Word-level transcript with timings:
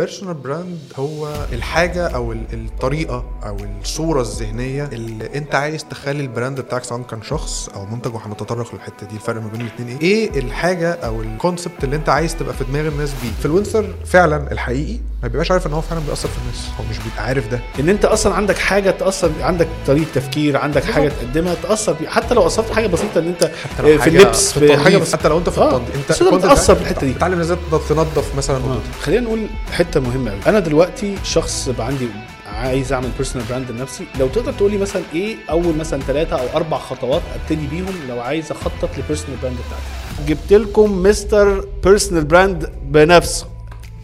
personal 0.00 0.34
brand 0.34 0.78
هو 0.98 1.28
الحاجة 1.52 2.06
أو 2.06 2.32
ال- 2.32 2.44
الطريقة 2.52 3.24
أو 3.46 3.56
الصورة 3.82 4.20
الذهنية 4.20 4.84
اللي 4.92 5.30
أنت 5.34 5.54
عايز 5.54 5.84
تخلي 5.84 6.20
ال 6.22 6.28
brand 6.28 6.60
بتاعك 6.60 6.84
سواء 6.84 7.02
كان 7.02 7.22
شخص 7.22 7.68
أو 7.68 7.86
منتج 7.86 8.14
وهنتطرق 8.14 8.74
للحتة 8.74 9.06
دي 9.06 9.14
الفرق 9.14 9.40
ما 9.42 9.48
بين 9.48 9.60
الاثنين 9.60 9.98
إيه؟ 9.98 10.32
إيه 10.34 10.38
الحاجة 10.40 10.92
أو 10.92 11.20
ال 11.22 11.30
concept 11.30 11.84
اللي 11.84 11.96
أنت 11.96 12.08
عايز 12.08 12.36
تبقى 12.36 12.54
في 12.54 12.64
دماغ 12.64 12.88
الناس 12.88 13.10
بيه؟ 13.22 13.30
ف 13.40 13.46
ال 13.46 13.50
influencer 13.50 13.94
فعلا 14.06 14.52
الحقيقي 14.52 14.98
ما 15.22 15.28
بيبقاش 15.28 15.50
عارف 15.50 15.66
إن 15.66 15.72
هو 15.72 15.80
فعلا 15.80 16.00
بيأثر 16.06 16.28
في 16.28 16.38
الناس 16.42 16.66
هو 16.78 16.84
مش 16.90 16.96
بيبقى 16.98 17.24
عارف 17.24 17.48
ده. 17.48 17.60
إن 17.80 17.88
أنت 17.88 18.04
أصلا 18.04 18.34
عندك 18.34 18.58
حاجة 18.58 18.90
تأثر 18.90 19.30
عندك 19.40 19.68
طريقة 19.86 20.06
تفكير 20.14 20.56
عندك 20.56 20.84
حاجة 20.84 21.08
تقدمها 21.08 21.54
تأثر 21.62 21.92
بيها 21.92 22.10
حتى 22.10 22.34
لو 22.34 22.46
أثرت 22.46 22.70
حاجة 22.72 22.86
بسيطة 22.86 23.18
إن 23.18 23.26
أنت 23.26 23.44
حتى 23.44 23.82
لو 23.82 23.88
آه، 23.94 23.96
في 23.96 24.06
اللبس 24.06 24.52
في 24.52 24.76
حاجة 24.76 24.96
بس 24.96 25.12
حتى 25.14 25.28
لو 25.28 25.38
أنت 25.38 25.48
في 25.48 25.60
آه، 25.60 25.76
التنظيف. 25.76 25.94
أنت 25.96 26.10
بس 26.12 26.18
تقدر 26.18 26.30
كنت 26.30 26.42
تأثر 26.42 26.74
في 26.74 26.80
الحتة 26.82 27.06
دي. 27.06 27.12
تتعلم 27.12 27.40
إزاي 27.40 27.56
تنظف 27.88 28.34
مثلا 28.36 28.56
آه. 28.56 28.78
خلينا 29.02 29.20
نقول 29.20 29.46
حتة 29.72 29.89
مهمة 29.96 30.30
قوي 30.30 30.40
أنا 30.46 30.58
دلوقتي 30.58 31.16
شخص 31.24 31.68
بقى 31.68 31.86
عندي 31.86 32.08
عايز 32.46 32.92
أعمل 32.92 33.10
personal 33.16 33.46
brand 33.48 33.70
لنفسي. 33.70 34.06
لو 34.18 34.28
تقدر 34.28 34.52
تقول 34.52 34.70
لي 34.70 34.78
مثلا 34.78 35.02
إيه 35.14 35.36
أول 35.50 35.76
مثلا 35.76 36.00
ثلاثة 36.00 36.36
أو 36.36 36.56
أربع 36.56 36.78
خطوات 36.78 37.22
أبتدي 37.34 37.66
بيهم 37.66 37.94
لو 38.08 38.20
عايز 38.20 38.50
أخطط 38.50 38.98
ل 38.98 39.02
personal 39.02 39.38
brand 39.42 39.56
بتاعتي. 39.56 40.28
جبت 40.28 40.52
لكم 40.52 41.02
Mister 41.02 41.64
personal 41.84 42.24
brand 42.24 42.72
بنفسه. 42.84 43.46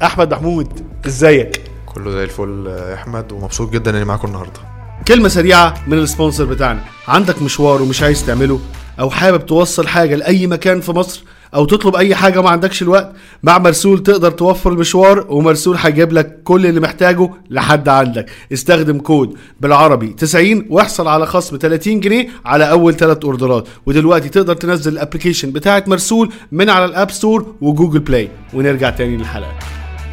أحمد 0.02 0.34
محمود 0.34 0.86
إزيك؟ 1.06 1.60
كله 1.87 2.10
زي 2.10 2.24
الفل 2.24 2.66
يا 2.66 2.95
أحمد 2.95 3.32
ومبسوط 3.32 3.73
جدا 3.73 3.90
إني 3.90 4.04
معاكم 4.04 4.28
النهارده. 4.28 4.60
كلمة 5.09 5.28
سريعة 5.28 5.74
من 5.87 5.98
ال 5.98 6.04
sponsor 6.04 6.45
بتاعنا. 6.45 6.80
عندك 7.09 7.42
مشوار 7.42 7.82
ومش 7.82 8.02
عايز 8.02 8.26
تعمله 8.26 8.60
أو 9.00 9.10
حابب 9.10 9.46
توصل 9.46 9.88
حاجة 9.88 10.14
لأي 10.14 10.46
مكان 10.46 10.80
في 10.80 10.92
مصر؟ 10.92 11.23
أو 11.55 11.64
تطلب 11.64 11.96
أي 11.96 12.14
حاجة 12.14 12.42
ما 12.42 12.50
عندكش 12.50 12.82
الوقت 12.82 13.12
مع 13.42 13.59
مرسول 13.59 14.02
تقدر 14.02 14.30
توفر 14.30 14.73
المشوار 14.73 15.27
ومرسول 15.28 15.77
هيجيب 15.77 16.12
لك 16.12 16.42
كل 16.45 16.66
اللي 16.66 16.80
محتاجه 16.80 17.30
لحد 17.50 17.88
عندك. 17.88 18.27
استخدم 18.52 18.98
كود 18.98 19.34
بالعربي 19.60 20.09
90 20.09 20.66
واحصل 20.70 21.09
على 21.09 21.26
خصم 21.26 21.59
30 21.60 22.01
جنيه 22.01 22.29
على 22.45 22.70
أول 22.70 22.95
ثلاث 22.95 23.24
أوردرات. 23.24 23.68
ودلوقتي 23.87 24.29
تقدر 24.29 24.54
تنزل 24.54 24.93
ال 24.92 24.97
application 24.97 25.51
بتاعت 25.51 25.88
مرسول 25.88 26.32
من 26.52 26.70
على 26.70 26.85
ال 26.84 26.91
App 26.91 27.10
Store 27.10 27.54
و 27.60 27.66
Google 27.66 27.98
Play. 27.98 28.29
ونرجع 28.54 28.90
تاني 28.90 29.16
للحلقة. 29.16 29.52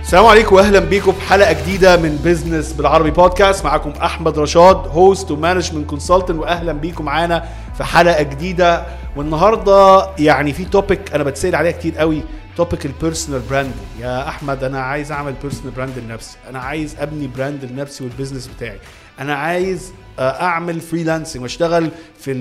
السلام 0.01 0.25
عليكم 0.25 0.55
وأهلا 0.55 0.79
بيكم 0.79 1.11
في 1.11 1.21
حلقة 1.21 1.53
جديدة 1.63 1.97
من 1.97 2.19
business 2.23 2.73
بالعربي 2.73 3.11
بودكاست 3.11 3.65
معاكم 3.65 3.89
أحمد 3.89 4.39
رشاد 4.39 4.75
host 4.75 5.31
و 5.31 5.37
management 5.37 5.89
consultant 5.89 6.39
وأهلا 6.39 6.73
بيكم 6.73 7.05
معانا 7.05 7.43
في 7.77 7.83
حلقة 7.83 8.23
جديدة 8.23 8.85
والنهارده 9.15 10.09
يعني 10.19 10.53
في 10.53 10.65
topic 10.65 11.13
أنا 11.13 11.23
بتسأل 11.23 11.55
عليها 11.55 11.71
كتير 11.71 11.97
قوي 11.97 12.23
topic 12.57 12.85
ال 12.85 12.92
personal 12.92 13.41
brand 13.49 13.73
يا 13.99 14.27
أحمد 14.27 14.63
أنا 14.63 14.79
عايز 14.81 15.11
أعمل 15.11 15.33
personal 15.41 15.71
brand 15.71 15.99
لنفسي. 15.99 16.37
أنا 16.49 16.59
عايز 16.59 16.95
أبني 16.99 17.27
brand 17.27 17.65
لنفسي 17.65 18.03
وال 18.03 18.13
business 18.13 18.49
بتاعي. 18.57 18.79
أنا 19.19 19.35
عايز 19.35 19.93
آه، 20.19 20.41
أعمل 20.41 20.81
freelancing 20.81 21.41
وأشتغل 21.41 21.89
في 22.19 22.33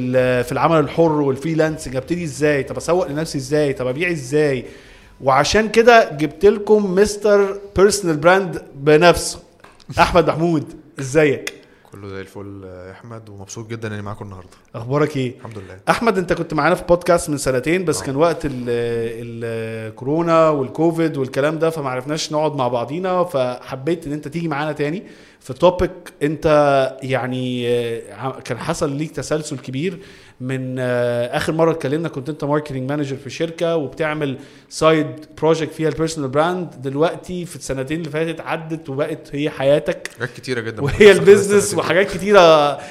في 0.45 0.53
العمل 0.53 0.79
الحر 0.79 1.13
وال 1.13 1.26
freelancing 1.26 1.97
أبتدي 1.97 2.25
إزاي؟ 2.25 2.63
طب 2.63 2.77
أسوق 2.77 3.07
لنفسي 3.09 3.39
إزاي؟ 3.39 3.73
طب 3.73 3.87
أبيع 3.87 4.11
إزاي؟ 4.11 4.65
وعشان 5.21 5.69
كده 5.69 6.11
جبت 6.13 6.45
لكم 6.47 6.95
Mister 6.95 7.59
personal 7.77 8.17
brand 8.17 8.63
بنفسه. 8.75 9.39
أحمد 9.99 10.29
محمود 10.29 10.75
إزيك؟ 11.01 11.55
كله 11.93 12.09
زي 12.09 12.21
الفل. 12.21 12.61
يا 12.65 12.91
أحمد 12.93 13.29
ومبسوط 13.29 13.67
جدا 13.71 13.89
إني 13.95 14.03
معاكم 14.03 14.25
النهارده. 14.25 14.51
أخبارك 14.75 15.17
إيه؟ 15.17 15.37
الحمد 15.39 15.59
لله. 15.59 15.79
أحمد 15.91 16.19
أنت 16.19 16.33
كنت 16.33 16.55
معانا 16.55 16.75
في 16.75 16.85
بودكاست 16.85 17.31
من 17.31 17.39
سنتين 17.39 17.85
بس 17.85 18.01
آه. 18.03 18.07
كان 18.07 18.17
وقت 18.17 18.45
ال- 18.45 18.53
الكورونا 19.89 20.49
والكوفيد 20.49 21.17
والكلام 21.17 21.59
ده 21.59 21.71
فما 21.71 21.91
عرفناش 21.91 22.33
نقعد 22.33 22.57
مع 22.57 22.69
بعضينا 22.69 23.25
فحبيت 23.25 24.07
إن 24.07 24.13
أنت 24.13 24.29
تيجي 24.29 24.49
معانا 24.49 24.73
تاني. 24.73 25.03
في 25.41 25.53
topic 25.53 25.91
أنت 26.23 26.47
يعني 27.03 27.69
آه، 27.69 28.41
كان 28.45 28.59
حصل 28.59 28.93
ليك 28.93 29.11
تسلسل 29.11 29.59
كبير 29.59 29.99
من 30.43 30.77
آه، 30.79 31.37
آخر 31.37 31.53
مرة 31.53 31.71
اتكلمنا 31.71 32.09
كنت 32.09 32.29
أنت 32.29 32.45
marketing 32.45 32.91
manager 32.91 33.17
في 33.17 33.31
شركة 33.31 33.77
وبتعمل 33.77 34.39
side 34.69 35.07
project 35.39 35.73
فيها 35.73 35.89
ال 35.89 35.94
personal 35.94 36.31
brand 36.31 36.71
دلوقتي 36.83 37.45
في 37.47 37.57
السنتين 37.57 37.99
اللي 37.99 38.11
فاتت 38.11 38.41
عدت 38.41 38.89
وبقت 38.89 39.35
هي 39.35 39.51
حياتك 39.51 40.11
حاجات 40.19 40.31
كتيرة 40.37 40.61
جدا. 40.61 40.83
وهي 40.83 41.13
ال 41.13 41.20
business 41.20 41.75
وحاجات 41.75 42.11
كتيرة 42.11 42.41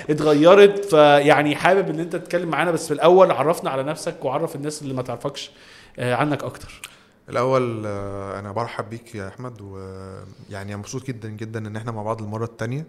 اتغيرت. 0.10 0.86
فيعني 0.86 1.56
حابب 1.56 1.90
إن 1.90 2.00
أنت 2.00 2.16
تتكلم 2.16 2.50
معانا 2.50 2.72
بس 2.72 2.88
في 2.88 2.94
الأول 2.94 3.32
عرفنا 3.32 3.70
على 3.70 3.84
نفسك 3.84 4.26
وعرف 4.26 4.56
الناس 4.56 4.82
اللي 4.82 4.94
ما 4.94 5.02
تعرفكش 5.02 5.52
آه، 6.00 6.16
عنك 6.16 6.44
أكتر. 6.44 6.82
الأول 7.30 7.84
آه، 7.86 8.40
أنا 8.40 8.52
برحب 8.52 8.90
بيك 8.90 9.16
يا 9.16 9.28
أحمد 9.28 9.62
ويعني 9.62 10.76
مبسوط 10.76 11.08
جدا 11.08 11.30
جدا 11.30 11.68
إن 11.68 11.76
إحنا 11.76 11.92
مع 11.92 12.04
بعض 12.04 12.22
المرة 12.22 12.46
الثانية 12.46 12.86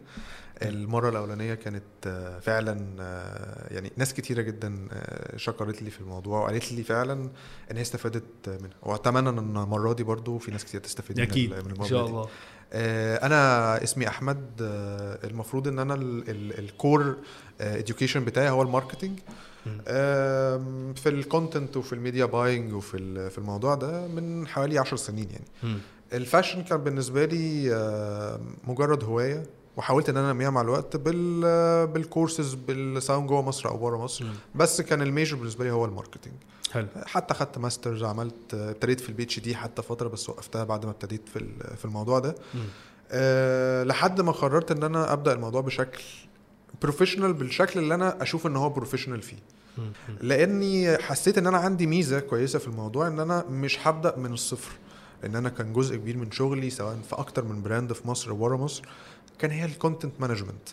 المرة 0.68 1.08
الأولانية 1.08 1.54
كانت 1.54 1.82
آه، 2.06 2.38
فعلا 2.38 2.96
آه، 3.00 3.74
يعني 3.74 3.92
ناس 3.96 4.14
كتيرة 4.14 4.42
جدا 4.42 4.88
آه، 4.92 5.36
شكرت 5.36 5.82
لي 5.82 5.90
في 5.90 6.00
الموضوع 6.00 6.40
وقالت 6.40 6.72
لي 6.72 6.82
فعلا 6.82 7.12
إن 7.70 7.76
هي 7.76 7.82
استفادت 7.82 8.24
منها. 8.48 8.76
وأتمنى 8.82 9.28
إن 9.28 9.38
المرة 9.38 9.92
دي 9.92 10.02
برضو 10.02 10.38
في 10.38 10.50
ناس 10.50 10.64
كتير 10.64 10.80
تستفيد 10.80 11.16
من 11.20 11.22
أكيد 11.26 11.52
إن 11.52 11.84
شاء 11.84 12.02
دي. 12.04 12.10
الله. 12.10 12.28
آه، 12.72 13.26
أنا 13.26 13.82
اسمي 13.82 14.08
أحمد 14.08 14.46
المفروض 15.24 15.68
إن 15.68 15.78
أنا 15.78 15.94
ال 16.58 16.70
core 16.70 17.16
education 17.60 18.16
بتاعي 18.16 18.50
هو 18.50 18.62
ال 18.62 18.68
marketing 18.68 19.18
في 20.96 21.06
ال 21.06 21.15
content 21.15 21.76
وفي 21.76 21.92
ال 21.92 21.98
media 21.98 22.24
buying 22.24 22.72
وفي 22.72 23.30
في 23.30 23.38
الموضوع 23.38 23.74
ده 23.74 24.06
من 24.06 24.46
حوالي 24.46 24.78
عشر 24.78 24.96
سنين 24.96 25.28
يعني. 25.30 25.78
ال 26.12 26.19
fashion 26.19 26.62
كان 26.62 26.78
بالنسبة 26.78 27.24
لي 27.24 27.68
مجرد 28.64 29.04
هواية. 29.04 29.42
وحاولت 29.76 30.08
إن 30.08 30.16
أنا 30.16 30.30
انميها 30.30 30.50
مع 30.50 30.60
الوقت 30.60 30.96
بال 30.96 31.86
بالكورسز 31.86 32.54
بال- 32.54 33.02
سواء 33.02 33.20
جوه 33.26 33.42
مصر 33.42 33.68
أو 33.68 33.76
بره 33.76 33.96
مصر. 33.96 34.24
بس 34.54 34.80
كان 34.80 35.02
ال 35.02 35.08
major 35.08 35.36
بالنسبة 35.36 35.64
لي 35.64 35.70
هو 35.70 35.84
ال 35.84 35.89
marketing 35.89 36.34
حلو. 36.72 36.86
حتى 37.06 37.34
خدت 37.34 37.58
masters 37.58 38.02
عملت 38.04 38.54
ابتديت 38.54 39.00
في 39.00 39.08
ال 39.08 39.22
PhD 39.22 39.56
حتى 39.56 39.82
فترة 39.82 40.08
بس 40.08 40.28
وقفتها 40.28 40.64
بعد 40.64 40.84
ما 40.84 40.90
ابتديت 40.90 41.28
في 41.28 41.46
في 41.76 41.84
الموضوع 41.84 42.18
ده. 42.18 42.34
أه 43.10 43.84
لحد 43.84 44.20
ما 44.20 44.32
قررت 44.32 44.70
إن 44.70 44.82
أنا 44.82 45.12
أبدأ 45.12 45.32
الموضوع 45.32 45.60
بشكل 45.60 46.02
professional 46.82 47.32
بالشكل 47.32 47.80
اللي 47.80 47.94
أنا 47.94 48.22
أشوف 48.22 48.46
إن 48.46 48.56
هو 48.56 48.68
professional 48.70 49.22
فيه. 49.22 49.36
لأني 50.20 50.98
حسيت 50.98 51.38
إن 51.38 51.46
أنا 51.46 51.58
عندي 51.58 51.86
ميزة 51.86 52.20
كويسة 52.20 52.58
في 52.58 52.68
الموضوع 52.68 53.06
إن 53.06 53.20
أنا 53.20 53.44
مش 53.50 53.78
هبدأ 53.88 54.16
من 54.16 54.32
الصفر. 54.32 54.72
لأن 55.22 55.36
أنا 55.36 55.48
كان 55.48 55.72
جزء 55.72 55.96
كبير 55.96 56.16
من 56.16 56.30
شغلي 56.30 56.70
سواء 56.70 56.98
في 57.08 57.14
أكتر 57.16 57.44
من 57.44 57.62
brand 57.62 57.92
في 57.92 58.08
مصر 58.08 58.32
وبره 58.32 58.56
مصر. 58.56 58.82
كان 59.38 59.50
هي 59.50 59.64
ال 59.64 59.71
content 59.71 60.20
management 60.20 60.68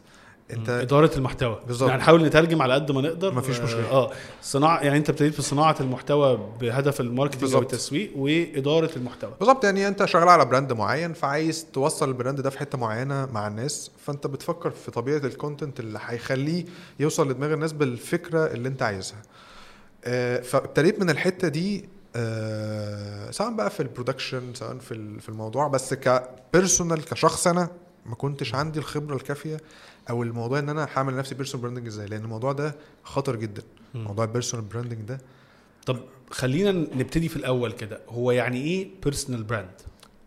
انت 0.53 0.70
إدارة 0.70 1.12
المحتوى. 1.18 1.59
بالظبط. 1.68 1.90
يعني 1.90 2.02
نحاول 2.02 2.25
نترجم 2.25 2.62
على 2.62 2.74
قد 2.74 2.92
ما 2.92 3.02
نقدر. 3.02 3.34
مفيش 3.36 3.59
آه، 3.59 3.64
مشكلة. 3.64 3.90
آه. 3.92 4.12
صناعه 4.42 4.80
يعني 4.81 4.97
أنت 4.97 5.09
ابتديت 5.09 5.34
في 5.34 5.42
صناعه 5.42 5.75
المحتوى 5.80 6.40
بهدف 6.62 7.02
ال 7.01 7.07
marketing 7.07 7.53
أو. 7.53 7.62
التسويق 7.62 8.12
وإدارة 8.16 8.90
المحتوى. 8.96 9.31
بالظبط. 9.40 9.64
يعني 9.66 9.88
أنت 9.88 10.06
شغال 10.06 10.30
على 10.30 10.46
brand 10.45 10.73
معين 10.74 11.14
فعايز 11.14 11.66
توصل 11.74 12.08
ال 12.09 12.15
brand 12.15 12.41
ده 12.42 12.50
في 12.50 12.59
حتة 12.59 12.78
معينة 12.78 13.25
مع 13.25 13.47
الناس 13.47 13.92
فأنت 14.06 14.28
بتفكر 14.28 14.72
في 14.72 14.91
طبيعة 14.91 15.18
ال 15.17 15.25
content 15.25 15.79
اللي 15.80 16.00
هيخليه 16.06 16.66
يوصل 17.00 17.30
لدماغ 17.31 17.53
الناس 17.53 17.74
بالفكرة 17.74 18.46
اللي 18.46 18.70
أنت 18.70 18.81
عايزها. 18.81 19.22
آه، 20.06 20.40
فابتديت 20.41 21.00
من 21.00 21.09
الحتة 21.09 21.47
دي 21.47 21.90
آه، 22.16 23.31
سواء 23.31 23.53
بقى 23.53 23.70
في 23.70 23.80
ال 23.79 23.86
production 23.86 24.53
سواء 24.53 24.78
في 24.78 25.20
في 25.20 25.30
الموضوع 25.30 25.68
بس 25.68 25.94
ك 25.94 26.06
personal 26.06 27.06
كشخص 27.06 27.47
أنا 27.47 27.70
ما 28.05 28.15
كنتش 28.15 28.55
عندي 28.55 28.79
الخبرة 28.79 29.15
الكافية 29.15 29.57
أو 30.09 30.23
الموضوع 30.23 30.59
إن 30.59 30.69
أنا 30.69 30.87
هعمل 30.95 31.13
لنفسي 31.13 31.35
personal 31.35 31.62
branding 31.62 31.88
إزاي 31.87 32.07
لأن 32.07 32.21
الموضوع 32.23 32.51
ده 32.51 32.75
خطر 33.03 33.35
جدا. 33.35 33.61
موضوع 33.95 34.25
ال 34.25 34.30
personal 34.30 34.66
branding 34.66 35.01
ده. 35.01 35.17
طب 35.85 35.97
خلينا 36.31 36.71
نبتدي 36.71 37.29
في 37.29 37.35
الأول 37.35 37.71
كده 37.71 37.99
هو 38.09 38.31
يعني 38.31 38.61
إيه 38.61 38.87
بيرسونال 39.03 39.43
براند 39.43 39.69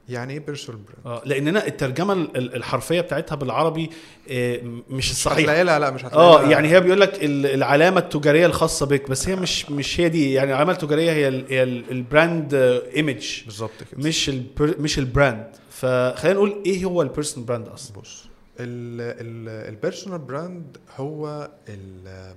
يعني 0.08 0.32
إيه 0.32 0.40
بيرسونال 0.40 0.80
براند 0.80 1.06
آه 1.06 1.22
لاننا 1.28 1.66
الترجمة 1.66 2.12
ال- 2.12 2.36
ال- 2.36 2.54
الحرفية 2.56 3.00
بتاعتها 3.00 3.34
بالعربي 3.34 3.90
آه، 4.30 4.60
مش 4.90 5.10
الصحيحه 5.10 5.40
هتلاقي 5.40 5.64
لها 5.64 5.78
لا 5.78 5.90
مش 5.90 6.04
هتلاقي 6.04 6.25
آه 6.46 6.50
يعني 6.50 6.68
هي 6.68 6.80
بيقول 6.80 7.00
لك 7.00 7.25
ال- 7.25 7.46
العلامة 7.46 7.98
التجارية 7.98 8.46
الخاصة 8.46 8.86
بك 8.86 9.10
بس 9.10 9.28
هي 9.28 9.36
مش 9.36 9.70
مش 9.70 10.00
هي 10.00 10.08
دي 10.08 10.32
يعني 10.32 10.50
العلامة 10.50 10.72
التجارية 10.72 11.12
هي 11.12 11.28
ال- 11.28 11.46
هي 11.48 11.62
ال- 11.62 11.90
ال 11.90 12.01
brand 12.01 12.54
image 12.96 13.43
بالظبط 13.44 13.70
كده. 13.92 14.08
مش 14.08 14.28
مش 14.60 14.98
ال 14.99 15.06
brand 15.06 15.46
فخلينا 15.82 16.34
نقول 16.37 16.62
إيه 16.67 16.84
هو 16.84 17.02
ال 17.02 17.07
personal 17.07 17.46
brand 17.46 17.69
أصلا؟ 17.69 18.00
بص 18.00 18.25
ال 18.60 18.78
personal 18.78 20.19
brand 20.19 20.76
هو 20.96 21.50
ال- 21.69 22.34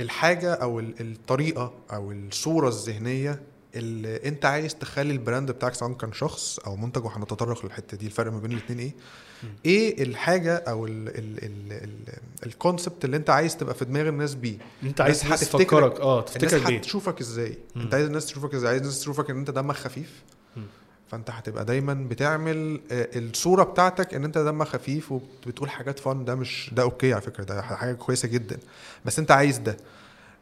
الحاجة 0.00 0.54
أو 0.54 0.80
ال- 0.80 0.94
الطريقة 1.00 1.72
أو 1.92 2.12
الصورة 2.12 2.68
الذهنية 2.68 3.42
اللي 3.74 4.16
أنت 4.28 4.44
عايز 4.44 4.74
تخلي 4.74 5.12
ال 5.12 5.18
brand 5.18 5.50
بتاعك 5.50 5.74
سواء 5.74 5.92
كان 5.92 6.12
شخص 6.12 6.58
أو 6.58 6.76
منتج 6.76 7.04
وهنتطرق 7.04 7.64
للحتة 7.64 7.96
دي 7.96 8.06
الفرق 8.06 8.32
ما 8.32 8.38
بين 8.40 8.52
الاثنين 8.52 8.78
إيه؟ 8.78 8.92
إيه 9.66 10.02
الحاجة 10.02 10.56
أو 10.56 10.86
ال 12.46 12.53
concept 12.53 13.04
اللي 13.04 13.16
أنت 13.16 13.30
عايز 13.30 13.56
تبقى 13.56 13.74
في 13.74 13.84
دماغ 13.84 14.08
الناس 14.08 14.34
بيه؟ 14.34 14.58
أنت 14.82 15.00
عايز 15.00 15.22
الناس 15.24 15.42
الناس 15.42 15.52
تفكرك. 15.66 16.00
آه 16.00 16.18
الناس 16.18 16.34
تفتكر 16.34 16.66
بيه. 16.66 16.76
هتشوفك 16.78 17.20
إزاي. 17.20 17.58
أنت 17.76 17.94
عايز 17.94 18.06
الناس 18.06 18.26
تشوفك 18.26 18.54
إزاي؟ 18.54 18.68
عايز 18.70 18.80
الناس 18.80 19.00
تشوفك 19.00 19.30
إن 19.30 19.38
أنت 19.38 19.50
دمك 19.50 19.74
خفيف. 19.76 20.22
فانت 21.08 21.30
هتبقى 21.30 21.64
دايما 21.64 21.94
بتعمل 21.94 22.80
آه، 22.92 23.08
الصورة 23.16 23.62
بتاعتك 23.62 24.14
إن 24.14 24.24
أنت 24.24 24.38
دمك 24.38 24.66
خفيف 24.66 25.12
وبتقول 25.12 25.70
حاجات 25.70 25.98
fun 25.98 26.24
ده 26.24 26.34
مش 26.34 26.70
ده 26.72 26.82
okay 26.82 27.12
على 27.12 27.22
فكرة 27.22 27.44
ده 27.44 27.62
حاجة 27.62 27.92
كويسة 27.92 28.28
جدا. 28.28 28.58
بس 29.04 29.18
أنت 29.18 29.30
عايز 29.30 29.58
ده. 29.58 29.76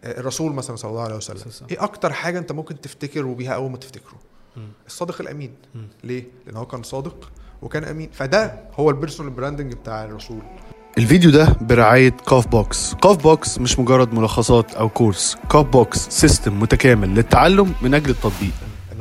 آه، 0.05 0.21
الرسول 0.21 0.53
مثلا 0.53 0.77
صلى 0.77 0.91
الله 0.91 1.03
عليه 1.03 1.17
وسلم 1.17 1.43
وسلم. 1.47 1.69
إيه 1.71 1.85
أكتر 1.85 2.13
حاجة 2.13 2.39
أنت 2.39 2.53
ممكن 2.53 2.81
تفتكر 2.81 3.23
بيها 3.23 3.53
أول 3.53 3.71
ما 3.71 3.77
تفتكره؟ 3.77 4.17
مم. 4.57 4.69
الصادق 4.87 5.21
الأمين. 5.21 5.55
مم. 5.75 5.89
ليه؟ 6.05 6.25
لأن 6.47 6.57
هو 6.57 6.67
كان 6.67 6.83
صادق 6.83 7.31
وكان 7.63 7.85
أمين. 7.85 8.11
فده 8.13 8.61
هو 8.75 8.91
ال 8.91 8.96
personal 8.96 9.33
branding 9.33 9.73
بتاع 9.75 10.05
الرسول. 10.05 10.43
الفيديو 10.99 11.31
ده 11.31 11.57
برعاية 11.61 12.11
كاف 12.11 12.47
بوكس 12.47 12.95
كاف 12.95 13.17
بوكس 13.23 13.59
مش 13.59 13.79
مجرد 13.79 14.15
ملخصات 14.15 14.75
أو 14.75 14.89
course 14.89 15.37
كاف 15.51 15.67
بوكس 15.67 16.09
system 16.09 16.61
متكامل 16.61 17.09
للتعلم 17.15 17.75
من 17.83 17.95
أجل 17.95 18.11
التطبيق. 18.11 18.53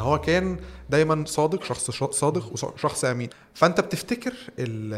هو 0.05 0.21
كان 0.21 0.57
دايما 0.89 1.25
صادق 1.27 1.63
شخص 1.63 1.91
صادق 2.11 2.51
وشخص 2.53 3.05
أمين 3.05 3.29
فأنت 3.53 3.79
بتفتكر 3.81 4.33
ال 4.59 4.93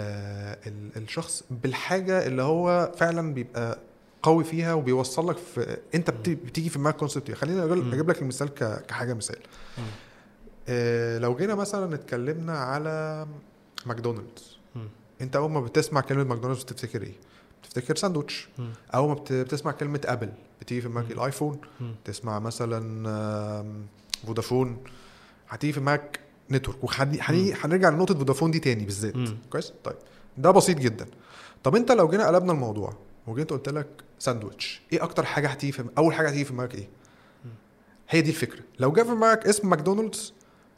ال 0.68 1.04
الشخص 1.04 1.44
بالحاجة 1.52 2.28
اللي 2.28 2.42
هو 2.42 2.92
فعلا 2.98 3.34
بيبقى 3.34 3.80
قوي 4.24 4.44
فيها 4.44 4.74
وبيوصل 4.74 5.30
لك 5.30 5.38
في 5.38 5.78
أنت 5.96 6.10
بت- 6.10 6.30
بتيجي 6.30 6.70
في 6.70 6.78
دماغك 6.80 6.96
concept 6.96 7.32
خليني. 7.32 7.64
أجيب 7.94 8.10
لك 8.10 8.22
المثال 8.22 8.54
كحاجة 8.88 9.14
مثال. 9.14 9.40
آه 10.70 11.18
لو 11.18 11.36
جينا 11.36 11.56
مثلا 11.56 11.96
اتكلمنا 11.96 12.58
على 12.60 13.28
ماكدونالدز. 13.86 14.58
أنت 15.22 15.36
أول 15.36 15.52
ما 15.52 15.62
بتسمع 15.62 16.02
كلمة 16.02 16.24
ماكدونالدز 16.24 16.64
بتفتكر 16.64 17.02
إيه 17.02 17.14
بتفتكر 17.64 17.96
ساندوتش. 17.96 18.50
أول 18.96 19.08
ما 19.08 19.14
بت- 19.14 19.34
بتسمع 19.34 19.72
كلمة 19.72 20.02
أبل 20.06 20.30
بتيجي 20.62 20.82
في 20.82 20.88
دماغك. 20.88 21.12
الآيفون. 21.12 21.58
تسمع 22.06 22.40
مثلا 22.40 23.64
فودافون 24.26 24.78
هتيجي 25.50 25.74
في 25.74 25.80
دماغك 25.80 26.20
network 26.52 26.84
وهنرجع 26.84 27.90
لنقطة 27.90 28.14
فودافون 28.14 28.52
دي 28.52 28.60
تاني 28.60 28.86
بالذات. 28.86 29.14
كويس؟ 29.50 29.74
طيب. 29.84 29.96
ده 30.38 30.52
بسيط 30.52 30.78
جدا. 30.78 31.06
طب 31.64 31.76
أنت 31.76 31.92
لو 31.92 32.10
جينا 32.10 32.28
قلبنا 32.28 32.52
الموضوع 32.52 32.94
وجيت 33.28 33.52
قلت 33.52 33.70
لك 33.70 33.88
ساندوتش 34.20 34.82
إيه 34.94 35.04
أكتر 35.04 35.26
حاجة 35.26 35.48
هتيجي 35.48 35.72
في 35.72 35.86
أول 35.98 36.14
حاجة 36.14 36.28
هتيجي 36.28 36.46
في 36.46 36.54
دماغك 36.54 36.76
إيه؟ 36.76 36.88
هي 38.10 38.22
دي 38.22 38.30
الفكرة. 38.30 38.60
لو 38.80 38.92
جه 38.92 39.02
في 39.02 39.10
دماغك 39.10 39.48
اسم 39.48 39.70
ماكدونالدز 39.70 40.34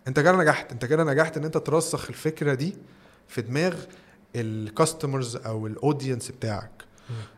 أنت 0.07 0.19
كده 0.19 0.31
نجحت. 0.31 0.71
أنت 0.71 0.86
كده 0.86 1.03
نجحت 1.03 1.38
إن 1.38 1.45
أنت 1.45 1.57
ترسخ 1.57 2.09
الفكرة 2.09 2.53
دي 2.53 2.75
في 3.27 3.41
دماغ 3.41 3.75
ال 4.36 4.45
customers 4.45 5.36
أو 5.36 5.68
ال 5.68 5.75
audience 5.75 6.31
بتاعك. 6.31 6.71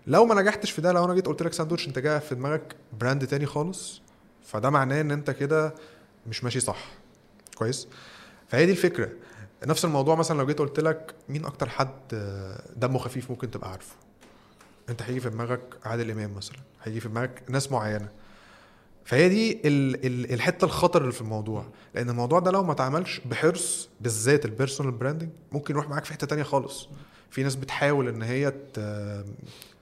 لو 0.07 0.25
ما 0.25 0.42
نجحتش 0.42 0.71
في 0.71 0.81
ده 0.81 0.92
لو 0.92 1.06
أنا 1.06 1.13
جيت 1.13 1.27
قلت 1.27 1.44
لك 1.44 1.53
ساندوتش 1.53 1.88
أنت 1.88 2.00
جاي 2.00 2.19
في 2.19 2.36
دماغك 2.36 2.75
brand 3.00 3.27
تاني 3.27 3.45
خالص 3.45 4.01
فده 4.45 4.69
معناه 4.69 5.01
إن 5.01 5.11
أنت 5.11 5.31
كده 5.31 5.73
مش 6.27 6.43
ماشي 6.43 6.59
صح. 6.59 6.85
كويس؟ 7.55 7.88
فهي 8.47 8.65
دي 8.65 8.71
الفكرة. 8.71 9.09
نفس 9.65 9.85
الموضوع 9.85 10.15
مثلا 10.15 10.38
لو 10.38 10.45
جيت 10.45 10.59
قلت 10.59 10.79
لك 10.79 11.15
مين 11.29 11.45
أكتر 11.45 11.69
حد 11.69 11.91
دمه 12.75 12.99
خفيف 12.99 13.29
ممكن 13.29 13.51
تبقى 13.51 13.71
عارفه؟ 13.71 13.95
أنت 14.89 15.01
هيجي 15.01 15.19
في 15.19 15.29
دماغك 15.29 15.61
عادل 15.85 16.11
إمام 16.11 16.33
مثلا 16.35 16.57
هيجي 16.83 16.99
في 16.99 17.09
دماغك 17.09 17.43
ناس 17.49 17.71
معينة. 17.71 18.09
فهي 19.05 19.29
دي 19.29 19.51
ال 19.65 20.05
ال 20.05 20.33
الحتة 20.33 20.65
الخطر 20.65 21.01
اللي 21.01 21.11
في 21.13 21.21
الموضوع. 21.21 21.65
لأن 21.95 22.09
الموضوع 22.09 22.39
ده 22.39 22.51
لو 22.51 22.63
ما 22.63 22.71
اتعملش 22.71 23.21
بحرص 23.25 23.89
بالذات 24.01 24.45
ال 24.45 24.51
personal 24.51 24.92
branding 24.92 25.30
ممكن 25.51 25.73
يروح 25.73 25.89
معاك 25.89 26.05
في 26.05 26.13
حتة 26.13 26.27
تانية 26.27 26.43
خالص. 26.43 26.89
في 27.29 27.43
ناس 27.43 27.55
بتحاول 27.55 28.07
إن 28.07 28.21
هي 28.21 28.53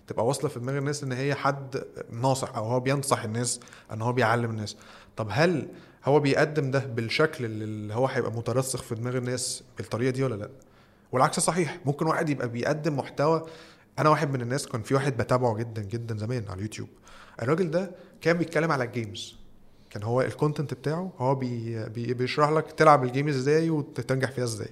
تبقى 0.10 0.26
واصلة 0.26 0.50
في 0.50 0.60
دماغ 0.60 0.78
الناس 0.78 1.04
إن 1.04 1.12
هي 1.12 1.36
حد 1.36 1.84
ناصح 2.12 2.56
أو 2.56 2.66
هو 2.66 2.80
بينصح 2.80 3.24
الناس 3.24 3.60
إن 3.94 4.02
هو 4.02 4.14
بيعلم 4.14 4.50
الناس. 4.50 4.78
طب 5.18 5.28
هل 5.32 5.68
هو 6.06 6.20
بيقدم 6.20 6.72
ده 6.72 6.80
بالشكل 6.80 7.46
اللي 7.46 7.94
هو 7.94 8.06
هيبقى 8.08 8.32
مترسخ 8.32 8.84
في 8.84 8.96
دماغ 8.96 9.18
الناس 9.18 9.64
بالطريقة 9.78 10.10
دي 10.10 10.24
ولا 10.24 10.36
لأ؟ 10.36 10.50
والعكس 11.12 11.40
صحيح 11.40 11.80
ممكن 11.86 12.08
واحد 12.08 12.30
يبقى 12.30 12.50
بيقدم 12.50 12.98
محتوى. 12.98 13.46
أنا 14.00 14.10
واحد 14.10 14.32
من 14.34 14.42
الناس 14.42 14.68
كان 14.68 14.82
في 14.82 14.94
واحد 14.94 15.18
بتابعه 15.18 15.56
جدا 15.58 15.82
جدا 15.82 16.18
زمان 16.18 16.46
على 16.48 16.58
اليوتيوب. 16.58 16.90
الراجل 17.42 17.72
ده 17.72 17.92
كان 18.22 18.38
بيتكلم 18.38 18.72
على 18.72 18.84
ال 18.84 18.92
games 18.92 19.36
كان 19.90 20.04
هو 20.04 20.22
ال 20.22 20.28
content 20.28 20.74
بتاعه 20.74 21.12
هو 21.18 21.36
بي 21.36 21.86
بي 21.90 22.14
بيشرح 22.14 22.50
لك 22.50 22.72
تلعب 22.72 23.04
ال 23.04 23.09
game 23.09 23.28
إزاي 23.28 23.70
وتنجح 23.70 24.32
فيها 24.32 24.44
إزاي. 24.44 24.70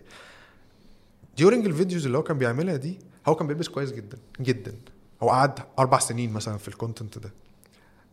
during 1.38 1.66
ال 1.66 1.72
videos 1.72 2.06
اللي 2.06 2.18
هو 2.18 2.24
كان 2.24 2.38
بيعملها 2.38 2.76
دي 2.76 3.00
هو 3.28 3.36
كان 3.36 3.48
بيلبس 3.48 3.68
كويس 3.68 3.92
جدا 3.92 4.18
جدا. 4.42 4.76
هو 5.24 5.30
قعد 5.30 5.60
أربع 5.80 6.00
سنين 6.00 6.34
مثلا 6.34 6.58
في 6.58 6.68
ال 6.68 6.74
content 6.74 7.18
ده. 7.18 7.32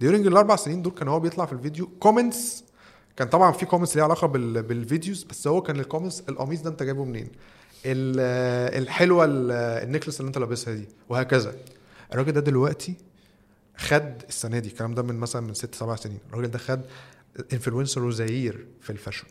during 0.01 0.27
الأربع 0.27 0.57
سنين 0.57 0.83
دول 0.83 0.93
كان 0.93 1.09
هو 1.09 1.21
بيطلع 1.21 1.47
في 1.47 1.53
الفيديو 1.53 1.87
comments 2.01 2.65
كان 3.17 3.29
طبعا 3.29 3.53
في 3.53 3.67
comments 3.67 3.97
ليها 3.97 4.05
علاقة 4.05 4.27
بال 4.27 4.63
بال 4.63 4.78
videos 4.78 5.25
بس 5.25 5.47
هو 5.47 5.63
كان 5.63 5.81
ال 5.81 5.85
comments 5.85 6.23
القميص 6.29 6.61
ده 6.63 6.71
انت 6.71 6.83
جايبه 6.83 7.05
منين؟ 7.05 7.29
ال- 7.87 8.83
الحلوة 8.83 9.25
ال- 9.25 9.51
ال 9.87 9.90
necklace 9.90 10.21
اللي 10.21 10.29
انت 10.29 10.39
لابسها 10.39 10.75
دي 10.75 10.89
وهكذا. 11.09 11.55
الراجل 12.13 12.33
ده 12.33 12.41
دلوقتي 12.41 12.95
خد 13.77 14.23
السنة 14.29 14.59
دي 14.59 14.69
الكلام 14.69 14.95
ده 14.95 15.03
من 15.03 15.15
مثلا 15.17 15.43
من 15.43 15.55
ست 15.55 15.75
سبع 15.75 15.97
سنين. 15.97 16.19
الراجل 16.33 16.51
ده 16.51 16.59
خد 16.59 16.81
influencer 17.53 18.03
of 18.05 18.18
the 18.18 18.39
year 18.39 18.67
في 18.81 18.91
ال 18.91 18.95
fashion. 18.95 19.27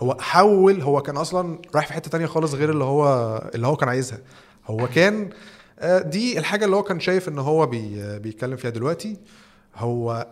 هو 0.00 0.16
حول 0.20 0.80
هو 0.80 1.02
كان 1.02 1.16
أصلا 1.16 1.58
رايح 1.74 1.86
في 1.86 1.92
حتة 1.92 2.10
تانية 2.10 2.26
خالص 2.26 2.54
غير 2.54 2.70
اللي 2.70 2.84
هو 2.84 3.06
اللي 3.54 3.66
هو 3.66 3.76
كان 3.76 3.88
عايزها. 3.88 4.18
هو 4.66 4.88
كان 4.88 5.30
دي 5.84 6.38
الحاجة 6.38 6.64
اللي 6.64 6.76
هو 6.76 6.82
كان 6.82 7.00
شايف 7.00 7.28
إن 7.28 7.38
هو 7.38 7.66
بي 7.66 8.18
بيتكلم 8.18 8.56
فيها 8.56 8.70
دلوقتي. 8.70 9.16
هو 9.74 10.26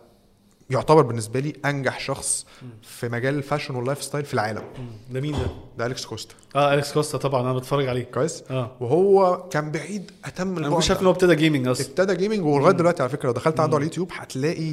يعتبر 0.71 1.01
بالنسبة 1.01 1.39
لي 1.39 1.53
أنجح 1.65 1.99
شخص 1.99 2.45
في 2.81 3.09
مجال 3.09 3.35
ال 3.35 3.39
fashion 3.39 3.67
وال 3.67 3.75
lifestyle 3.75 4.25
في 4.25 4.33
العالم. 4.33 4.63
ده 5.09 5.21
مين 5.21 5.31
ده؟ 5.31 5.47
ده 5.77 5.85
أليكس 5.85 6.05
كوستا. 6.05 6.35
آه 6.55 6.73
أليكس 6.73 6.93
كوستا 6.93 7.17
طبعا 7.17 7.41
أنا 7.41 7.53
بتفرج 7.53 7.87
عليه. 7.87 8.03
كويس. 8.03 8.43
آه. 8.51 8.71
وهو 8.79 9.43
كان 9.51 9.71
بعيد 9.71 10.11
أتم 10.25 10.65
البعد. 10.65 10.77
مش 10.77 10.89
عارف 10.89 11.01
إن 11.01 11.05
هو 11.05 11.11
ابتدى 11.11 11.35
gaming 11.35 11.67
أصلا. 11.67 11.85
ابتدى 11.87 12.15
gaming 12.15 12.45
ولغاية 12.45 12.73
دلوقتي 12.73 13.03
على 13.03 13.09
فكرة. 13.11 13.27
لو 13.27 13.33
دخلت 13.33 13.59
عنده 13.59 13.75
على 13.75 13.81
اليوتيوب 13.81 14.09
هتلاقي 14.13 14.69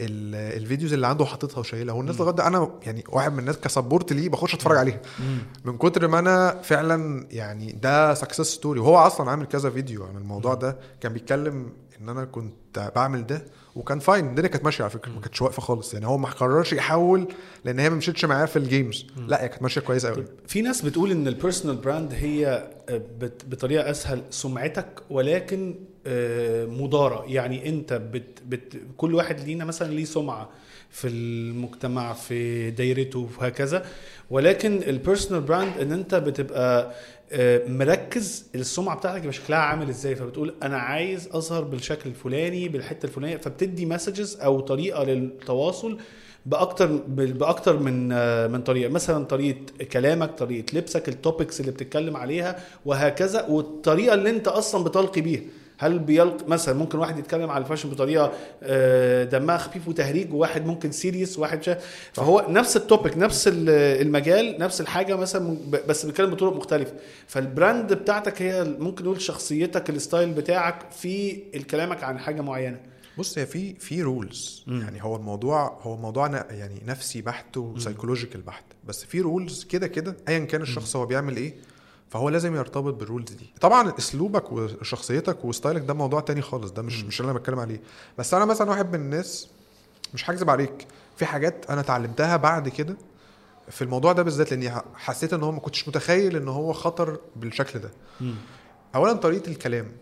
ال- 0.00 0.62
ال 0.62 0.66
videos 0.66 0.92
اللي 0.92 1.06
عنده 1.06 1.24
حاططها 1.24 1.60
وشايلها. 1.60 1.94
والناس 1.94 2.20
لغاية 2.20 2.34
ده 2.34 2.46
أنا 2.46 2.70
يعني 2.82 3.04
واحد 3.08 3.32
من 3.32 3.38
الناس 3.38 3.58
ك 3.58 3.65
support 3.65 4.12
ليه 4.12 4.28
بخش 4.28 4.54
أتفرج 4.54 4.76
عليها 4.76 5.00
من 5.64 5.78
كتر 5.78 6.08
ما 6.08 6.18
أنا 6.18 6.60
فعلا 6.62 7.26
يعني 7.30 7.72
ده 7.72 8.14
success 8.14 8.54
story 8.54 8.80
وهو 8.80 8.96
أصلا 8.98 9.30
عامل 9.30 9.46
كذا 9.46 9.70
فيديو 9.70 10.04
عن 10.04 10.16
الموضوع 10.16 10.54
ده. 10.54 10.76
كان 11.00 11.12
بيتكلم 11.12 11.72
إن 12.00 12.08
أنا 12.08 12.24
كنت 12.24 12.90
بعمل 12.96 13.26
ده 13.26 13.44
وكان 13.76 13.98
fine 13.98 14.26
الدنيا 14.28 14.48
كانت 14.48 14.64
ماشية 14.64 14.84
على 14.84 14.90
فكرة 14.90 15.10
ما 15.12 15.20
كانتش 15.20 15.42
واقفة 15.42 15.62
خالص. 15.62 15.94
يعني 15.94 16.06
هو 16.06 16.18
ما 16.18 16.28
قررش 16.28 16.72
يحول 16.72 17.28
لأن 17.64 17.78
هي 17.78 17.90
ما 17.90 17.96
مشيتش 17.96 18.24
معاه 18.24 18.46
في 18.46 18.56
ال 18.58 18.66
games 18.66 19.06
لا 19.28 19.42
هي 19.44 19.48
كانت 19.48 19.62
ماشية 19.62 19.80
كويس 19.80 20.06
قوي 20.06 20.24
في 20.46 20.62
ناس 20.62 20.82
بتقول 20.82 21.10
إن 21.10 21.28
ال 21.28 21.33
personal 21.33 21.76
brand 21.76 22.12
هي 22.12 22.70
بت- 22.90 23.44
بطريقة 23.48 23.90
أسهل 23.90 24.22
سمعتك 24.30 24.86
ولكن 25.10 25.74
آه، 26.06 26.66
مضارة. 26.66 27.24
يعني 27.28 27.68
أنت 27.68 27.92
بت 27.92 28.42
بت 28.46 28.76
كل 28.96 29.14
واحد 29.14 29.40
لينا 29.40 29.64
مثلا 29.64 29.90
ليه 29.92 30.04
سمعة 30.04 30.48
في 30.90 31.08
المجتمع 31.08 32.12
في 32.12 32.70
دايرته 32.70 33.28
وهكذا 33.38 33.86
ولكن 34.30 34.82
ال 34.82 34.88
personal 34.88 35.40
brand 35.42 35.78
إن 35.80 35.92
أنت 35.92 36.14
بتبقى 36.14 36.82
آه، 36.82 36.92
مركز 37.68 38.46
السمعة 38.54 38.96
بتاعتك 38.96 39.30
شكلها 39.30 39.58
عامل 39.58 39.88
إزاي؟ 39.88 40.14
فبتقول 40.16 40.54
أنا 40.62 40.76
عايز 40.78 41.28
أظهر 41.32 41.64
بالشكل 41.64 42.10
الفلاني 42.10 42.68
بالحتة 42.68 43.06
الفلانية 43.06 43.36
فبتدي 43.36 43.86
messages 43.86 44.36
أو 44.40 44.60
طريقة 44.60 45.04
للتواصل 45.04 45.98
بأكتر 46.46 46.86
بأكتر 47.16 47.78
من 47.78 48.12
آه، 48.12 48.46
من 48.46 48.62
طريقة. 48.62 48.90
مثلا 48.90 49.24
طريقة 49.24 49.84
كلامك 49.92 50.30
طريقة 50.38 50.78
لبسك 50.78 51.08
ال 51.08 51.15
topics 51.15 51.60
اللي 51.60 51.72
بتتكلم 51.72 52.16
عليها 52.16 52.60
وهكذا 52.86 53.46
والطريقة 53.46 54.14
اللي 54.14 54.30
أنت 54.30 54.48
أصلا 54.48 54.84
بتلقي 54.84 55.20
بيها. 55.20 55.40
هل 55.82 55.98
بيلقي 55.98 56.44
مثلا 56.46 56.74
ممكن 56.74 56.98
واحد 56.98 57.18
يتكلم 57.18 57.50
على 57.50 57.64
ال 57.64 57.67
fashion 57.67 57.90
بطريقة 57.90 58.32
آه، 58.62 59.24
دمها 59.24 59.56
خفيف 59.58 59.88
وتهريج 59.88 60.32
وواحد 60.34 60.66
ممكن 60.66 60.92
serious 60.92 61.38
وواحد 61.38 61.62
شا... 61.62 61.78
فهو 62.12 62.46
نفس 62.48 62.76
ال 62.76 62.83
topic 62.83 63.16
نفس 63.18 63.48
ال- 63.48 63.68
المجال 64.06 64.56
نفس 64.58 64.80
الحاجة 64.80 65.16
مثلا 65.16 65.56
بس 65.88 66.06
بيتكلم 66.06 66.30
بطرق 66.30 66.56
مختلفة. 66.56 66.92
فال 67.26 67.45
brand 67.45 67.92
بتاعتك 67.92 68.42
هي 68.42 68.64
ممكن 68.78 69.04
نقول 69.04 69.20
شخصيتك 69.20 69.90
ال 69.90 69.97
style 69.97 70.30
بتاعك 70.32 70.90
في 70.90 71.36
كلامك 71.70 72.04
عن 72.04 72.18
حاجة 72.18 72.40
معينة. 72.40 72.80
بص 73.18 73.38
هي 73.38 73.46
في 73.46 73.74
في 73.74 74.02
rules 74.02 74.64
يعني 74.68 75.04
هو 75.04 75.16
الموضوع 75.16 75.78
هو 75.82 75.96
موضوع 75.96 76.26
يعني 76.50 76.82
نفسي 76.86 77.22
بحت 77.22 77.56
و 77.56 77.62
psychological 77.62 78.40
بحت. 78.40 78.64
بس 78.84 79.04
في 79.04 79.20
rules 79.20 79.64
كده 79.64 79.86
كده 79.86 80.16
ايا 80.28 80.38
كان 80.38 80.62
الشخص 80.62 80.96
هو 80.96 81.06
بيعمل 81.06 81.36
إيه 81.36 81.54
فهو 82.12 82.28
لازم 82.28 82.56
يرتبط 82.56 82.94
بال 82.94 83.05
rules 83.05 83.32
دي. 83.32 83.52
طبعا 83.60 83.92
أسلوبك 83.98 84.52
وشخصيتك 84.52 85.44
و 85.44 85.49
style 85.49 85.77
ك 85.77 85.82
ده 85.82 85.94
موضوع 85.94 86.20
تاني 86.20 86.42
خالص 86.42 86.70
ده 86.70 86.82
مش 86.82 87.04
مش 87.04 87.20
اللي 87.20 87.30
أنا 87.30 87.38
بتكلم 87.38 87.60
عليه. 87.60 87.80
بس 88.18 88.34
أنا 88.34 88.44
مثلا 88.44 88.70
واحد 88.70 88.88
من 88.88 89.00
الناس 89.00 89.48
مش 90.14 90.30
هكذب 90.30 90.50
عليك 90.50 90.86
في 91.16 91.26
حاجات 91.26 91.70
أنا 91.70 91.80
اتعلمتها 91.80 92.36
بعد 92.36 92.68
كده 92.68 92.96
في 93.68 93.82
الموضوع 93.82 94.12
ده 94.12 94.22
بالذات 94.22 94.50
لأني 94.50 94.72
حسيت 94.94 95.32
إن 95.32 95.42
هو 95.42 95.52
ما 95.52 95.60
كنتش 95.60 95.88
متخيل 95.88 96.36
إن 96.36 96.48
هو 96.48 96.72
خطر 96.72 97.18
بالشكل 97.36 97.78
ده. 97.78 97.90
اولا 98.94 99.12
طريقة 99.12 99.48
الكلام. 99.50 99.92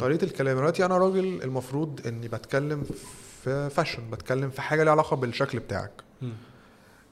طريقة 0.00 0.24
الكلام. 0.24 0.56
دلوقتي 0.56 0.84
أنا 0.84 0.98
راجل 0.98 1.42
المفروض 1.42 2.00
إني 2.06 2.28
بتكلم 2.28 2.84
في 3.44 3.70
fashion 3.70 4.10
بتكلم 4.10 4.50
في 4.50 4.62
حاجة 4.62 4.82
ليها 4.84 4.92
علاقة 4.92 5.16
بالشكل 5.16 5.58
بتاعك. 5.58 5.92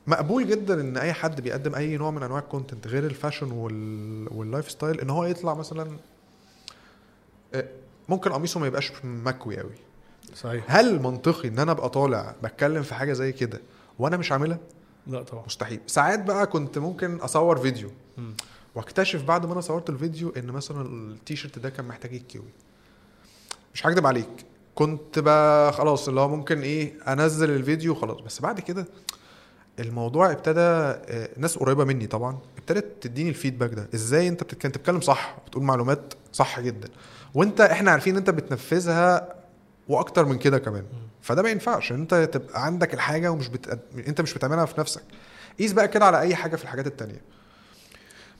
مقبول 0.07 0.47
جدا 0.49 0.81
إن 0.81 0.97
أي 0.97 1.13
حد 1.13 1.41
بيقدم 1.41 1.75
أي 1.75 1.97
نوع 1.97 2.11
من 2.11 2.23
أنواع 2.23 2.39
ال 2.41 2.47
content 2.47 2.87
غير 2.87 3.07
ال 3.07 3.12
fashion 3.12 3.51
وال... 3.53 4.29
وال 4.33 4.71
lifestyle 4.71 5.01
إن 5.01 5.11
هو 5.11 5.25
يطلع 5.25 5.55
مثلا 5.55 5.97
آه، 7.55 7.69
ممكن 8.09 8.33
قميصه 8.33 8.61
ما 8.61 8.67
يبقاش 8.67 8.93
مكوي 9.05 9.59
قوي 9.59 9.75
صحيح. 10.35 10.65
هل 10.69 11.03
منطقي 11.03 11.49
إن 11.49 11.59
أنا 11.59 11.73
أبقى 11.73 11.89
طالع 11.91 12.35
بتكلم 12.43 12.83
في 12.83 12.95
حاجة 12.95 13.13
زي 13.13 13.33
كده 13.33 13.61
وأنا 13.99 14.17
مش 14.17 14.33
عاملها؟ 14.33 14.59
لا 15.07 15.23
طبعا. 15.23 15.45
مستحيل. 15.47 15.81
ساعات 15.87 16.23
بقى 16.25 16.47
كنت 16.47 16.79
ممكن 16.79 17.17
أصور 17.17 17.57
فيديو 17.59 17.91
مم. 18.19 18.35
واكتشف 18.75 19.23
بعد 19.25 19.47
ما 19.47 19.53
أنا 19.53 19.61
صورت 19.61 19.91
الفيديو 19.91 20.33
إن 20.37 20.47
مثلا 20.47 20.83
التيشيرت 21.13 21.59
ده 21.59 21.71
كان 21.71 21.85
محتاج 21.89 22.13
يتكوي. 22.13 22.49
مش 23.75 23.87
هكدب 23.87 24.07
عليك. 24.07 24.47
كنت 24.75 25.19
بقى 25.19 25.73
خلاص 25.73 26.09
اللي 26.09 26.21
هو 26.21 26.29
ممكن 26.29 26.61
إيه 26.63 26.93
أنزل 27.13 27.51
الفيديو 27.51 27.95
خلاص 27.95 28.21
بس 28.21 28.41
بعد 28.41 28.61
كده 28.61 28.87
الموضوع 29.81 30.31
ابتدى 30.33 30.61
آه، 30.61 31.29
ناس 31.37 31.59
قريبة 31.59 31.85
مني 31.85 32.07
طبعا 32.07 32.39
ابتدت 32.59 33.03
تديني 33.03 33.29
ال 33.29 33.34
feedback 33.34 33.75
ده. 33.75 33.89
إزاي 33.95 34.29
أنت 34.29 34.43
بتتكلم 34.43 35.01
صح 35.01 35.37
بتقول 35.47 35.65
معلومات 35.65 36.15
صح 36.33 36.61
جدا 36.61 36.89
وأنت 37.35 37.61
إحنا 37.61 37.91
عارفين 37.91 38.13
إن 38.13 38.19
أنت 38.19 38.31
بتنفذها 38.31 39.35
وأكتر 39.89 40.25
من 40.25 40.39
كده 40.39 40.59
كمان. 40.59 40.85
فده 41.23 41.43
ما 41.43 41.49
ينفعش 41.51 41.93
أنت 41.93 42.15
تبقى 42.15 42.65
عندك 42.67 42.95
الحاجة 42.95 43.31
ومش 43.31 43.49
بت... 43.49 43.81
أنت 44.09 44.21
مش 44.21 44.35
بتعملها 44.35 44.65
في 44.65 44.81
نفسك. 44.81 45.03
قيس 45.59 45.73
بقى 45.73 45.89
كده 45.89 46.05
على 46.05 46.21
أي 46.21 46.35
حاجة 46.35 46.57
في 46.57 46.63
الحاجات 46.65 46.87
التانية. 46.87 47.21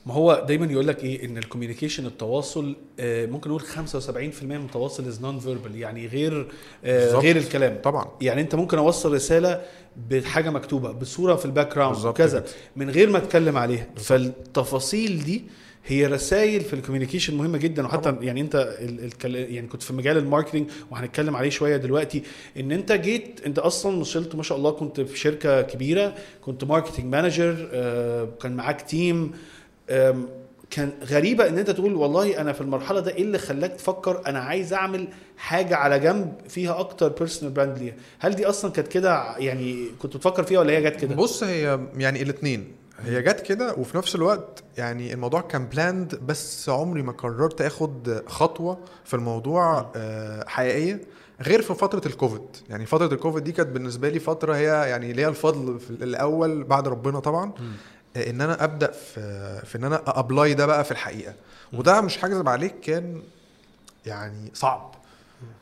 ما 0.05 0.13
هو 0.13 0.45
دايما 0.47 0.65
يقول 0.65 0.87
لك 0.87 1.03
إيه؟ 1.03 1.25
إن 1.25 1.37
ال 1.37 1.42
communication 1.42 2.05
التواصل 2.05 2.75
آه، 2.99 3.25
ممكن 3.25 3.49
نقول 3.49 3.61
75% 3.61 4.43
من 4.43 4.55
التواصل 4.65 5.07
is 5.07 5.21
non-verbal 5.21 5.75
يعني 5.75 6.07
غير 6.07 6.47
آه، 6.85 7.05
بالظبط. 7.05 7.23
غير 7.23 7.37
الكلام. 7.37 7.77
طبعا. 7.83 8.05
يعني 8.21 8.41
أنت 8.41 8.55
ممكن 8.55 8.77
أوصل 8.77 9.13
رسالة 9.13 9.61
بحاجة 10.09 10.49
مكتوبة 10.49 10.91
بصورة 10.91 11.35
في 11.35 11.45
ال 11.45 11.75
background 11.75 12.05
وكذا. 12.05 12.45
من 12.75 12.89
غير 12.89 13.09
ما 13.09 13.17
أتكلم 13.17 13.57
عليها. 13.57 13.87
فالتفاصيل 13.97 15.23
دي 15.23 15.43
هي 15.85 16.05
رسائل 16.07 16.61
في 16.61 16.73
ال 16.73 16.77
communication 16.77 17.35
مهمة 17.35 17.57
جدا. 17.57 17.85
وحتى 17.85 18.11
طبعا. 18.11 18.23
يعني 18.23 18.41
أنت 18.41 18.75
ال 18.79 19.09
ال 19.25 19.53
يعني 19.53 19.67
كنت 19.67 19.83
في 19.83 19.93
مجال 19.93 20.17
ال 20.17 20.22
marketing 20.22 20.69
وهنتكلم 20.91 21.35
عليه 21.35 21.49
شوية 21.49 21.77
دلوقتي 21.77 22.23
إن 22.59 22.71
أنت 22.71 22.91
جيت 22.91 23.41
أنت 23.45 23.59
أصلا 23.59 23.99
وصلت 23.99 24.35
ما 24.35 24.43
شاء 24.43 24.57
الله 24.57 24.71
كنت 24.71 25.01
في 25.01 25.19
شركة 25.19 25.61
كبيرة 25.61 26.15
كنت 26.41 26.63
marketing 26.63 27.05
manager 27.05 27.69
آه 27.73 28.29
كان 28.41 28.55
معاك 28.55 28.81
team 28.81 29.31
كان 30.69 30.91
غريبة 31.03 31.47
إن 31.47 31.57
أنت 31.57 31.69
تقول 31.69 31.93
والله 31.95 32.41
أنا 32.41 32.53
في 32.53 32.61
المرحلة 32.61 32.99
ده 32.99 33.11
إيه 33.11 33.21
اللي 33.21 33.37
خلاك 33.37 33.71
تفكر 33.71 34.21
أنا 34.27 34.39
عايز 34.39 34.73
أعمل 34.73 35.07
حاجة 35.37 35.75
على 35.75 35.99
جنب 35.99 36.33
فيها 36.49 36.79
أكتر 36.79 37.09
personal 37.09 37.53
brand 37.53 37.77
ليها 37.77 37.93
هل 38.19 38.35
دي 38.35 38.45
أصلا 38.45 38.71
كانت 38.71 38.87
كده 38.87 39.37
يعني 39.37 39.87
كنت 40.01 40.17
بتفكر 40.17 40.43
فيها 40.43 40.59
ولا 40.59 40.73
هي 40.73 40.81
جت 40.83 40.95
كده؟ 41.01 41.15
بص 41.15 41.43
هي 41.43 41.79
يعني 41.97 42.21
الاثنين 42.21 42.71
هي 43.05 43.21
جت 43.21 43.39
كده 43.39 43.73
وفي 43.73 43.97
نفس 43.97 44.15
الوقت 44.15 44.63
يعني 44.77 45.13
الموضوع 45.13 45.41
كان 45.41 45.65
planned 45.65 46.15
بس 46.15 46.69
عمري 46.69 47.01
ما 47.01 47.11
قررت 47.11 47.61
آخد 47.61 48.23
خطوة 48.27 48.77
في 49.05 49.13
الموضوع 49.13 49.91
آه، 49.95 50.45
حقيقية 50.47 51.01
غير 51.41 51.61
في 51.61 51.73
فترة 51.73 52.01
الكوفيد. 52.05 52.41
يعني 52.69 52.85
فترة 52.85 53.13
الكوفيد 53.13 53.43
دي 53.43 53.51
كانت 53.51 53.69
بالنسبة 53.69 54.09
لي 54.09 54.19
فترة 54.19 54.55
هي 54.55 54.65
يعني 54.89 55.13
ليها 55.13 55.29
الفضل 55.29 55.79
في 55.79 55.89
الأول 55.89 56.63
بعد 56.63 56.87
ربنا 56.87 57.19
طبعا. 57.19 57.51
إن 58.17 58.41
أنا 58.41 58.63
أبدأ 58.63 58.91
في 58.91 59.61
في 59.65 59.77
إن 59.77 59.83
أنا 59.83 60.19
apply 60.19 60.53
ده 60.53 60.65
بقى 60.65 60.83
في 60.83 60.91
الحقيقة. 60.91 61.33
وده 61.73 62.01
مش 62.01 62.25
هكذب 62.25 62.49
عليك 62.49 62.79
كان 62.79 63.21
يعني 64.05 64.51
صعب. 64.53 64.95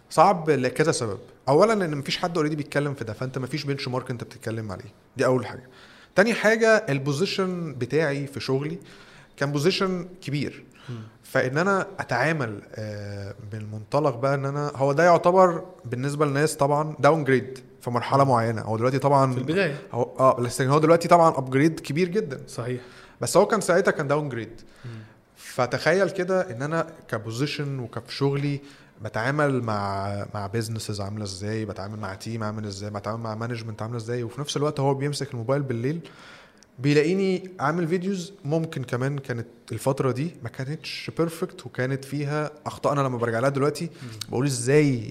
صعب 0.10 0.50
لكذا 0.50 0.91
سبب. 0.91 1.20
اولا 1.50 1.74
إن 1.74 1.98
مفيش 1.98 2.17
حد 2.17 2.38
already 2.38 2.55
بيتكلم 2.55 2.93
في 2.93 3.03
ده 3.03 3.13
فأنت 3.13 3.38
مفيش 3.38 3.63
benchmark 3.63 4.10
أنت 4.12 4.24
بتتكلم 4.24 4.72
عليه. 4.72 4.93
دي 5.17 5.25
أول 5.25 5.46
حاجة. 5.46 5.63
تاني 6.15 6.34
حاجة 6.34 6.86
ال 6.89 6.99
position 6.99 7.74
بتاعي 7.74 8.27
في 8.27 8.39
شغلي 8.39 8.79
كان 9.38 9.51
position 9.51 10.07
كبير. 10.22 10.63
فإن 11.24 11.58
أنا 11.58 11.88
أتعامل 12.00 12.62
آه، 12.75 13.36
بالمنطلق 13.51 14.15
بقى 14.15 14.36
إن 14.36 14.46
أنا 14.46 14.72
هو 14.75 14.93
ده 14.93 15.03
يعتبر 15.03 15.65
بالنسبة 15.86 16.25
للناس 16.25 16.55
طبعا 16.55 16.96
downgrade 17.00 17.60
في 17.81 17.89
مرحلة 17.89 18.23
معينة. 18.23 18.61
هو 18.61 18.77
دلوقتي 18.77 19.00
طبعا 19.00 19.31
في 19.33 19.38
البداية. 19.38 19.77
هو 19.91 20.03
آه 20.19 20.41
بس 20.41 20.61
هو 20.61 20.79
دلوقتي 20.79 21.07
طبعا 21.07 21.38
upgrade 21.38 21.79
كبير 21.79 22.07
جدا. 22.07 22.41
صحيح. 22.47 22.81
بس 23.21 23.38
هو 23.38 23.45
كان 23.45 23.61
ساعتها 23.61 23.91
كان 23.91 24.07
downgrade 24.07 24.62
فتخيل 25.35 26.09
كده 26.09 26.51
إن 26.51 26.61
أنا 26.61 26.88
ك 27.07 27.15
position 27.15 27.79
وكفي 27.79 28.15
شغلي 28.15 28.61
بتعامل 29.01 29.63
مع 29.63 30.07
مع 30.33 30.47
businesses 30.48 31.01
عاملة 31.01 31.23
إزاي 31.23 31.65
بتعامل 31.65 32.00
مع 32.00 32.15
team 32.15 32.43
عامل 32.43 32.65
إزاي 32.65 32.89
بتعامل 32.89 33.23
مع 33.23 33.35
management 33.36 33.81
عاملة 33.81 33.97
إزاي 33.97 34.23
وفي 34.23 34.41
نفس 34.41 34.57
الوقت 34.57 34.79
هو 34.79 34.93
بيمسك 34.93 35.33
الموبايل 35.33 35.61
بالليل 35.61 36.00
بيلاقيني 36.79 37.43
عامل 37.59 37.87
videos 37.88 38.33
ممكن 38.45 38.83
كمان 38.83 39.17
كانت 39.17 39.47
الفترة 39.71 40.11
دي 40.11 40.31
ما 40.43 40.49
كانتش 40.49 41.11
perfect 41.17 41.65
وكانت 41.65 42.05
فيها 42.05 42.51
أخطاء 42.65 42.93
أنا 42.93 43.01
لما 43.01 43.17
برجع 43.17 43.39
لها 43.39 43.49
دلوقتي 43.49 43.89
بقول 44.29 44.45
إزاي 44.45 45.01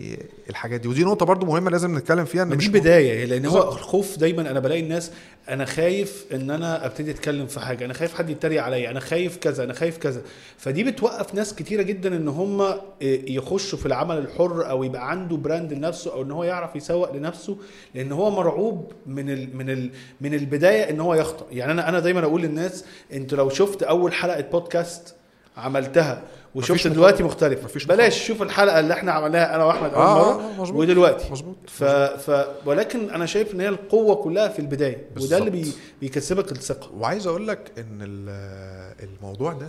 الحاجات 0.51 0.81
دي؟ 0.81 0.89
ودي 0.89 1.05
نقطة 1.05 1.27
برضو 1.27 1.47
مهمة 1.47 1.71
لازم 1.71 1.99
نتكلم 1.99 2.25
فيها 2.25 2.43
إن 2.43 2.49
ما 2.49 2.55
دي 2.55 2.59
مش 2.59 2.69
بداية 2.69 3.25
لأن 3.25 3.47
هو. 3.47 3.63
الخوف 3.73 4.19
دايما 4.19 4.51
أنا 4.51 4.61
بلاقي 4.61 4.81
الناس 4.81 5.11
أنا 5.49 5.65
خايف 5.65 6.25
إن 6.35 6.51
أنا 6.51 6.87
أبتدي 6.87 7.11
أتكلم 7.11 7.47
في 7.47 7.61
حاجة 7.61 7.85
أنا 7.85 7.95
خايف 7.95 8.15
حد 8.15 8.31
يتريق 8.31 8.63
عليا 8.63 8.91
أنا 8.91 9.01
خايف 9.01 9.37
كذا 9.37 9.65
أنا 9.65 9.73
خايف 9.73 9.99
كذا. 9.99 10.23
فدي 10.59 10.85
بتوقف 10.85 11.35
ناس 11.35 11.55
كتيرة 11.55 11.83
جدا 11.83 12.17
إن 12.17 12.29
هم 12.29 12.75
يخشوا 13.03 13.79
في 13.79 13.87
العمل 13.87 14.19
الحر 14.19 14.71
أو 14.71 14.85
يبقى 14.85 15.11
عنده 15.11 15.37
brand 15.37 15.73
لنفسه 15.73 16.13
أو 16.13 16.23
إن 16.23 16.31
هو 16.31 16.45
يعرف 16.45 16.77
يسوق 16.77 17.17
لنفسه 17.17 17.57
لأن 17.95 18.13
هو 18.13 18.31
مرعوب 18.31 18.93
من 19.07 19.31
ال 19.31 19.57
من 19.57 19.71
ال 19.71 19.91
من 20.21 20.35
البداية 20.35 20.91
إن 20.91 21.01
هو 21.01 21.15
يخطأ. 21.15 21.47
يعني 21.53 21.73
أنا 21.73 21.89
أنا 21.89 22.01
دايما 22.01 22.21
أقول 22.25 22.43
للناس 22.43 22.85
أنتوا 23.13 23.39
لو 23.39 23.49
شفت 23.49 23.83
أول 23.83 24.13
حلقة 24.13 24.41
بودكاست 24.41 25.15
عملتها 25.57 26.23
وشفت 26.55 26.87
دلوقتي. 26.87 27.23
مختلف. 27.23 27.65
مفيش 27.65 27.85
بلاش 27.85 28.27
شوف 28.27 28.43
الحلقة 28.43 28.81
اللي 28.81 28.95
إحنا 28.95 29.13
عملناها 29.13 29.55
أنا 29.55 29.65
وأحمد 29.65 29.95
اول 29.95 30.03
آه، 30.03 30.57
مره 30.57 30.69
آه،. 30.69 30.73
ودلوقتي. 30.73 31.31
مظبوط 31.33 31.57
ف... 31.67 31.85
ف 31.85 32.47
ولكن 32.67 33.11
أنا 33.11 33.27
شايف 33.27 33.55
إن 33.55 33.61
هي 33.61 33.69
القوة 33.69 34.15
كلها 34.15 34.49
في 34.49 34.59
البداية 34.59 35.07
وده 35.21 35.39
اللي 35.39 35.51
بي... 35.51 35.73
بيكسبك 36.01 36.53
الثقة. 36.53 36.91
وعايز 36.95 37.27
أقول 37.27 37.49
لك 37.49 37.73
إن 37.79 37.99
ال- 38.03 39.09
الموضوع 39.09 39.53
ده 39.53 39.69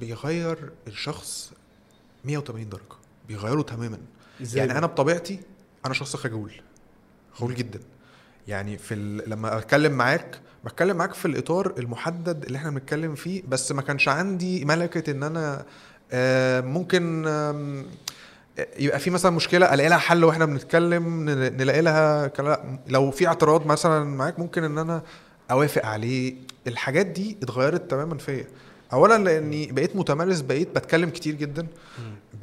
بيغير 0.00 0.58
الشخص 0.86 1.52
180 2.24 2.68
درجة. 2.68 2.82
بيغيره 3.28 3.62
تماما. 3.62 3.98
إزاي 4.42 4.66
يعني؟ 4.66 4.78
أنا 4.78 4.86
بطبيعتي 4.86 5.40
أنا 5.86 5.94
شخص 5.94 6.16
خجول 6.16 6.52
خجول 7.32 7.54
جدا. 7.54 7.80
يعني 8.48 8.78
في 8.78 8.94
ال... 8.94 9.30
لما 9.30 9.58
أتكلم 9.58 9.92
معاك 9.92 10.40
بتكلم 10.64 10.96
معاك 10.96 11.14
في 11.14 11.24
الإطار 11.26 11.72
المحدد 11.78 12.44
اللي 12.44 12.58
إحنا 12.58 12.70
بنتكلم 12.70 13.14
فيه 13.14 13.42
بس 13.48 13.72
ما 13.72 13.82
كانش 13.82 14.08
عندي 14.08 14.64
ملكة 14.64 15.10
إن 15.10 15.22
أنا 15.22 15.64
آه، 16.12 16.60
ممكن 16.60 17.22
يبقى 18.78 18.98
في 18.98 19.10
مثلا 19.10 19.30
مشكلة 19.32 19.74
ألاقي 19.74 19.88
لها 19.88 19.98
حل 19.98 20.24
وإحنا 20.24 20.44
بنتكلم 20.44 21.30
نل- 21.30 21.56
نلاقي 21.56 21.82
لها 21.82 22.32
لو 22.86 23.10
في 23.10 23.26
اعتراض 23.26 23.66
مثلا 23.66 24.04
معاك 24.04 24.38
ممكن 24.38 24.64
إن 24.64 24.78
أنا 24.78 25.02
أوافق 25.50 25.86
عليه. 25.86 26.34
الحاجات 26.66 27.06
دي 27.06 27.36
اتغيرت 27.42 27.90
تماما 27.90 28.18
فيا. 28.18 28.44
اولا 28.92 29.18
لأني 29.18 29.72
بقيت 29.72 29.96
متمرس 29.96 30.40
بقيت 30.40 30.68
بتكلم 30.76 31.10
كتير 31.10 31.34
جدا. 31.34 31.66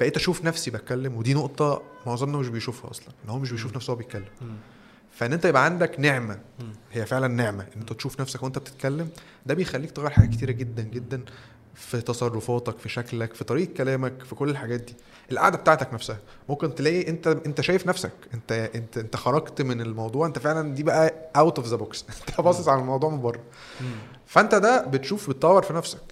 بقيت 0.00 0.16
أشوف 0.16 0.44
نفسي 0.44 0.70
بتكلم 0.70 1.16
ودي 1.16 1.34
نقطة 1.34 1.82
معظمنا 2.06 2.38
مش 2.38 2.48
بيشوفها 2.48 2.90
أصلا 2.90 3.08
إن 3.24 3.30
هو 3.30 3.38
مش 3.38 3.52
بيشوف 3.52 3.76
نفسه 3.76 3.90
وهو 3.92 3.98
بيتكلم. 3.98 4.24
فإن 5.20 5.32
أنت 5.32 5.44
يبقى 5.44 5.64
عندك 5.64 6.00
نعمة. 6.00 6.38
هي 6.92 7.06
فعلا 7.06 7.28
نعمة. 7.28 7.62
إن 7.62 7.80
أنت 7.80 7.92
تشوف 7.92 8.20
نفسك 8.20 8.42
وأنت 8.42 8.58
بتتكلم 8.58 9.08
ده 9.46 9.54
بيخليك 9.54 9.90
تغير 9.90 10.10
حاجات 10.10 10.30
كتيرة 10.30 10.52
جدا 10.52 10.82
جدا 10.82 11.24
في 11.74 12.00
تصرفاتك 12.00 12.78
في 12.78 12.88
شكلك 12.88 13.34
في 13.34 13.44
طريقة 13.44 13.74
كلامك 13.74 14.22
في 14.24 14.34
كل 14.34 14.50
الحاجات 14.50 14.80
دي. 14.80 14.94
القعدة 15.32 15.58
بتاعتك 15.58 15.94
نفسها. 15.94 16.18
ممكن 16.48 16.74
تلاقي 16.74 17.08
أنت 17.08 17.26
أنت 17.26 17.60
شايف 17.60 17.86
نفسك. 17.86 18.12
أنت 18.34 18.52
أنت 18.52 18.98
أنت 18.98 19.16
خرجت 19.16 19.62
من 19.62 19.80
الموضوع. 19.80 20.26
أنت 20.26 20.38
فعلا 20.38 20.74
دي 20.74 20.82
بقى 20.82 21.14
out 21.36 21.58
of 21.58 21.68
the 21.68 21.76
box 21.76 22.04
أنت 22.28 22.40
باصص 22.40 22.68
على 22.68 22.80
الموضوع 22.80 23.10
من 23.10 23.20
بره. 23.20 23.40
فأنت 24.26 24.54
ده 24.54 24.84
بتشوف 24.86 25.30
بتطور 25.30 25.62
في 25.62 25.72
نفسك. 25.72 26.02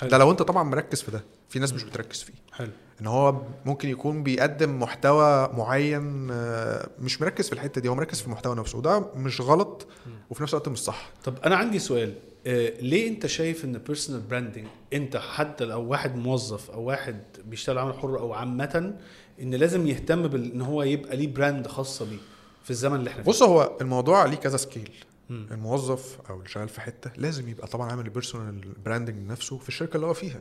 حلو. 0.00 0.10
ده 0.10 0.18
لو 0.18 0.30
أنت 0.30 0.42
طبعا 0.42 0.62
مركز 0.62 1.02
في 1.02 1.10
ده. 1.10 1.24
في 1.48 1.58
ناس 1.58 1.72
مش 1.72 1.84
بتركز 1.84 2.22
فيه. 2.22 2.34
حلو. 2.52 2.70
إن 3.00 3.06
هو 3.06 3.42
ممكن 3.64 3.88
يكون 3.88 4.22
بيقدم 4.22 4.78
محتوى 4.82 5.48
معين 5.56 6.28
آه، 6.30 6.88
مش 7.00 7.20
مركز 7.22 7.46
في 7.46 7.52
الحتة 7.52 7.80
دي 7.80 7.88
هو 7.88 7.94
مركز 7.94 8.20
في 8.20 8.26
المحتوى 8.26 8.54
نفسه 8.56 8.78
وده 8.78 9.00
مش 9.14 9.40
غلط 9.40 9.86
وفي 10.30 10.42
نفس 10.42 10.54
الوقت 10.54 10.68
مش 10.68 10.78
صح. 10.78 11.10
طب 11.24 11.34
أنا 11.44 11.56
عندي 11.56 11.78
سؤال 11.78 12.14
آه 12.46 12.72
ليه 12.80 13.08
أنت 13.08 13.26
شايف 13.26 13.64
إن 13.64 13.78
personal 13.78 14.20
branding 14.20 14.66
أنت 14.92 15.16
حتى 15.16 15.64
لو 15.64 15.82
واحد 15.82 16.16
موظف 16.16 16.70
أو 16.70 16.82
واحد 16.82 17.20
بيشتغل 17.44 17.78
عمل 17.78 17.94
حر 17.94 18.18
أو 18.18 18.32
عامة 18.32 18.94
إن 19.42 19.54
لازم 19.54 19.86
يهتم 19.86 20.28
بال- 20.28 20.52
إن 20.52 20.60
هو 20.60 20.82
يبقى 20.82 21.16
ليه 21.16 21.34
brand 21.34 21.66
خاصة 21.66 22.04
بيه 22.04 22.18
في 22.64 22.70
الزمن 22.70 22.96
اللي 22.98 23.10
إحنا 23.10 23.22
فيه؟ 23.22 23.30
بص 23.30 23.42
هو 23.42 23.76
الموضوع 23.80 24.24
ليه 24.24 24.36
كذا 24.36 24.56
سكيل. 24.56 24.90
الموظف 25.30 26.18
أو 26.30 26.36
اللي 26.36 26.48
شغال 26.48 26.68
في 26.68 26.80
حتة 26.80 27.10
لازم 27.16 27.48
يبقى 27.48 27.66
طبعا 27.66 27.90
عامل 27.90 28.04
ال 28.04 28.10
personal 28.10 28.60
branding 28.84 29.16
لنفسه 29.18 29.58
في 29.58 29.68
الشركة 29.68 29.96
اللي 29.96 30.06
هو 30.06 30.14
فيها. 30.14 30.40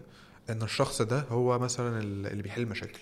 إن 0.49 0.61
الشخص 0.61 1.01
ده 1.01 1.19
هو 1.29 1.59
مثلا 1.59 1.99
اللي 2.01 2.43
بيحل 2.43 2.65
مشاكل 2.65 2.99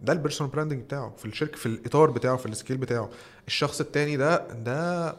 ده 0.00 0.12
ال 0.12 0.16
personal 0.16 0.52
branding 0.52 0.82
بتاعه 0.82 1.14
في 1.18 1.24
الشركة 1.24 1.56
في 1.56 1.66
الإطار 1.66 2.10
بتاعه 2.10 2.36
في 2.36 2.46
ال 2.46 2.51
scale 2.51 2.76
بتاعه. 2.76 3.10
الشخص 3.46 3.80
التاني 3.80 4.16
ده 4.16 4.46
ده 4.52 5.14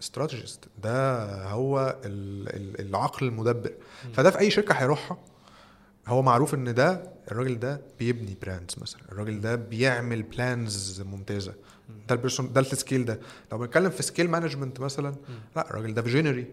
strategist 0.00 0.64
ده 0.82 1.24
هو 1.48 1.96
ال- 2.04 2.48
ال- 2.56 2.80
العقل 2.88 3.26
المدبر. 3.26 3.72
فده 4.14 4.30
في 4.30 4.38
أي 4.38 4.50
شركة 4.50 4.74
هيروحها. 4.74 5.18
هو 6.06 6.22
معروف 6.22 6.54
إن 6.54 6.74
ده 6.74 7.02
الراجل 7.32 7.58
ده 7.58 7.80
بيبني 7.98 8.36
brands 8.42 8.74
مثلا. 8.82 9.00
الراجل 9.12 9.40
ده 9.40 9.54
بيعمل 9.54 10.22
plans 10.22 11.00
ممتازة. 11.02 11.54
ده 12.08 12.14
ال 12.14 12.19
person 12.19 12.52
ده 12.52 12.60
ال 12.60 12.67
scale 12.67 13.04
ده. 13.04 13.20
لو 13.52 13.58
بنتكلم 13.58 13.90
في 13.90 14.02
scale 14.02 14.30
management 14.30 14.80
مثلا 14.80 15.14
لا 15.56 15.70
الراجل 15.70 15.94
ده 15.94 16.02
visionary 16.02 16.46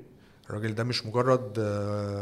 الراجل 0.50 0.76
ده 0.76 0.84
مش 0.84 1.06
مجرد 1.06 1.60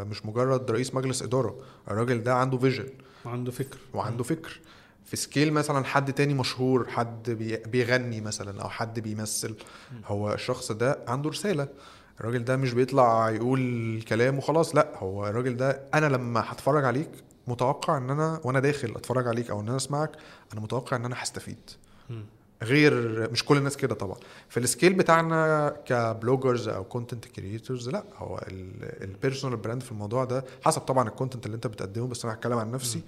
مش 0.09 0.25
مجرد 0.25 0.71
رئيس 0.71 0.93
مجلس 0.95 1.21
إدارة 1.23 1.57
الراجل 1.91 2.23
ده 2.23 2.35
عنده 2.35 2.57
vision 2.57 2.89
عنده 3.25 3.51
فكر. 3.51 3.77
وعنده 3.93 4.23
فكر. 4.23 4.59
في 5.05 5.15
scale 5.15 5.53
مثلا 5.53 5.85
حد 5.85 6.13
تاني 6.13 6.33
مشهور 6.33 6.87
حد 6.89 7.29
بي- 7.31 7.57
بيغني 7.57 8.21
مثلا 8.21 8.61
أو 8.61 8.69
حد 8.69 8.99
بيمثل 8.99 9.55
هو 10.05 10.33
الشخص 10.33 10.71
ده 10.71 10.99
عنده 11.07 11.29
رسالة. 11.29 11.67
الراجل 12.19 12.43
ده 12.45 12.57
مش 12.57 12.73
بيطلع 12.73 13.29
يقول 13.29 14.03
كلام 14.07 14.37
وخلاص 14.37 14.75
لأ 14.75 14.91
هو 14.97 15.27
الراجل 15.27 15.57
ده 15.57 15.81
أنا 15.93 16.05
لما 16.05 16.43
هتفرج 16.47 16.85
عليك 16.85 17.09
متوقع 17.47 17.97
إن 17.97 18.09
أنا 18.09 18.41
وأنا 18.43 18.59
داخل 18.59 18.93
أتفرج 18.95 19.27
عليك 19.27 19.49
أو 19.49 19.59
إن 19.61 19.67
أنا 19.67 19.77
أسمعك 19.77 20.11
أنا 20.53 20.61
متوقع 20.61 20.97
إن 20.97 21.05
أنا 21.05 21.15
هستفيد. 21.19 21.57
غير 22.63 23.27
مش 23.31 23.45
كل 23.45 23.57
الناس 23.57 23.77
كده 23.77 23.95
طبعا. 23.95 24.17
في 24.49 24.59
ال 24.59 24.65
scale 24.65 24.93
بتاعنا 24.93 25.69
ك 25.85 25.94
bloggers 25.94 26.67
أو 26.67 26.83
content 26.83 27.25
creators 27.25 27.89
لا 27.89 28.03
هو 28.17 28.45
ال 29.01 29.07
personal 29.07 29.57
brand 29.57 29.83
في 29.83 29.91
الموضوع 29.91 30.25
ده 30.25 30.45
حسب 30.65 30.81
طبعا 30.81 31.07
ال 31.07 31.12
content 31.12 31.45
اللي 31.45 31.55
أنت 31.55 31.67
بتقدمه 31.67 32.07
بس 32.07 32.25
أنا 32.25 32.33
هتكلم 32.33 32.57
عن 32.57 32.71
نفسي. 32.71 33.01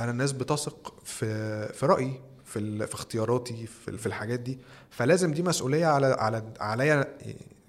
أنا 0.00 0.10
الناس 0.10 0.32
بتثق 0.32 0.94
في 1.04 1.26
في 1.72 1.86
رأيي 1.86 2.20
في 2.44 2.86
في 2.86 2.94
اختياراتي 2.94 3.66
في, 3.66 3.98
في 3.98 4.06
الحاجات 4.06 4.40
دي. 4.40 4.58
فلازم 4.90 5.32
دي 5.32 5.42
مسؤولية 5.42 5.86
على 5.86 6.06
على 6.06 6.42
عليا 6.60 7.14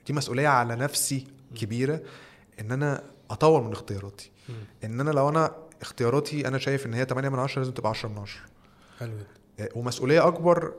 دي 0.07 0.13
مسؤولية 0.13 0.47
على 0.47 0.75
نفسي 0.75 1.27
كبيرة 1.55 2.01
إن 2.59 2.71
أنا 2.71 3.03
أطور 3.29 3.61
من 3.63 3.71
اختياراتي. 3.71 4.31
إن 4.83 4.99
أنا 4.99 5.11
لو 5.11 5.29
أنا 5.29 5.51
اختياراتي 5.81 6.47
أنا 6.47 6.57
شايف 6.57 6.85
إن 6.85 6.93
هي 6.93 7.05
8 7.05 7.29
من 7.29 7.39
10 7.39 7.59
لازم 7.61 7.71
تبقى 7.73 7.89
10 7.89 8.09
من 8.09 8.17
10 8.17 8.39
حلو 8.99 9.11
ومسؤولية 9.75 10.27
أكبر 10.27 10.73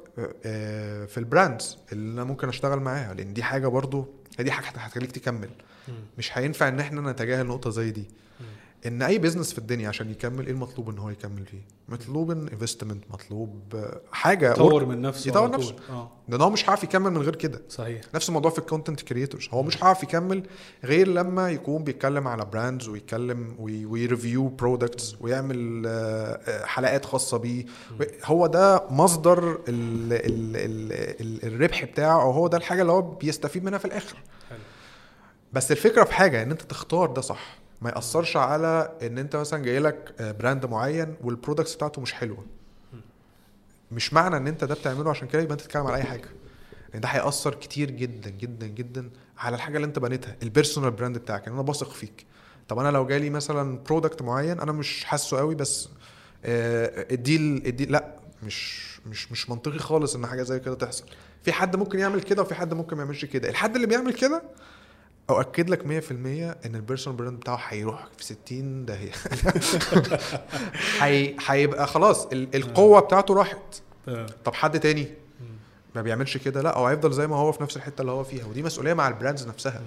آه، 0.45 1.05
في 1.05 1.19
ال 1.19 1.28
brands 1.28 1.79
اللي 1.93 2.13
أنا 2.13 2.25
ممكن 2.25 2.49
أشتغل 2.49 2.81
معاها 2.81 3.15
لأن 3.15 3.33
دي 3.35 3.43
حاجة 3.43 3.67
برضو 3.69 4.09
دي 4.39 4.51
حاجة 4.51 4.67
هتخليك 4.67 5.13
تكمل. 5.13 5.49
مش 6.19 6.39
هينفع 6.39 6.69
إن 6.69 6.81
إحنا 6.81 7.13
نتجاهل 7.13 7.47
نقطة 7.47 7.71
زي 7.71 7.91
دي. 7.91 8.05
إن 8.87 9.03
أي 9.03 9.19
business 9.19 9.53
في 9.53 9.59
الدنيا 9.59 9.89
عشان 9.89 10.11
يكمل 10.11 10.47
إيه 10.47 10.53
المطلوب 10.53 10.91
إن 10.91 10.99
هو 10.99 11.11
يكمل 11.11 11.47
فيه؟ 11.47 11.61
مطلوب 11.89 12.31
investment 12.31 13.05
مطلوب 13.11 13.85
حاجة 14.13 14.51
يطور. 14.51 14.85
من 14.87 15.01
نفسه 15.03 15.29
يطور. 15.29 15.51
نفسه. 15.51 15.75
آه. 15.91 16.11
لأن 16.29 16.41
هو 16.41 16.51
مش 16.51 16.65
هيعرف 16.65 16.85
يكمل 16.85 17.11
من 17.11 17.23
غير 17.23 17.37
كده. 17.37 17.63
صحيح. 17.69 18.01
نفس 18.15 18.29
الموضوع 18.29 18.51
في 18.51 18.59
ال 18.59 18.64
content 18.64 19.01
creators 19.01 19.49
هو 19.53 19.63
مش 19.63 19.83
هيعرف 19.85 20.03
يكمل 20.03 20.43
غير 20.85 21.09
لما 21.09 21.51
يكون 21.51 21.85
بيتكلم 21.85 22.29
على 22.29 22.45
brands 22.45 22.89
ويتكلم 22.89 23.55
وي- 23.59 23.87
وي 23.87 24.02
review 24.02 24.49
products 24.49 25.17
ويعمل 25.21 25.83
آه، 25.87 25.91
آه، 26.47 26.67
حلقات 26.67 27.05
خاصة 27.05 27.37
بيه. 27.39 27.65
هو 28.25 28.47
ده 28.47 28.83
مصدر 28.91 29.49
ال 29.51 29.59
ال 29.69 30.57
ال 30.57 30.93
ال 31.21 31.55
الربح 31.55 31.85
بتاعه 31.85 32.23
أو 32.23 32.31
هو 32.31 32.47
ده 32.49 32.57
الحاجة 32.59 32.81
اللي 32.81 32.93
هو 32.93 33.03
بيستفيد 33.03 33.65
منها 33.65 33.79
في 33.79 33.85
الآخر. 33.85 34.17
حلو. 34.51 34.59
بس 35.53 35.73
الفكرة 35.73 36.05
في 36.05 36.15
حاجة 36.15 36.43
إن 36.43 36.51
أنت 36.51 36.63
تختار 36.63 37.11
ده 37.11 37.21
صح. 37.21 37.57
ما 37.83 37.91
يأثرش 37.91 38.37
على 38.37 38.93
إن 39.03 39.19
أنت 39.19 39.37
مثلا 39.37 39.63
جاي 39.63 39.79
لك 39.79 40.15
آه، 40.21 40.33
brand 40.33 40.67
معين 40.67 41.15
وال 41.25 41.35
products 41.35 41.75
بتاعته 41.75 42.03
مش 42.03 42.13
حلوة. 42.13 42.45
مش 43.93 44.13
معنى 44.13 44.37
إن 44.37 44.47
أنت 44.47 44.65
ده 44.65 44.75
بتعمله 44.75 45.11
عشان 45.11 45.29
كده 45.29 45.43
يبقى 45.43 45.53
أنت 45.55 45.61
تتكلم 45.61 45.87
على 45.87 45.97
أي 45.97 46.03
حاجة. 46.03 46.29
لأن 46.93 47.01
ده 47.01 47.09
هيأثر 47.09 47.55
كتير 47.55 47.91
جدا 47.91 48.31
جدا 48.31 48.67
جدا 48.67 49.11
على 49.39 49.57
الحاجة 49.57 49.77
اللي 49.77 49.87
أنت 49.87 49.99
بنيتها 49.99 50.37
ال 50.43 50.48
personal 50.48 50.91
brand 50.91 51.19
بتاعك. 51.19 51.47
ان 51.49 51.53
أنا 51.55 51.63
بثق 51.63 51.91
فيك. 51.91 52.27
طب 52.69 52.79
أنا 52.79 52.89
لو 52.89 53.07
جالي 53.07 53.31
مثلا 53.31 53.79
product 53.79 54.23
معين 54.23 54.61
أنا 54.61 54.73
مش 54.73 55.05
حاسه 55.05 55.39
قوي 55.39 55.55
بس 55.55 55.89
آه، 56.45 57.07
ال 57.15 57.25
deal 57.25 57.63
ال 57.67 57.72
deal 57.72 57.93
لأ 57.93 58.17
مش 58.43 58.87
مش 59.07 59.33
مش 59.33 59.51
منطقي 59.51 59.79
خالص 59.79 60.15
إن 60.15 60.27
حاجة 60.27 60.43
زي 60.43 60.61
كده 60.61 60.75
تحصل. 60.75 61.05
في 61.43 61.53
حد 61.53 61.77
ممكن 61.77 61.99
يعمل 61.99 62.21
كده 62.23 62.43
وفي 62.43 62.55
حد 62.55 62.75
ممكن 62.75 62.97
ما 62.97 63.03
يعملش 63.03 63.25
كده. 63.25 63.49
الحد 63.49 63.75
اللي 63.75 63.87
بيعمل 63.87 64.13
كده 64.15 64.43
أؤكد 65.31 65.71
لك 65.71 65.83
100% 65.83 66.11
إن 66.67 66.75
ال 66.75 66.80
personal 66.80 67.17
brand 67.19 67.41
بتاعه 67.41 67.57
هيروح 67.69 68.07
في 68.19 68.25
60 68.25 68.85
داهية. 68.85 69.13
هي- 71.01 71.37
هيبقى 71.47 71.87
خلاص 71.87 72.27
ال- 72.27 72.57
القوة 72.57 73.01
بتاعته 73.01 73.35
راحت. 73.35 73.83
طب 74.45 74.55
حد 74.55 74.81
تاني؟ 74.81 75.07
ما 75.95 76.03
بيعملش 76.03 76.37
كده 76.37 76.63
لا 76.63 76.79
هو 76.79 76.87
هيفضل 76.87 77.13
زي 77.13 77.27
ما 77.27 77.37
هو 77.37 77.53
في 77.53 77.63
نفس 77.63 77.77
الحتة 77.77 78.01
اللي 78.01 78.13
هو 78.13 78.25
فيها 78.25 78.47
ودي 78.47 78.63
مسؤولية 78.63 78.95
مع 78.95 79.09
ال 79.09 79.15
brands 79.15 79.49
نفسها. 79.49 79.83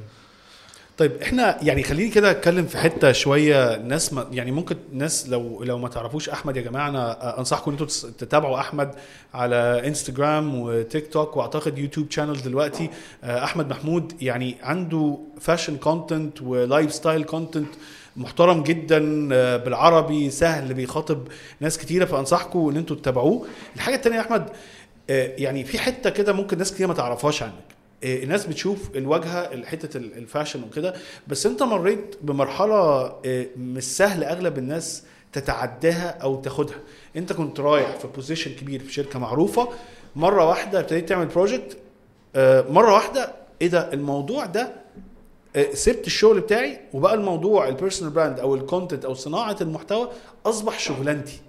طيب 1.00 1.12
إحنا 1.22 1.58
يعني 1.62 1.84
خليني 1.84 2.10
كده 2.10 2.32
أتكلم 2.32 2.66
في 2.66 2.78
حتة 2.78 3.12
شوية. 3.12 3.78
ناس 3.78 4.14
ما 4.14 4.28
يعني 4.32 4.52
ممكن 4.52 4.76
ناس 4.94 5.30
لو 5.30 5.64
لو 5.64 5.78
ما 5.78 5.88
تعرفوش 5.90 6.30
أحمد 6.30 6.58
يا 6.58 6.62
جماعة 6.62 6.90
أنا 6.90 7.40
أنصحكم 7.40 7.72
إن 7.72 7.78
أنتوا 7.78 8.10
تتابعوا 8.18 8.60
أحمد 8.60 8.96
على 9.34 9.88
إنستجرام 9.88 10.60
وتيك 10.62 11.14
توك 11.14 11.38
وأعتقد 11.38 11.78
يوتيوب 11.78 12.12
channel 12.12 12.42
دلوقتي. 12.42 12.90
آه، 13.24 13.44
أحمد 13.44 13.70
محمود 13.70 14.14
يعني 14.22 14.56
عنده 14.64 15.18
fashion 15.40 15.78
content 15.78 16.42
و 16.42 16.94
lifestyle 16.94 17.24
content 17.24 17.70
محترم 18.18 18.64
جدا 18.64 19.30
آه، 19.34 19.58
بالعربي 19.58 20.30
سهل 20.30 20.74
بيخاطب 20.74 21.28
ناس 21.60 21.78
كتيرة 21.78 22.06
فأنصحكم 22.06 22.70
إن 22.70 22.78
أنتوا 22.78 22.96
تتابعوه. 22.96 23.46
الحاجة 23.76 23.96
التانية 23.96 24.18
يا 24.18 24.22
أحمد 24.22 24.50
آه، 25.10 25.34
يعني 25.38 25.64
في 25.64 25.80
حتة 25.80 26.10
كده 26.10 26.34
ممكن 26.34 26.58
ناس 26.58 26.74
كتير 26.74 26.88
ما 26.88 26.94
تعرفهاش 26.94 27.44
عنك. 27.44 27.79
الناس 28.04 28.46
بتشوف 28.46 28.96
الواجهة 28.96 29.66
حتة 29.66 29.98
ال- 29.98 30.18
ال 30.18 30.24
fashion 30.24 30.64
وكده 30.64 30.94
بس 31.28 31.46
انت 31.46 31.64
مريت 31.64 32.16
بمرحلة 32.22 32.76
آه، 33.26 33.46
مش 33.58 33.84
سهل 33.84 34.24
أغلب 34.24 34.58
الناس 34.58 35.04
تتعداها 35.34 36.10
أو 36.10 36.42
تاخدها. 36.42 36.76
انت 37.18 37.34
كنت 37.34 37.60
رايح 37.60 37.96
في 37.96 38.08
position 38.08 38.52
كبير 38.56 38.80
في 38.84 38.94
شركة 38.94 39.20
معروفة 39.20 39.70
مرة 40.16 40.46
واحدة 40.46 40.80
ابتديت 40.80 41.10
تعمل 41.10 41.26
project 41.26 41.78
مرة 42.70 42.94
واحدة 42.94 43.34
إيه 43.62 43.68
ده 43.68 43.94
الموضوع 43.94 44.46
ده 44.46 44.72
آه، 45.56 45.74
سبت 45.74 46.08
الشغل 46.08 46.40
بتاعي 46.40 46.80
وبقى 46.94 47.14
الموضوع 47.14 47.68
ال 47.68 47.73
personal 47.73 48.14
brand 48.14 48.40
أو 48.40 48.56
ال 48.56 48.62
content 48.62 49.06
أو 49.06 49.14
صناعة 49.14 49.58
المحتوى 49.62 50.10
أصبح 50.46 50.80
شغلانتي. 50.80 51.40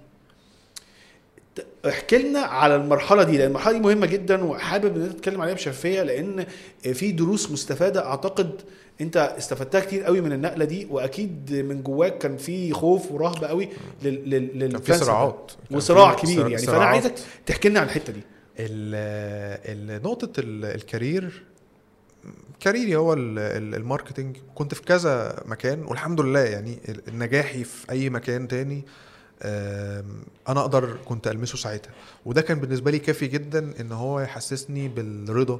احكي 1.87 2.17
لنا 2.17 2.39
على 2.39 2.75
المرحلة 2.75 3.23
دي 3.23 3.37
لأن 3.37 3.47
المرحلة 3.47 3.73
دي 3.73 3.79
مهمة 3.79 4.05
جدا 4.05 4.43
وحابب 4.43 4.95
إن 4.97 5.01
أنت 5.03 5.13
تتكلم 5.13 5.41
عليها 5.41 5.53
بشفافية 5.55 6.03
لأن 6.03 6.45
في 6.93 7.11
دروس 7.11 7.51
مستفادة 7.51 8.05
أعتقد 8.05 8.61
أنت 9.01 9.17
استفدتها 9.17 9.81
كتير 9.81 10.03
قوي 10.03 10.21
من 10.21 10.31
النقلة 10.31 10.65
دي 10.65 10.87
وأكيد 10.89 11.53
من 11.53 11.83
جواك 11.83 12.17
كان 12.17 12.37
في 12.37 12.73
خوف 12.73 13.11
ورهبة 13.11 13.47
قوي 13.47 13.69
لل 14.03 14.29
لل 14.29 14.71
كان 14.71 14.81
في. 14.81 14.93
صراعات 14.93 15.51
وصراع 15.71 16.13
كبير 16.13 16.47
يعني 16.49 16.65
فأنا. 16.65 16.85
عايزك 16.85 17.13
تحكي 17.45 17.69
لنا 17.69 17.79
عن 17.79 17.85
الحتة 17.85 18.13
دي 18.13 18.21
ال- 20.39 20.65
ال 20.75 20.85
career 20.85 21.43
career 22.59 22.90
ي 22.90 22.95
هو 22.95 23.13
ال- 23.13 23.39
ال- 23.39 23.75
ال 23.75 23.81
marketing 23.81 24.37
كنت 24.55 24.73
في 24.73 24.81
كذا 24.81 25.43
مكان 25.45 25.83
والحمد 25.85 26.21
لله 26.21 26.39
يعني 26.39 26.79
نجاحي 27.13 27.63
في 27.63 27.91
أي 27.91 28.09
مكان 28.09 28.47
تاني 28.47 28.75
آم، 28.77 28.83
أنا 30.49 30.59
أقدر 30.61 30.97
كنت 31.05 31.27
ألمسه 31.27 31.57
ساعتها. 31.57 31.91
وده 32.25 32.41
كان 32.41 32.59
بالنسبة 32.59 32.91
لي 32.91 32.99
كافي 32.99 33.27
جدا 33.27 33.73
إن 33.79 33.91
هو 33.91 34.19
يحسسني 34.19 34.87
بالرضا 34.87 35.59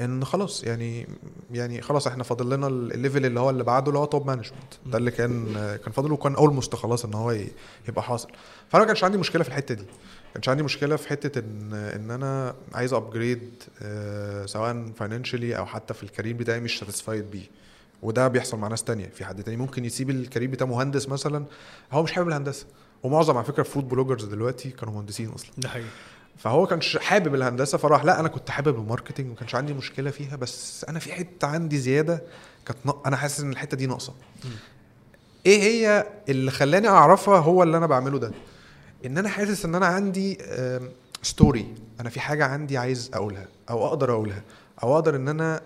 إن 0.00 0.24
خلاص 0.24 0.64
يعني 0.64 1.06
يعني 1.52 1.82
خلاص 1.82 2.06
إحنا 2.06 2.24
فاضل 2.24 2.50
لنا 2.56 2.66
ال- 2.66 2.92
ال 2.92 2.98
level 2.98 3.26
اللي 3.26 3.40
هو 3.40 3.50
اللي 3.50 3.64
بعده 3.64 3.88
اللي 3.88 3.98
هو 3.98 4.04
top 4.04 4.26
management 4.26 4.74
ده 4.86 4.98
اللي 4.98 5.10
كان 5.10 5.54
كان 5.84 5.92
فاضل 5.92 6.12
وكان 6.12 6.34
almost 6.34 6.74
خلاص 6.74 7.04
إن 7.04 7.14
هو 7.14 7.36
يبقى 7.88 8.02
حاصل. 8.02 8.28
فأنا 8.68 8.82
ما 8.82 8.86
كانش 8.86 9.04
عندي 9.04 9.18
مشكلة 9.18 9.42
في 9.42 9.48
الحتة 9.48 9.74
دي. 9.74 9.82
ما 9.84 10.32
كانش 10.34 10.48
عندي 10.48 10.62
مشكلة 10.62 10.96
في 10.96 11.08
حتة 11.08 11.38
إن 11.38 11.74
إن 11.74 12.10
أنا 12.10 12.54
عايز 12.72 12.92
upgrade 12.92 13.62
سواء 14.46 14.92
financially 14.96 15.56
أو 15.58 15.66
حتى 15.66 15.94
في 15.94 16.02
ال 16.02 16.07
career 16.07 16.36
بتاعي 16.36 16.60
مش 16.60 16.78
satisfied 16.78 17.30
بيه. 17.30 17.46
وده 18.02 18.28
بيحصل 18.28 18.58
مع 18.58 18.68
ناس 18.68 18.84
تانية. 18.84 19.06
في 19.08 19.24
حد 19.24 19.42
تاني 19.42 19.56
ممكن 19.56 19.84
يسيب 19.84 20.10
ال 20.10 20.16
career 20.16 20.50
بتاعه 20.50 20.66
مهندس 20.68 21.08
مثلا 21.08 21.44
هو 21.92 22.02
مش 22.02 22.12
حابب 22.12 22.28
الهندسة. 22.28 22.66
ومعظم 23.04 23.36
على 23.36 23.44
فكرة 23.46 23.62
food 23.62 23.88
bloggers 23.88 24.24
دلوقتي 24.24 24.70
كانوا 24.70 24.94
مهندسين 24.94 25.28
أصلا. 25.28 25.50
ده 25.58 25.68
حقيقي. 25.68 25.88
فهو 26.38 26.66
كانش 26.66 26.96
حابب 26.96 27.34
الهندسة 27.34 27.78
فراح 27.78 28.04
لا 28.04 28.20
أنا 28.20 28.28
كنت 28.28 28.50
حابب 28.50 28.76
ال 28.78 28.83
marketing 28.83 29.26
وما 29.26 29.36
كانش 29.36 29.54
عندي 29.54 29.74
مشكلة 29.74 30.10
فيها 30.10 30.36
بس 30.36 30.84
أنا 30.88 30.98
في 30.98 31.12
حتة 31.12 31.46
عندي 31.46 31.78
زيادة 31.78 32.22
كانت 32.66 32.78
نا- 32.84 33.00
أنا 33.06 33.16
حاسس 33.16 33.40
إن 33.40 33.50
الحتة 33.52 33.76
دي 33.76 33.86
ناقصة. 33.86 34.12
إيه 35.46 35.62
هي 35.62 36.06
اللي 36.28 36.50
خلاني 36.50 36.88
أعرفها 36.88 37.38
هو 37.38 37.62
اللي 37.62 37.76
أنا 37.76 37.86
بعمله 37.86 38.18
ده؟ 38.18 38.32
إن 39.06 39.18
أنا 39.18 39.28
حاسس 39.28 39.64
إن 39.64 39.74
أنا 39.74 39.86
عندي 39.86 40.38
story 41.22 41.74
أنا 42.00 42.10
في 42.10 42.20
حاجة 42.20 42.44
عندي 42.46 42.78
عايز 42.78 43.10
أقولها 43.14 43.46
أو 43.70 43.86
أقدر 43.86 44.12
أقولها 44.12 44.42
أو 44.82 44.94
أقدر 44.94 45.16
إن 45.16 45.28
أنا 45.28 45.60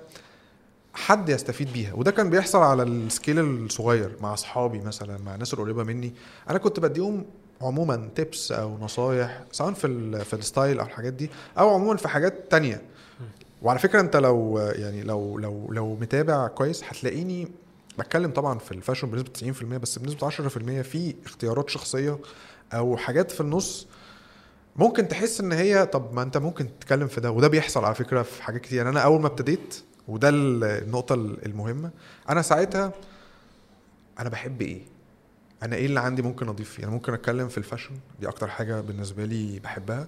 حد 0.99 1.29
يستفيد 1.29 1.73
بيها. 1.73 1.95
وده 1.95 2.11
كان 2.11 2.31
بيحصل 2.31 2.59
على 2.59 2.83
ال 2.83 2.92
scale 2.92 3.39
الصغير 3.41 4.17
مع 4.21 4.33
أصحابي 4.35 4.79
مثلا 4.79 5.19
مع 5.27 5.35
الناس 5.35 5.55
القريبة 5.55 5.85
مني. 5.85 6.13
أنا 6.51 6.59
كنت 6.59 6.81
بديهم 6.81 7.25
عموما 7.63 8.09
tips 8.15 8.53
أو 8.53 8.79
نصايح 8.79 9.43
سواء 9.53 9.73
في 9.73 10.25
في 10.25 10.35
ال 10.35 10.42
style 10.42 10.81
أو 10.81 10.87
الحاجات 10.87 11.13
دي 11.13 11.31
أو 11.59 11.75
عموما 11.75 11.97
في 11.97 12.09
حاجات 12.09 12.51
تانية. 12.51 12.83
وعلى 13.63 13.79
فكرة 13.79 14.01
أنت 14.01 14.17
لو 14.17 14.59
يعني 14.59 15.03
لو 15.03 15.39
لو 15.39 15.69
لو 15.73 15.95
متابع 15.95 16.47
كويس 16.47 16.85
هتلاقيني 16.85 17.49
بتكلم 17.99 18.31
طبعا 18.31 18.59
في 18.59 18.73
ال 18.73 18.77
fashion 18.77 19.11
بنسبة 19.11 19.31
90% 19.53 19.65
بس 19.65 19.99
بنسبة 19.99 20.31
10% 20.31 20.33
في 20.83 21.15
اختيارات 21.27 21.71
شخصية 21.71 22.19
أو 22.75 22.97
حاجات 22.97 23.31
في 23.31 23.41
النص 23.41 23.87
ممكن 24.77 25.09
تحس 25.09 25.41
إن 25.41 25.53
هي 25.53 25.87
طب 25.87 26.15
ما 26.15 26.23
أنت 26.23 26.37
ممكن 26.37 26.69
تتكلم 26.81 27.07
في 27.09 27.21
ده. 27.21 27.31
وده 27.31 27.49
بيحصل 27.49 27.85
على 27.85 27.95
فكرة 27.95 28.23
في 28.23 28.43
حاجات 28.43 28.61
كتير. 28.61 28.77
يعني 28.79 28.89
أنا 28.89 29.01
أول 29.01 29.21
ما 29.21 29.27
ابتديت 29.27 29.75
وده 30.09 30.29
ال- 30.29 30.65
النقطة 30.65 31.15
المهمة. 31.15 31.91
أنا 32.31 32.43
ساعتها 32.43 32.93
أنا 34.19 34.29
بحب 34.29 34.63
إيه؟ 34.63 34.81
أنا 35.63 35.77
إيه 35.77 35.87
اللي 35.87 36.01
عندي 36.01 36.23
ممكن 36.23 36.49
أضيف 36.49 36.71
فيه؟ 36.71 36.83
يعني 36.83 36.95
ممكن 36.95 37.13
أتكلم 37.15 37.49
في 37.49 37.59
ال 37.59 37.63
fashion 37.63 37.91
دي 38.21 38.29
أكتر 38.29 38.49
حاجة 38.49 38.81
بالنسبة 38.81 39.25
لي 39.25 39.59
بحبها. 39.61 40.07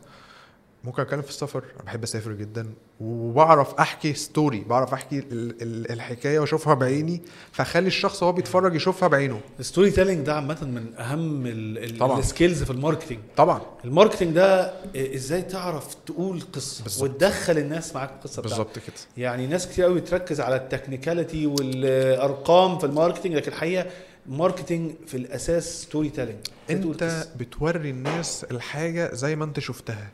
ممكن 0.85 1.03
أتكلم 1.03 1.23
في 1.23 1.29
السفر. 1.29 1.65
أنا 1.77 1.83
بحب 1.85 2.03
أسافر 2.03 2.33
جدا 2.33 2.67
وبعرف 3.01 3.75
أحكي 3.75 4.15
story 4.15 4.61
بعرف 4.61 4.93
أحكي 4.95 5.19
ال- 5.19 5.63
ال- 5.63 5.91
الحكاية 5.93 6.39
وأشوفها 6.39 6.75
بعيني 6.75 7.23
فأخلي 7.53 7.87
الشخص 7.87 8.23
وهو 8.23 8.33
بيتفرج 8.33 8.75
يشوفها 8.75 9.09
بعينه. 9.09 9.41
ال 9.61 9.91
storytelling 9.91 10.27
ده 10.27 10.35
عامة 10.35 10.65
من 10.65 10.95
أهم. 10.99 11.47
ال 12.19 12.25
skills 12.25 12.63
في 12.63 12.71
ال 12.71 12.76
marketing 12.76 13.19
طبعا. 13.37 13.61
ال 13.85 13.90
marketing 13.90 14.35
ده 14.35 14.73
إزاي 14.97 15.43
تعرف 15.43 15.95
تقول 15.95 16.43
قصة 16.53 16.83
بالظبط. 16.83 17.11
وتدخل 17.11 17.59
الناس 17.59 17.95
معاك 17.95 18.11
القصة 18.11 18.43
بتاعتك؟ 18.43 18.49
بالظبط 18.59 18.79
كده. 18.79 18.97
يعني 19.17 19.47
ناس 19.47 19.69
كتير 19.69 19.85
قوي 19.85 20.01
بتركز 20.01 20.41
على 20.41 20.57
ال 20.57 20.64
technicality 20.64 21.47
والأرقام 21.47 22.79
في 22.79 22.87
ال 22.87 22.92
marketing 22.92 23.35
لكن 23.35 23.53
الحقيقة 23.53 23.87
ال 24.27 24.33
marketing 24.33 24.93
في 25.07 25.17
الأساس 25.17 25.83
storytelling 25.83 26.39
أنت 26.71 27.27
بتوري 27.37 27.91
الناس 27.91 28.45
الحاجة 28.51 29.15
زي 29.15 29.37
ما 29.37 29.45
أنت 29.45 29.61
شفتها. 29.61 30.09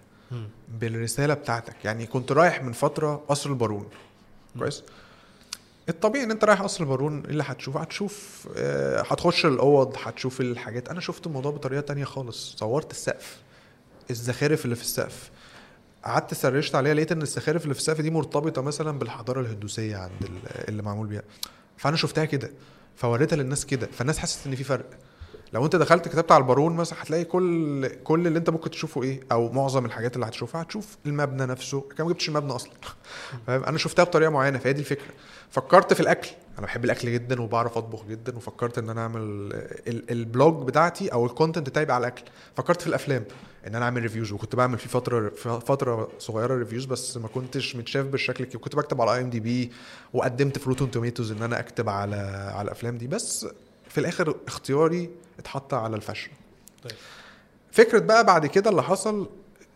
بالرسالة 0.69 1.35
بتاعتك. 1.35 1.85
يعني 1.85 2.07
كنت 2.07 2.33
رايح 2.33 2.63
من 2.63 2.73
فترة 2.73 3.17
قصر 3.29 3.51
البارون. 3.51 3.89
كويس؟ 4.59 4.83
الطبيعي 5.89 6.25
إن 6.25 6.31
أنت 6.31 6.45
رايح 6.45 6.63
قصر 6.63 6.85
البارون 6.85 7.21
إيه 7.25 7.31
اللي 7.31 7.43
هتشوفه 7.47 7.81
هتشوف 7.81 8.49
آه، 8.57 9.03
هتخش 9.03 9.47
الأوض 9.47 9.97
هتشوف 10.05 10.41
الحاجات. 10.41 10.89
أنا 10.89 11.01
شفت 11.01 11.27
الموضوع 11.27 11.53
بطريقة 11.53 11.81
تانية 11.81 12.05
خالص. 12.05 12.57
صورت 12.57 12.91
السقف 12.91 13.37
الزخارف 14.11 14.65
اللي 14.65 14.77
في 14.77 14.83
السقف. 14.83 15.31
قعدت 16.05 16.35
search 16.35 16.69
ت 16.69 16.75
عليها 16.75 16.95
لقيت 16.95 17.13
إن 17.13 17.23
الزخارف 17.23 17.63
اللي 17.63 17.75
في 17.75 17.81
السقف 17.81 18.01
دي 18.01 18.11
مرتبطة 18.11 18.63
مثلا 18.63 18.99
بالحضارة 18.99 19.41
الهندوسية 19.41 19.97
عند 19.97 20.23
ال- 20.23 20.69
اللي 20.69 20.83
معمول 20.83 21.07
بيها. 21.07 21.23
فأنا 21.77 21.97
شفتها 21.97 22.25
كده 22.25 22.51
فوريتها 22.97 23.37
للناس 23.37 23.67
كده. 23.67 23.87
فالناس 23.93 24.19
حست 24.19 24.47
إن 24.47 24.55
في 24.57 24.65
فرق. 24.65 24.91
لو 25.53 25.65
انت 25.65 25.77
دخلت 25.77 26.09
كتبت 26.09 26.33
على 26.33 26.43
البارون 26.43 26.77
مثلا 26.77 27.03
هتلاقي 27.03 27.25
كل 27.25 27.89
كل 28.05 28.27
اللي 28.27 28.39
انت 28.39 28.51
ممكن 28.51 28.71
تشوفه 28.71 29.03
إيه 29.03 29.21
أو 29.33 29.53
معظم 29.53 29.85
الحاجات 29.85 30.15
اللي 30.15 30.27
هتشوفها 30.27 30.63
هتشوف 30.63 30.97
المبنى 31.07 31.47
نفسه 31.47 31.81
كان 31.97 32.07
ما 32.07 32.13
جبتش 32.13 32.29
المبنى 32.29 32.53
أصلا. 32.53 32.73
فاهم؟ 33.47 33.65
أنا 33.65 33.79
شفتها 33.79 34.05
بطريقة 34.05 34.31
معينة 34.31 34.59
فهي 34.59 34.73
دي 34.73 34.81
الفكرة. 34.81 35.13
فكرت 35.51 35.93
في 35.93 36.01
الأكل. 36.01 36.29
أنا 36.59 36.67
بحب 36.67 36.85
الأكل 36.85 37.13
جدا 37.13 37.43
وبعرف 37.43 37.77
أطبخ 37.79 38.05
جدا 38.05 38.37
وفكرت 38.37 38.79
إن 38.79 38.91
أنا 38.91 39.01
أعمل 39.01 39.21
ال- 39.21 40.11
ال 40.11 40.22
vlog 40.22 40.67
بتاعتي 40.67 41.09
أو 41.13 41.27
ال 41.27 41.32
content 41.32 41.69
بتاعي 41.69 41.87
على 41.93 41.99
الأكل. 42.01 42.23
فكرت 42.57 42.81
في 42.81 42.87
الأفلام 42.87 43.25
إن 43.67 43.75
أنا 43.75 43.85
أعمل 43.85 44.03
reviews 44.03 44.33
وكنت 44.33 44.57
بعمل 44.57 44.79
في 44.79 44.89
فترة 44.89 45.29
فترة 45.59 46.09
صغيرة 46.19 46.55
reviews 46.55 46.85
بس 46.85 47.17
ما 47.17 47.29
كنتش 47.29 47.77
متشاف 47.77 48.07
بالشكل 48.07 48.45
كده 48.45 48.59
كنت 48.59 48.77
بكتب 48.77 49.01
على 49.01 49.15
IMDb 49.15 49.73
وقدمت 50.13 50.59
في 50.59 50.69
Rotten 50.69 50.91
Tomatoes 50.91 51.33
إن 51.33 51.43
أنا 51.43 51.61
أكتب 51.61 51.89
على 51.89 52.17
على 52.55 52.63
الأفلام 52.67 52.99
دي. 52.99 53.07
بس 53.07 53.47
في 53.89 53.99
الآخر 53.99 54.37
اختياري 54.47 55.11
اتحط 55.39 55.75
على 55.75 55.97
ال 55.97 56.01
fashion 56.01 56.31
طيب. 56.85 56.93
فكرة 57.73 57.99
بقى 57.99 58.25
بعد 58.25 58.47
كده 58.47 58.71
اللي 58.71 58.83
حصل 58.83 59.29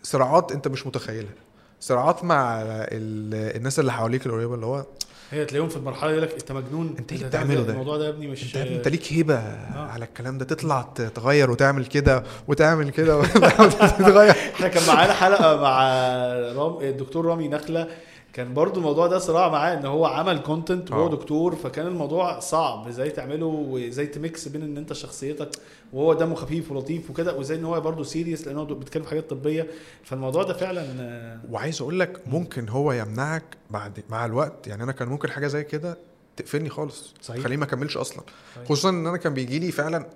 صراعات 0.03 0.53
انت 0.53 0.69
مش 0.69 0.87
متخيلها. 0.87 1.33
صراعات 1.81 2.25
مع 2.25 2.61
ال- 2.63 3.57
الناس 3.57 3.79
اللي 3.81 3.93
حواليك 3.93 4.27
القريبة 4.27 4.55
اللي 4.55 4.67
هو 4.67 4.85
هي 5.31 5.45
تلاقيهم 5.45 5.69
في 5.69 5.77
المرحلة 5.77 6.11
يقول 6.11 6.23
لك 6.23 6.33
انت 6.33 6.53
مجنون 6.53 6.95
انت 6.99 7.13
إيه 7.13 7.25
بتعمله 7.25 7.63
ده؟ 7.63 7.73
الموضوع 7.73 7.97
ده 7.97 8.05
يا 8.05 8.11
ابني 8.11 8.27
مش 8.27 8.57
انت 8.57 8.57
انت 8.67 8.89
ليك 8.89 9.13
هيبقى 9.13 9.39
على 9.77 10.05
الكلام 10.05 10.39
ده؟ 10.39 10.45
تطلع 10.45 10.83
تغير 11.15 11.51
وتعمل 11.51 11.87
كده 11.87 12.23
وتعمل 12.49 12.91
كده 12.91 13.17
وتغير. 13.99 14.31
إحنا 14.31 14.69
كان 14.69 14.87
معانا 14.87 15.13
حلقة 15.13 15.57
مع 15.61 15.79
رام 16.53 16.81
الدكتور 16.81 17.27
رامي 17.27 17.49
نخلة. 17.49 17.89
كان 18.33 18.55
برضو 18.55 18.81
الموضوع 18.81 19.07
ده 19.07 19.19
صراع 19.19 19.49
معاه 19.49 19.75
إن 19.75 19.87
هو 19.87 20.07
عمل 20.07 20.39
content 20.39 20.91
وهو 20.91 21.07
آه. 21.07 21.11
دكتور 21.11 21.57
فكان 21.57 21.87
الموضوع 21.87 22.39
صعب 22.39 22.89
إزاي 22.89 23.11
تعمله 23.11 23.47
وإزاي 23.47 24.07
ت 24.07 24.17
mix 24.17 24.49
بين 24.49 24.63
إن 24.63 24.77
أنت 24.77 24.93
شخصيتك 24.93 25.51
وهو 25.93 26.15
دمه 26.15 26.35
خفيف 26.35 26.73
ولطيف 26.73 27.11
وكده 27.11 27.35
وإزاي 27.37 27.59
إن 27.59 27.65
هو 27.65 27.81
برضو 27.81 28.03
serious 28.03 28.47
لأن 28.47 28.57
هو 28.57 28.65
بيتكلم 28.65 29.03
في 29.03 29.09
حاجات 29.09 29.31
طبية. 29.31 29.67
فالموضوع 30.05 30.43
ده 30.43 30.55
فعلا 30.55 30.87
آه، 31.01 31.41
وعايز 31.51 31.83
أقول 31.83 32.01
لك 32.01 32.21
ممكن 32.27 32.69
هو 32.69 32.93
يمنعك 32.93 33.45
بعد 33.71 34.03
مع 34.11 34.25
الوقت. 34.27 34.67
يعني 34.67 34.83
أنا 34.83 34.93
كان 34.93 35.09
ممكن 35.09 35.31
حاجة 35.31 35.47
زي 35.47 35.65
كده 35.65 35.99
تقفلني 36.37 36.69
خالص 36.71 37.15
صحيح. 37.23 37.43
خليني 37.45 37.57
ما 37.57 37.65
أكملش 37.65 37.97
أصلا. 37.97 38.23
صحيح. 38.55 38.65
خصوصا 38.65 38.89
إن 38.91 39.07
أنا 39.07 39.17
كان 39.17 39.35
بيجي 39.35 39.59
لي 39.59 39.73
فعلا 39.73 40.07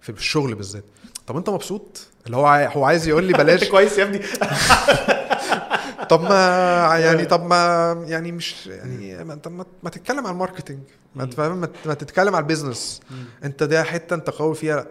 في 0.00 0.10
الشغل 0.10 0.54
بالذات. 0.54 0.84
طب 1.26 1.36
أنت 1.36 1.50
مبسوط؟ 1.50 2.06
اللي 2.26 2.36
هو 2.36 2.46
هو 2.46 2.84
عايز 2.84 3.08
يقول 3.08 3.24
لي 3.24 3.32
بلاش. 3.32 3.68
كويس 3.70 3.98
يا 3.98 4.04
ابني. 4.04 4.20
طب 6.10 6.22
ما 6.22 6.96
يعني 7.04 7.24
طب 7.24 7.46
ما 7.46 7.92
يعني 8.06 8.32
مش 8.32 8.66
يعني 8.66 9.24
ما 9.24 9.32
انت 9.34 9.48
ما, 9.48 9.64
ما 9.82 9.90
تتكلم 9.90 10.18
على 10.26 10.30
ال 10.30 10.35
marketing 10.35 10.78
ما 11.14 11.24
مم. 11.24 11.30
تفهم 11.30 11.60
ما, 11.86 11.94
تتكلم 11.94 12.34
على 12.34 12.42
ال 12.42 12.48
business 12.48 13.00
انت 13.44 13.62
ده 13.62 13.82
حتة 13.82 14.14
انت 14.14 14.30
قوي 14.30 14.54
فيها. 14.54 14.86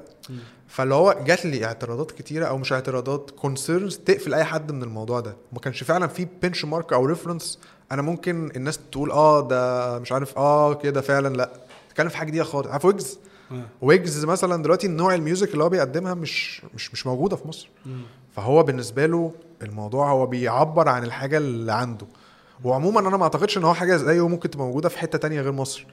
فاللي 0.68 0.96
هو 0.96 1.16
جات 1.26 1.46
لي 1.46 1.66
اعتراضات 1.66 2.12
كتيرة 2.12 2.46
أو 2.46 2.58
مش 2.58 2.74
اعتراضات 2.74 3.32
concerns 3.32 3.98
تقفل 3.98 4.34
اي 4.34 4.44
حد 4.44 4.72
من 4.72 4.84
الموضوع 4.84 5.20
ده. 5.20 5.36
ما 5.54 5.60
كانش 5.60 5.84
فعلا 5.84 6.08
في 6.08 6.28
benchmark 6.44 6.94
أو 6.94 7.06
reference 7.06 7.60
أنا 7.92 8.02
ممكن 8.02 8.52
الناس 8.56 8.80
تقول 8.92 9.12
آه 9.12 9.48
ده 9.48 10.00
مش 10.00 10.12
عارف 10.12 10.38
آه 10.38 10.74
كده 10.74 11.02
فعلا. 11.02 11.36
لا. 11.38 11.50
تتكلم 11.90 12.10
في 12.10 12.18
حاجة 12.18 12.28
جديده 12.28 12.44
خالص. 12.44 12.68
عارف 12.68 12.86
ويجز 12.86 13.20
آه. 13.52 13.62
ويجز 13.82 14.26
مثلا 14.26 14.64
دلوقتي 14.64 14.88
نوع 14.88 15.16
ال 15.16 15.22
music 15.22 15.52
اللي 15.54 15.64
هو 15.64 15.70
بيقدمها 15.70 16.14
مش 16.14 16.62
مش 16.76 16.94
مش 16.94 17.08
موجودة 17.08 17.36
في 17.36 17.48
مصر. 17.48 17.70
فهو 18.36 18.64
بالنسبة 18.64 19.06
له 19.06 19.32
الموضوع 19.62 20.12
هو 20.12 20.26
بيعبر 20.26 20.90
عن 20.90 21.04
الحاجة 21.04 21.38
اللي 21.38 21.74
عنده. 21.74 22.08
وعموما 22.64 23.00
أنا 23.00 23.18
ما 23.18 23.24
أعتقدش 23.24 23.58
إن 23.58 23.64
هو 23.64 23.74
حاجة 23.74 23.96
زيه 23.98 24.28
ممكن 24.28 24.50
تبقى 24.50 24.66
موجودة 24.66 24.90
في 24.90 24.98
حتة 25.00 25.18
تانية 25.18 25.42
غير 25.42 25.52
مصر. 25.52 25.86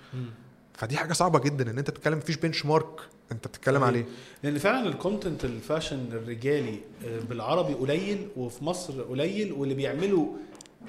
فدي 0.75 0.97
حاجة 0.97 1.13
صعبة 1.13 1.39
جدا 1.39 1.71
إن 1.71 1.79
أنت 1.79 1.91
بتتكلم 1.91 2.19
مفيش 2.19 2.37
benchmark 2.37 3.01
أنت 3.33 3.49
بتتكلم 3.49 3.77
صحيح. 3.77 3.87
عليه. 3.89 4.05
لأن 4.43 4.59
فعلا 4.59 4.89
ال 4.89 4.96
content 4.96 5.45
ال 5.45 5.53
fashion 5.53 6.07
الرجالي 6.13 6.79
آه، 7.07 7.21
بالعربي 7.21 7.75
قليل 7.75 8.29
وفي 8.37 8.65
مصر 8.65 9.03
قليل 9.03 9.53
واللي 9.53 9.75
بيعملوا 9.75 10.27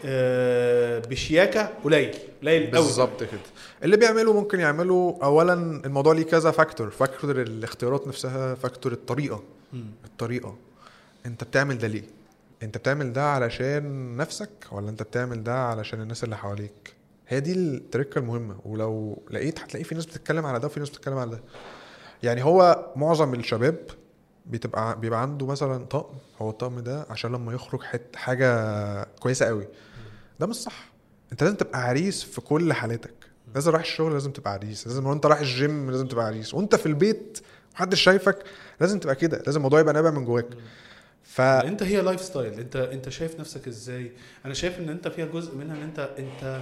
آه، 0.05 0.99
بشياكة 0.99 1.69
قليل 1.83 2.15
قليل 2.41 2.61
قوي 2.63 2.69
بالظبط 2.85 3.23
كده. 3.23 3.39
اللي 3.83 3.97
بيعملوا 3.97 4.33
ممكن 4.33 4.59
يعملوا 4.59 5.23
اولا 5.23 5.53
الموضوع 5.85 6.13
ليه 6.13 6.23
كذا 6.23 6.51
factor 6.51 6.89
factor 6.89 7.41
الاختيارات 7.41 8.07
نفسها 8.07 8.55
factor 8.55 8.91
الطريقة. 8.91 9.43
مم. 9.73 9.85
الطريقة. 10.05 10.55
أنت 11.25 11.43
بتعمل 11.43 11.77
ده 11.77 11.87
ليه؟ 11.87 12.03
انت 12.63 12.77
بتعمل 12.77 13.13
ده 13.13 13.23
علشان 13.23 14.15
نفسك 14.17 14.49
ولا 14.71 14.89
انت 14.89 15.03
بتعمل 15.03 15.43
ده 15.43 15.55
علشان 15.55 16.01
الناس 16.01 16.23
اللي 16.23 16.37
حواليك؟ 16.37 16.93
هي 17.27 17.39
دي 17.39 17.53
التركة 17.53 18.19
المهمة 18.19 18.55
ولو 18.65 19.23
لقيت 19.31 19.59
هتلاقي 19.59 19.83
في 19.83 19.95
ناس 19.95 20.05
بتتكلم 20.05 20.45
على 20.45 20.59
ده 20.59 20.67
وفي 20.67 20.79
ناس 20.79 20.89
بتتكلم 20.89 21.17
على 21.17 21.31
ده. 21.31 21.43
يعني 22.23 22.43
هو 22.43 22.85
معظم 22.95 23.33
الشباب 23.33 23.79
بتبقى 24.45 24.99
بيبقى 24.99 25.21
عنده 25.21 25.45
مثلا 25.45 25.85
طقم 25.85 26.15
هو 26.41 26.49
الطقم 26.49 26.79
ده 26.79 27.05
عشان 27.09 27.31
لما 27.31 27.53
يخرج 27.53 27.81
حت 27.83 28.15
حاجة 28.15 29.03
كويسة 29.03 29.45
قوي. 29.45 29.67
ده 30.39 30.47
مش 30.47 30.55
صح. 30.55 30.91
انت 31.31 31.43
لازم 31.43 31.55
تبقى 31.55 31.83
عريس 31.83 32.23
في 32.23 32.41
كل 32.41 32.73
حالاتك. 32.73 33.13
لازم 33.55 33.71
رايح 33.71 33.83
الشغل 33.85 34.13
لازم 34.13 34.31
تبقى 34.31 34.53
عريس. 34.53 34.87
لازم 34.87 35.05
وانت 35.05 35.25
رايح 35.25 35.39
الجيم 35.39 35.91
لازم 35.91 36.07
تبقى 36.07 36.25
عريس. 36.25 36.53
وانت 36.53 36.75
في 36.75 36.85
البيت 36.85 37.39
محدش 37.75 38.01
شايفك 38.01 38.43
لازم 38.81 38.99
تبقى 38.99 39.15
كده. 39.15 39.37
لازم 39.45 39.57
الموضوع 39.57 39.79
يبقى 39.79 39.93
نابع 39.93 40.11
من 40.11 40.25
جواك. 40.25 40.47
ف 41.25 41.41
انت 41.41 41.83
هي 41.83 42.01
lifestyle 42.01 42.59
انت 42.59 42.75
انت 42.75 43.09
شايف 43.09 43.39
نفسك 43.39 43.67
إزاي؟ 43.67 44.11
أنا 44.45 44.53
شايف 44.53 44.79
ان 44.79 44.89
انت 44.89 45.07
فيها 45.07 45.25
جزء 45.25 45.55
منها 45.55 45.75
ان 45.75 45.81
انت 45.81 46.09
انت 46.19 46.61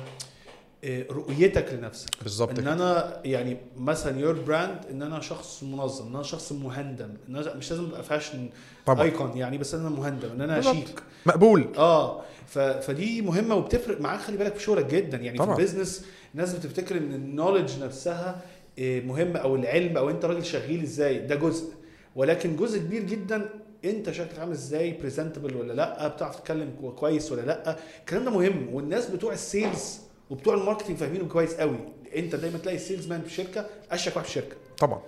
آه، 0.86 1.06
رؤيتك 1.12 1.74
لنفسك. 1.74 2.10
بالظبط 2.24 2.60
ان 2.60 2.68
أنا 2.68 3.22
يعني 3.26 3.58
مثلا 3.78 4.20
your 4.20 4.34
brand 4.34 4.78
ان 4.92 5.02
أنا 5.02 5.20
شخص 5.22 5.64
منظم 5.64 6.08
ان 6.08 6.14
أنا 6.14 6.24
شخص 6.24 6.52
مهندم 6.52 7.10
إن 7.30 7.36
أنا 7.36 7.54
مش 7.54 7.72
لازم 7.72 7.86
أبقى 7.86 8.04
fashion 8.04 8.50
طبعا. 8.86 9.04
icon 9.04 9.38
يعني 9.38 9.58
بس 9.58 9.74
أنا 9.74 9.90
مهندم 9.90 10.30
إن 10.32 10.42
أنا 10.42 10.56
بالظبط. 10.56 10.76
شيك. 10.76 11.04
مقبول. 11.26 11.68
آه. 11.78 12.22
ف... 12.48 12.60
فدي 12.60 13.22
مهمة 13.22 13.56
وبتفرق 13.56 14.02
معاك 14.02 14.20
خلي 14.20 14.38
بالك 14.38 14.56
في 14.56 14.64
شغلك 14.64 14.86
جدا. 14.86 15.18
يعني 15.18 15.38
طبعا. 15.38 15.56
في 15.56 15.62
ال 15.62 15.67
business 15.67 16.06
الناس 16.34 16.54
بتفتكر 16.54 16.98
إن 16.98 17.14
ال 17.14 17.20
knowledge 17.20 17.80
نفسها 17.84 18.42
آه، 18.80 19.00
مهمة 19.00 19.40
أو 19.40 19.56
العلم 19.56 19.98
أو 19.98 20.10
أنت 20.10 20.26
راجل 20.26 20.46
شغيل 20.46 20.82
إزاي؟ 20.84 21.20
ده 21.20 21.36
جزء. 21.36 21.74
ولكن 22.16 22.56
جزء 22.56 22.80
كبير 22.80 23.04
جدا 23.04 23.50
انت 23.86 24.12
شكلك 24.12 24.40
عامل 24.40 24.52
إزاي 24.52 24.92
presentable 24.92 25.56
ولا 25.56 25.74
لأ 25.74 26.08
بتعرف 26.08 26.36
تتكلم 26.36 26.76
كو- 26.82 26.92
كويس 26.92 27.32
ولا 27.32 27.42
لأ. 27.42 27.78
الكلام 28.00 28.26
ده 28.26 28.32
مهم 28.32 28.74
والناس 28.76 29.10
بتوع 29.10 29.34
ال 29.34 29.45
sales 29.45 29.98
وبتوع 30.30 30.54
ال 30.54 30.58
marketing 30.58 30.98
فاهمينه 30.98 31.26
كويس 31.28 31.54
قوي. 31.54 31.78
انت 32.16 32.36
دايما 32.36 32.58
تلاقي 32.58 32.76
ال 32.78 33.08
salesman 33.08 33.22
في 33.22 33.28
الشركة 33.28 33.66
اشيك 33.92 34.16
واحد 34.16 34.28
في 34.28 34.38
الشركة 34.38 34.56
طبعا. 34.78 35.02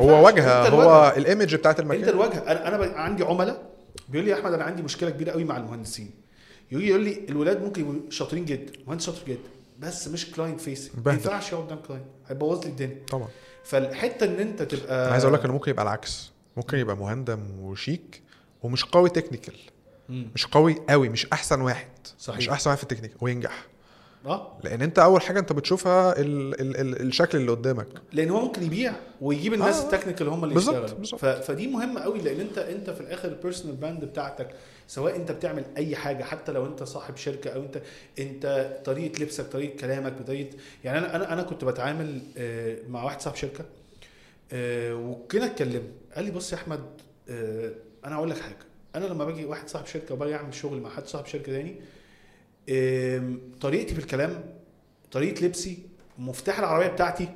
هو. 0.00 0.24
واجهة 0.24 0.66
أنت 0.66 0.74
هو. 0.74 1.12
ال 1.16 1.22
image 1.22 1.54
بتاعت 1.54 1.80
أنت 1.80 1.90
المكان. 1.92 2.08
الواجهة. 2.08 2.38
أنا 2.38 2.68
أنا 2.86 2.96
عندي 2.96 3.24
عملاء 3.24 3.62
بيقول 4.08 4.24
لي 4.24 4.30
يا 4.30 4.36
أحمد 4.40 4.52
أنا 4.52 4.64
عندي 4.64 4.82
مشكلة 4.82 5.10
كبيرة 5.10 5.30
قوي 5.32 5.44
مع 5.44 5.56
المهندسين. 5.56 6.10
يجي 6.72 6.88
يقول 6.88 7.00
لي 7.00 7.24
الولاد 7.28 7.62
ممكن 7.62 7.80
يبقوا 7.80 8.10
شاطرين 8.10 8.44
جدا 8.44 8.72
مهندس 8.86 9.06
شاطر 9.06 9.18
جدا 9.28 9.38
بس 9.78 10.08
مش 10.08 10.30
client 10.32 10.60
facing 10.60 11.06
ما. 11.06 11.12
ينفعش 11.12 11.52
يقعد 11.52 11.64
قدام 11.64 11.78
client 11.88 12.04
هيبوظ 12.28 12.64
لي 12.64 12.70
الدنيا. 12.70 12.96
طبعا. 13.10 13.28
فالحتة 13.64 14.24
إن 14.26 14.34
أنت 14.40 14.62
تبقى 14.62 15.04
أنا 15.04 15.12
عايز 15.12 15.24
أقول 15.24 15.34
لك 15.34 15.44
إنه 15.44 15.52
ممكن 15.52 15.70
يبقى 15.70 15.82
العكس. 15.82 16.30
ممكن 16.60 16.78
يبقى 16.78 16.96
مهندم 16.96 17.40
وشيك 17.60 18.22
ومش 18.62 18.84
قوي 18.84 19.10
technical. 19.10 19.54
مش 20.08 20.46
قوي 20.46 20.76
قوي 20.88 21.08
مش 21.08 21.26
أحسن 21.32 21.60
واحد 21.60 21.88
صحيح. 22.18 22.38
مش 22.38 22.48
أحسن 22.48 22.70
واحد 22.70 22.76
في 22.78 22.82
التكنيك 22.82 23.22
وينجح 23.22 23.66
آه 24.26 24.58
لأن 24.64 24.82
أنت 24.82 24.98
أول 24.98 25.22
حاجة 25.22 25.38
أنت 25.38 25.52
بتشوفها 25.52 26.20
ال 26.20 26.60
ال 26.60 26.76
ال 26.76 27.02
الشكل 27.02 27.38
اللي 27.38 27.50
قدامك 27.50 27.86
لأن 28.12 28.30
هو 28.30 28.40
ممكن 28.40 28.62
يبيع 28.62 28.92
ويجيب 29.20 29.54
الناس 29.54 29.80
آه. 29.80 29.84
ال 29.84 29.88
technical 29.88 30.28
هم 30.28 30.44
اللي 30.44 30.56
يشتغلوا. 30.56 31.40
فدي 31.40 31.66
مهمة 31.66 32.00
قوي 32.00 32.18
لأن 32.18 32.40
أنت 32.40 32.58
أنت 32.58 32.90
في 32.90 33.00
الآخر 33.00 33.28
ال 33.28 33.33
personal 33.33 33.76
brand 33.76 34.04
بتاعتك 34.04 34.50
سواء 34.88 35.16
أنت 35.16 35.32
بتعمل 35.32 35.64
أي 35.76 35.96
حاجة 35.96 36.24
حتى 36.24 36.52
لو 36.52 36.66
أنت 36.66 36.82
صاحب 36.82 37.16
شركة 37.16 37.50
أو 37.50 37.62
أنت 37.62 37.82
أنت 38.18 38.76
طريقة 38.84 39.22
لبسك 39.22 39.46
طريقة 39.46 39.76
كلامك 39.76 40.12
بطريقه 40.12 40.56
يعني 40.84 40.98
أنا 40.98 41.16
أنا 41.16 41.32
أنا 41.32 41.42
كنت 41.42 41.64
بتعامل 41.64 42.20
آه، 42.36 42.76
مع 42.88 43.04
واحد 43.04 43.20
صاحب 43.20 43.36
شركة 43.36 43.64
آه، 44.52 44.94
وكنا 44.94 45.46
اتكلمنا. 45.46 45.92
قال 46.14 46.24
لي 46.24 46.30
بص 46.30 46.52
يا 46.52 46.56
أحمد 46.58 46.80
آه، 47.28 47.72
أنا 48.04 48.14
هقول 48.16 48.30
لك 48.30 48.38
حاجة. 48.38 48.56
أنا 48.94 49.04
لما 49.04 49.24
باجي 49.24 49.44
واحد 49.44 49.68
صاحب 49.68 49.86
شركة 49.86 50.14
وباجي 50.14 50.34
أعمل 50.34 50.54
شغل 50.54 50.80
مع 50.80 50.90
حد 50.90 51.06
صاحب 51.06 51.26
شركة 51.26 51.52
تاني 51.52 51.74
طريقتي 53.60 53.94
في 53.94 54.00
الكلام 54.00 54.54
طريقة 55.12 55.44
لبسي 55.46 55.78
مفتاح 56.18 56.58
العربية 56.58 56.86
بتاعتي 56.86 57.28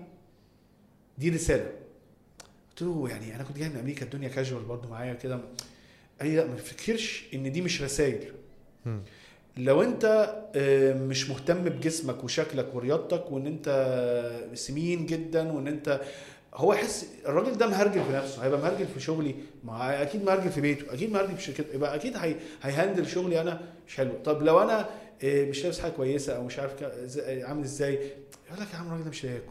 دي 1.19 1.31
رسالة. 1.31 1.73
قلت 2.71 2.83
له 2.83 3.09
يعني 3.09 3.35
أنا 3.37 3.43
كنت 3.43 3.59
جاي 3.59 3.69
من 3.69 3.77
أمريكا 3.77 4.05
الدنيا 4.05 4.29
كاجوال 4.29 4.63
برضو 4.63 4.89
معايا 4.89 5.15
كده. 5.15 5.41
قال 6.21 6.29
لي 6.31 6.37
لا 6.37 6.47
ما 6.47 6.55
تفكرش 6.57 7.25
إن 7.35 7.53
دي 7.53 7.63
مش 7.63 7.83
رسائل. 7.83 8.33
لو 9.57 9.83
أنت 9.83 10.05
آه، 10.57 10.95
مش 10.95 11.31
مهتم 11.31 11.65
بجسمك 11.65 12.25
وشكلك 12.25 12.75
ورياضتك 12.75 13.33
وإن 13.33 13.47
أنت 13.47 13.69
سمين 14.55 15.07
جدا 15.07 15.53
وإن 15.53 15.69
أنت 15.69 16.01
هو 16.57 16.73
يحس 16.73 17.07
الراجل 17.27 17.59
ده 17.59 17.67
مهرجل 17.67 18.05
في 18.05 18.13
نفسه 18.13 18.45
هيبقى 18.45 18.61
مهرجل 18.61 18.87
في 18.87 19.01
شغلي. 19.01 19.35
ما 19.65 20.03
أكيد 20.03 20.25
مهرجل 20.25 20.51
في 20.51 20.61
بيته 20.61 20.95
أكيد 20.95 21.13
مهرجل 21.13 21.37
في 21.37 21.43
شركته 21.43 21.65
يبقى 21.75 21.95
أكيد 21.95 22.17
هي 22.17 22.35
هيهندل 22.63 23.09
شغلي 23.09 23.41
أنا 23.41 23.61
مش 23.89 23.97
حلو. 23.97 24.13
طب 24.25 24.43
لو 24.43 24.63
أنا 24.63 24.89
آه، 25.25 25.45
مش 25.45 25.63
لابس 25.65 25.81
حاجة 25.81 25.91
كويسة 25.93 26.37
أو 26.37 26.45
مش 26.45 26.59
عارف 26.59 26.73
إزاي- 26.81 27.45
عامل 27.49 27.63
إزاي؟ 27.65 27.93
يقول 27.95 28.61
لك 28.61 28.67
يا 28.75 28.79
عم 28.79 28.87
الراجل 28.87 29.05
ده 29.05 29.11
مش 29.11 29.25
هياكل. 29.25 29.45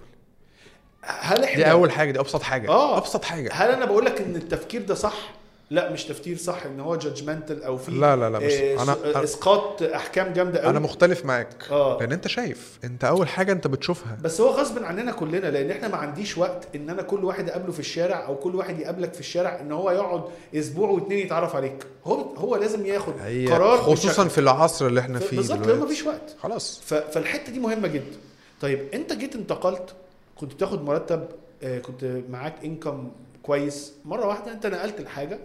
هل 1.04 1.44
إحنا 1.44 1.64
دي 1.64 1.72
أول 1.72 1.92
حاجة 1.92 2.12
دي 2.12 2.20
أبسط 2.20 2.42
حاجة 2.42 2.70
آه. 2.70 2.98
أبسط 2.98 3.24
حاجة. 3.26 3.54
هل 3.54 3.72
أنا 3.72 3.86
بقول 3.86 4.06
لك 4.06 4.22
إن 4.22 4.36
التفكير 4.36 4.82
ده 4.82 4.96
صح؟ 4.96 5.32
لا 5.74 5.92
مش 5.92 6.04
تفكير 6.06 6.38
صح 6.38 6.66
إن 6.66 6.80
هو 6.80 6.96
جادجمنتال 6.96 7.64
أو 7.64 7.78
في 7.78 7.92
لا 7.92 8.16
لا 8.16 8.30
لا 8.30 8.40
بص 8.40 8.54
آه، 8.54 8.84
أنا 8.84 9.24
إسقاط 9.24 9.84
أحكام 9.84 10.34
جامدة 10.34 10.60
قوي 10.60 10.70
أنا 10.70 10.80
مختلف 10.80 11.26
معاك 11.26 11.68
آه. 11.72 11.98
لأن 12.00 12.12
أنت 12.12 12.28
شايف 12.28 12.80
أنت 12.84 13.04
أول 13.04 13.28
حاجة 13.28 13.52
أنت 13.52 13.68
بتشوفها. 13.68 14.18
بس 14.24 14.42
هو 14.42 14.50
غصب 14.50 14.84
عننا 14.84 15.12
كلنا 15.12 15.48
لأن 15.48 15.72
إحنا 15.72 15.88
ما 15.88 15.98
عنديش 15.98 16.38
وقت 16.38 16.68
إن 16.76 16.90
أنا 16.90 17.02
كل 17.02 17.26
واحد 17.26 17.50
أقابله 17.50 17.72
في 17.72 17.80
الشارع 17.80 18.26
أو 18.28 18.36
كل 18.36 18.56
واحد 18.56 18.80
يقابلك 18.80 19.14
في 19.14 19.20
الشارع 19.20 19.62
إن 19.62 19.72
هو 19.72 19.92
يقعد 19.92 20.24
أسبوع 20.56 20.90
واتنين 20.90 21.20
يتعرف 21.20 21.56
عليك. 21.56 21.86
هو 22.06 22.22
هو 22.22 22.56
لازم 22.56 22.86
ياخد 22.86 23.14
قرار 23.50 23.78
خصوصا 23.78 24.28
في 24.28 24.38
العصر 24.38 24.88
اللي 24.88 25.00
إحنا 25.00 25.20
فيه 25.20 25.38
بالظبط 25.38 25.68
لأن 25.68 25.80
مفيش 25.80 26.04
وقت. 26.06 26.36
خلاص. 26.44 26.82
فالحتة 26.86 27.52
دي 27.52 27.60
مهمة 27.60 27.88
جدا. 27.88 28.18
طيب 28.62 28.80
أنت 28.94 29.14
جيت 29.14 29.36
انتقلت 29.36 29.94
كنت 30.36 30.54
بتاخد 30.54 30.84
مرتب 30.84 31.26
آه، 31.64 31.80
كنت 31.80 32.22
معاك 32.30 32.56
انكم 32.64 33.12
كويس. 33.44 33.94
مرة 34.06 34.28
واحدة 34.28 34.52
أنت 34.52 34.66
نقلت 34.68 35.00
الحاجة 35.00 35.40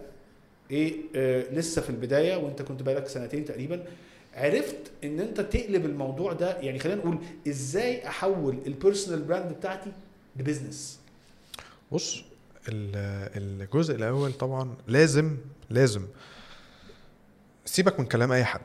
إيه 0.71 0.95
آه 1.15 1.53
لسه 1.53 1.81
في 1.81 1.89
البداية 1.89 2.35
وانت 2.35 2.61
كنت 2.61 2.81
بقالك 2.83 3.07
سنتين 3.07 3.45
تقريبا 3.45 3.83
عرفت 4.35 4.77
ان 5.03 5.19
انت 5.19 5.41
تقلب 5.41 5.85
الموضوع 5.85 6.33
ده 6.33 6.57
يعني 6.57 6.79
خلينا 6.79 6.99
نقول 7.01 7.17
إزاي 7.47 8.07
احول 8.07 8.57
ال 8.67 8.73
personal 8.73 9.21
brand 9.21 9.53
بتاعتي 9.53 9.91
ل 10.35 10.42
business 10.42 10.99
بص 11.91 12.21
ال- 12.67 13.61
الجزء 13.61 13.95
الأول 13.95 14.33
طبعا 14.33 14.73
لازم 14.87 15.37
لازم 15.69 16.01
سيبك 17.65 17.99
من 17.99 18.05
كلام 18.05 18.31
أي 18.31 18.43
حد. 18.43 18.61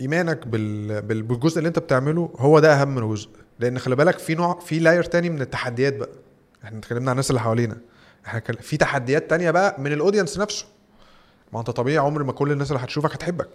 إيمانك 0.00 0.46
بال... 0.46 1.02
بال- 1.02 1.22
بالجزء 1.22 1.58
اللي 1.58 1.68
انت 1.68 1.78
بتعمله 1.78 2.30
هو 2.36 2.58
ده 2.60 2.82
أهم 2.82 3.12
جزء. 3.12 3.28
لأن 3.58 3.78
خلي 3.78 3.96
بالك 3.96 4.18
في 4.18 4.34
نوع 4.34 4.60
في 4.60 4.78
layer 4.78 5.02
تاني 5.04 5.30
من 5.30 5.40
التحديات 5.42 5.96
بقى. 5.96 6.08
إحنا 6.64 6.78
اتكلمنا 6.78 7.10
عن 7.10 7.14
الناس 7.14 7.30
اللي 7.30 7.40
حوالينا. 7.40 7.76
إحنا 8.26 8.40
في 8.40 8.76
تحديات 8.76 9.30
تانية 9.30 9.50
بقى 9.50 9.80
من 9.80 9.92
ال 9.92 9.97
audience 9.97 10.38
نفسه. 10.38 10.66
ما 11.52 11.60
انت 11.60 11.70
طبيعي 11.70 11.98
عمر 11.98 12.22
ما 12.22 12.32
كل 12.32 12.52
الناس 12.52 12.72
اللي 12.72 12.82
هتشوفك 12.84 13.12
هتحبك. 13.12 13.48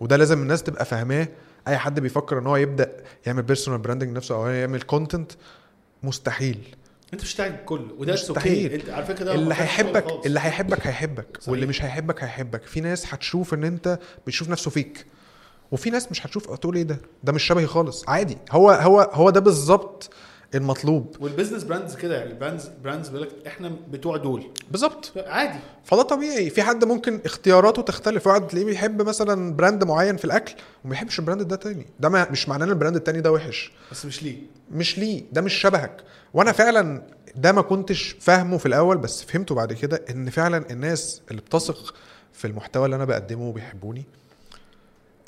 وده 0.00 0.16
لازم 0.16 0.42
الناس 0.42 0.62
تبقى 0.62 0.84
فاهماه. 0.84 1.28
أي 1.68 1.78
حد 1.78 2.00
بيفكر 2.00 2.38
إن 2.38 2.46
هو 2.46 2.56
يبدأ 2.56 2.96
يعمل 3.26 3.42
personal 3.42 3.78
branding 3.78 4.16
نفسه 4.16 4.34
أو 4.34 4.46
يعمل 4.46 4.82
content 4.82 5.32
مستحيل. 6.02 6.76
أنت 7.12 7.22
مش 7.22 7.34
بتاعك 7.34 7.60
الكل 7.60 7.86
وده 7.98 8.12
مستحيل. 8.12 8.72
أنت 8.72 8.90
على 8.90 9.04
فكرة 9.06 9.24
ده 9.24 9.34
اللي 9.34 9.54
هيحبك. 9.54 10.26
اللي 10.26 10.40
هيحبك 10.40 10.86
هيحبك 10.86 11.26
صحيح. 11.36 11.48
واللي 11.48 11.66
مش 11.66 11.82
هيحبك 11.84 12.24
هيحبك. 12.24 12.62
في 12.62 12.80
ناس 12.80 13.14
هتشوف 13.14 13.54
إن 13.54 13.64
أنت 13.64 13.98
بتشوف 14.26 14.48
نفسه 14.48 14.70
فيك 14.70 15.06
وفي 15.72 15.90
ناس 15.90 16.10
مش 16.10 16.26
هتشوف 16.26 16.54
تقول 16.54 16.76
إيه 16.76 16.82
ده؟ 16.82 16.98
ده 17.24 17.32
مش 17.32 17.42
شبهي 17.42 17.66
خالص. 17.66 18.08
عادي. 18.08 18.38
هو 18.50 18.70
هو 18.70 19.00
هو 19.12 19.30
ده 19.30 19.40
بالظبط 19.40 20.10
المطلوب. 20.54 21.16
وال 21.20 21.29
business 21.29 21.64
brands 21.64 21.96
كده 21.96 22.16
يعني 22.18 22.30
ال 22.30 22.36
brands 22.36 22.70
brands 22.84 23.08
بيقول 23.08 23.26
لك 23.26 23.46
إحنا 23.46 23.72
بتوع 23.90 24.16
دول. 24.16 24.46
بالظبط. 24.70 25.12
عادي. 25.26 25.58
فده 25.84 26.02
طبيعي. 26.02 26.50
في 26.50 26.62
حد 26.62 26.84
ممكن 26.84 27.20
اختياراته 27.24 27.82
تختلف. 27.82 28.26
واحد 28.26 28.46
تلاقيه 28.46 28.66
بيحب 28.66 29.02
مثلا 29.02 29.52
brand 29.56 29.84
معين 29.84 30.16
في 30.16 30.24
الأكل 30.24 30.54
وما 30.84 30.90
بيحبش 30.90 31.18
ال 31.18 31.22
brand 31.22 31.42
ده 31.42 31.56
تاني. 31.56 31.86
ده 32.00 32.08
ما 32.08 32.30
مش 32.30 32.48
معناه 32.48 32.66
إن 32.66 32.70
ال 32.70 32.74
brand 32.74 32.96
التاني 32.96 33.20
ده 33.20 33.32
وحش. 33.32 33.72
بس 33.92 34.06
مش 34.06 34.22
ليه. 34.22 34.38
مش 34.72 34.98
ليه. 34.98 35.22
ده 35.32 35.40
مش 35.40 35.54
شبهك. 35.54 36.00
وأنا 36.34 36.52
فعلا 36.52 37.02
ده 37.36 37.52
ما 37.52 37.62
كنتش 37.62 38.16
فاهمه 38.20 38.58
في 38.58 38.66
الأول 38.66 38.98
بس 38.98 39.22
فهمته 39.24 39.54
بعد 39.54 39.72
كده 39.72 40.04
إن 40.10 40.30
فعلا 40.30 40.70
الناس 40.70 41.22
اللي 41.30 41.42
بتثق 41.42 41.94
في 42.32 42.46
المحتوى 42.46 42.84
اللي 42.84 42.96
أنا 42.96 43.04
بقدمه 43.04 43.48
وبيحبوني 43.48 44.04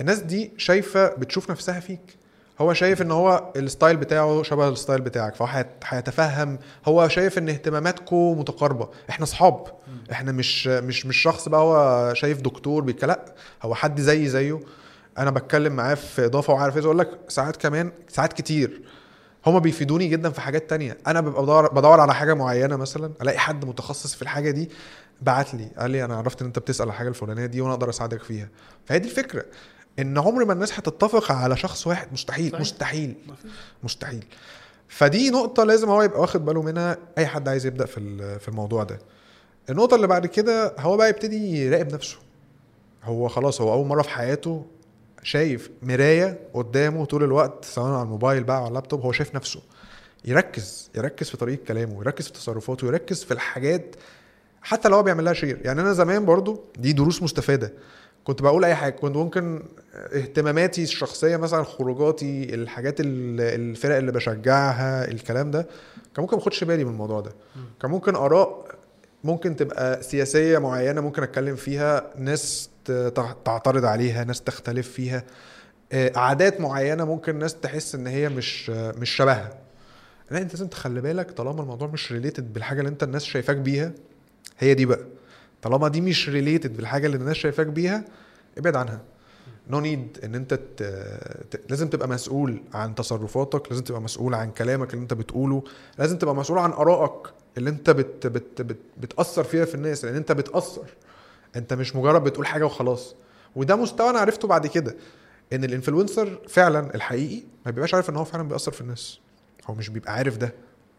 الناس 0.00 0.18
دي 0.18 0.50
شايفة 0.56 1.08
بتشوف 1.14 1.50
نفسها 1.50 1.80
فيك. 1.80 2.17
هو 2.58 2.72
شايف 2.72 3.02
إن 3.02 3.10
هو 3.10 3.52
ال 3.56 3.63
style 3.63 3.96
بتاعه 3.96 4.42
شبه 4.42 4.68
ال 4.68 4.74
style 4.74 5.00
بتاعك 5.00 5.34
فهو 5.34 5.46
هيت- 5.48 5.66
هيتفهم. 5.84 6.58
هو 6.88 7.08
شايف 7.08 7.38
إن 7.38 7.48
اهتماماتكم 7.48 8.38
متقاربة. 8.38 8.88
إحنا 9.10 9.24
اصحاب 9.24 9.66
إحنا 10.12 10.32
مش 10.32 10.66
مش 10.66 11.06
مش 11.06 11.16
شخص 11.16 11.48
بقى 11.48 11.60
هو 11.60 12.14
شايف 12.14 12.40
دكتور 12.40 12.82
بيك 12.82 13.04
لا 13.04 13.24
هو 13.62 13.74
حد 13.74 14.00
زي 14.00 14.28
زيه. 14.28 14.60
أنا 15.18 15.30
بتكلم 15.30 15.72
معاه 15.72 15.94
في 15.94 16.24
إضافة 16.24 16.52
وعارف 16.52 16.76
إيه 16.76 16.84
أقول 16.84 16.98
لك 16.98 17.10
ساعات 17.28 17.56
كمان 17.56 17.92
ساعات 18.08 18.32
كتير 18.32 18.82
هما 19.46 19.58
بيفيدوني 19.58 20.08
جدا 20.08 20.30
في 20.30 20.40
حاجات 20.40 20.70
تانية. 20.70 20.98
أنا 21.06 21.20
ببقى 21.20 21.42
بدور 21.42 21.68
بدور 21.72 22.00
على 22.00 22.14
حاجة 22.14 22.34
معينة 22.34 22.76
مثلا 22.76 23.12
ألاقي 23.22 23.38
حد 23.38 23.64
متخصص 23.64 24.14
في 24.14 24.22
الحاجة 24.22 24.50
دي 24.50 24.70
بعت 25.22 25.54
لي 25.54 25.70
قال 25.78 25.90
لي 25.90 26.04
أنا 26.04 26.16
عرفت 26.16 26.40
إن 26.40 26.46
أنت 26.46 26.58
بتسأل 26.58 26.82
على 26.86 26.92
الحاجة 26.92 27.08
الفلانية 27.08 27.46
دي 27.46 27.60
وأنا 27.60 27.72
أقدر 27.74 27.90
أساعدك 27.90 28.22
فيها. 28.22 28.48
فهي 28.86 28.98
دي 28.98 29.08
الفكرة. 29.08 29.44
إن 29.98 30.18
عمر 30.18 30.44
ما 30.44 30.52
الناس 30.52 30.78
هتتفق 30.78 31.32
على 31.32 31.56
شخص 31.56 31.86
واحد 31.86 32.12
مستحيل 32.12 32.50
صحيح. 32.50 32.60
مستحيل. 32.60 33.14
مستحيل 33.82 34.24
فدي 34.88 35.30
نقطة 35.30 35.64
لازم 35.64 35.88
هو 35.88 36.02
يبقى 36.02 36.20
واخد 36.20 36.44
باله 36.44 36.62
منها 36.62 36.96
أي 37.18 37.26
حد 37.26 37.48
عايز 37.48 37.66
يبدأ 37.66 37.86
في 37.86 38.38
في 38.38 38.48
الموضوع 38.48 38.84
ده. 38.84 38.98
النقطة 39.70 39.94
اللي 39.94 40.06
بعد 40.06 40.26
كده 40.26 40.74
هو 40.78 40.96
بقى 40.96 41.08
يبتدي 41.08 41.64
يراقب 41.66 41.94
نفسه. 41.94 42.16
هو 43.04 43.28
خلاص 43.28 43.60
هو 43.60 43.72
أول 43.72 43.86
مرة 43.86 44.02
في 44.02 44.10
حياته 44.10 44.66
شايف 45.22 45.70
مراية 45.82 46.38
قدامه 46.54 47.04
طول 47.04 47.24
الوقت 47.24 47.64
سواء 47.64 47.92
على 47.92 48.02
الموبايل 48.02 48.44
بقى 48.44 48.56
على 48.56 48.68
اللابتوب 48.68 49.00
هو 49.02 49.12
شايف 49.12 49.34
نفسه. 49.34 49.60
يركز 50.24 50.90
يركز 50.94 51.30
في 51.30 51.36
طريقة 51.36 51.64
كلامه 51.64 52.00
يركز 52.00 52.26
في 52.26 52.32
تصرفاته 52.32 52.86
يركز 52.86 53.24
في 53.24 53.30
الحاجات 53.34 53.96
حتى 54.62 54.88
لو 54.88 54.96
هو 54.96 55.02
بيعمل 55.02 55.24
لها 55.24 55.32
شير 55.32 55.60
يعني 55.64 55.80
أنا 55.80 55.92
زمان 55.92 56.24
برضو 56.24 56.64
دي 56.78 56.92
دروس 56.92 57.22
مستفادة 57.22 57.72
كنت 58.24 58.42
بقول 58.42 58.64
أي 58.64 58.74
حاجة 58.74 58.92
كنت 58.92 59.16
ممكن 59.16 59.62
اهتماماتي 59.94 60.82
الشخصية 60.82 61.36
مثلا 61.36 61.62
خروجاتي 61.64 62.54
الحاجات 62.54 63.00
ال- 63.00 63.40
الفرق 63.40 63.96
اللي 63.96 64.12
بشجعها 64.12 65.08
الكلام 65.10 65.50
ده 65.50 65.62
كان 66.14 66.22
ممكن 66.22 66.36
ما 66.36 66.42
أخدش 66.42 66.64
بالي 66.64 66.84
من 66.84 66.90
الموضوع 66.90 67.20
ده. 67.20 67.32
كان 67.82 67.90
ممكن 67.90 68.14
آراء 68.14 68.74
ممكن 69.24 69.56
تبقى 69.56 70.02
سياسية 70.02 70.58
معينة 70.58 71.00
ممكن 71.00 71.22
أتكلم 71.22 71.56
فيها 71.56 72.10
ناس 72.18 72.70
تعترض 73.44 73.84
عليها 73.84 74.24
ناس 74.24 74.40
تختلف 74.42 74.88
فيها. 74.92 75.24
آه، 75.92 76.12
عادات 76.18 76.60
معينة 76.60 77.04
ممكن 77.04 77.38
ناس 77.38 77.54
تحس 77.60 77.94
إن 77.94 78.06
هي 78.06 78.28
مش 78.28 78.70
مش 78.70 79.10
شبهها. 79.10 79.58
لا 80.30 80.38
أنت 80.38 80.52
لازم 80.52 80.66
تخلي 80.66 81.00
بالك 81.00 81.30
طالما 81.30 81.62
الموضوع 81.62 81.88
مش 81.88 82.12
ريليتد 82.12 82.52
بالحاجة 82.52 82.78
اللي 82.78 82.88
أنت 82.90 83.02
الناس 83.02 83.24
شايفاك 83.24 83.56
بيها 83.56 83.92
هي 84.58 84.74
دي 84.74 84.86
بقى. 84.86 85.00
طالما 85.62 85.88
دي 85.88 86.00
مش 86.00 86.28
related 86.28 86.76
بالحاجة 86.76 87.06
اللي 87.06 87.16
الناس 87.16 87.36
شايفاك 87.36 87.66
بيها 87.66 88.04
ابعد 88.58 88.76
عنها. 88.76 89.00
no 89.68 89.80
need 89.80 90.18
إن 90.24 90.34
أنت 90.34 90.54
ت... 90.54 90.82
ت... 91.50 91.60
لازم 91.70 91.88
تبقى 91.88 92.08
مسؤول 92.08 92.62
عن 92.74 92.94
تصرفاتك 92.94 93.70
لازم 93.70 93.84
تبقى 93.84 94.00
مسؤول 94.00 94.34
عن 94.34 94.50
كلامك 94.50 94.94
اللي 94.94 95.02
أنت 95.02 95.14
بتقوله 95.14 95.62
لازم 95.98 96.18
تبقى 96.18 96.34
مسؤول 96.34 96.58
عن 96.58 96.72
آرائك 96.72 97.26
اللي 97.58 97.70
أنت 97.70 97.90
بت... 97.90 98.26
بت... 98.26 98.62
بت... 98.62 98.76
بتأثر 99.00 99.44
فيها 99.44 99.64
في 99.64 99.74
الناس 99.74 100.04
لأن 100.04 100.16
أنت 100.16 100.32
بتأثر. 100.32 100.86
أنت 101.56 101.72
مش 101.72 101.96
مجرد 101.96 102.24
بتقول 102.24 102.46
حاجة 102.46 102.64
وخلاص. 102.66 103.14
وده 103.56 103.76
مستوى 103.76 104.10
أنا 104.10 104.18
عرفته 104.18 104.48
بعد 104.48 104.66
كده 104.66 104.96
إن 105.52 105.64
ال 105.64 105.71
influencer 105.71 106.38
فعلا 106.48 106.94
الحقيقي 106.94 107.42
ما 107.66 107.70
بيبقاش 107.70 107.94
عارف 107.94 108.10
إن 108.10 108.16
هو 108.16 108.24
فعلا 108.24 108.48
بيأثر 108.48 108.72
في 108.72 108.80
الناس. 108.80 109.18
هو 109.66 109.74
مش 109.74 109.88
بيبقى 109.88 110.12
عارف 110.12 110.36
ده. 110.36 110.52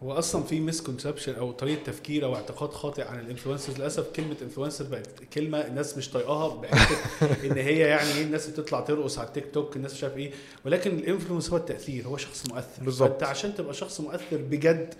هو 0.04 0.14
أصلا 0.14 0.44
في 0.44 0.60
misconception 0.60 1.36
أو 1.36 1.52
طريقة 1.52 1.84
تفكير 1.84 2.26
أو 2.26 2.36
اعتقاد 2.36 2.74
خاطئ 2.74 3.08
عن 3.08 3.20
ال 3.20 3.25
influencers 3.25 3.78
للأسف 3.78 4.12
كلمة 4.16 4.36
influencer 4.42 4.86
بقت 4.86 5.08
كلمة 5.34 5.58
الناس 5.58 5.98
مش 5.98 6.10
طايقاها 6.10 6.62
إن 7.46 7.58
هي 7.58 7.80
يعني 7.80 8.14
إيه 8.14 8.24
الناس 8.24 8.48
بتطلع 8.48 8.80
ترقص 8.80 9.20
على 9.20 9.28
التيك 9.28 9.46
توك 9.54 9.76
الناس 9.76 9.94
مش 9.94 10.04
عارف 10.04 10.18
إيه. 10.18 10.32
ولكن 10.66 10.98
ال 10.98 11.03
influence 11.03 11.50
هو 11.50 11.58
التأثير 11.58 12.08
هو 12.08 12.18
شخص 12.18 12.44
مؤثر. 12.50 12.84
بالظبط. 12.84 13.24
عشان 13.24 13.56
تبقى 13.56 13.74
شخص 13.74 14.02
مؤثر 14.02 14.38
بجد 14.38 14.94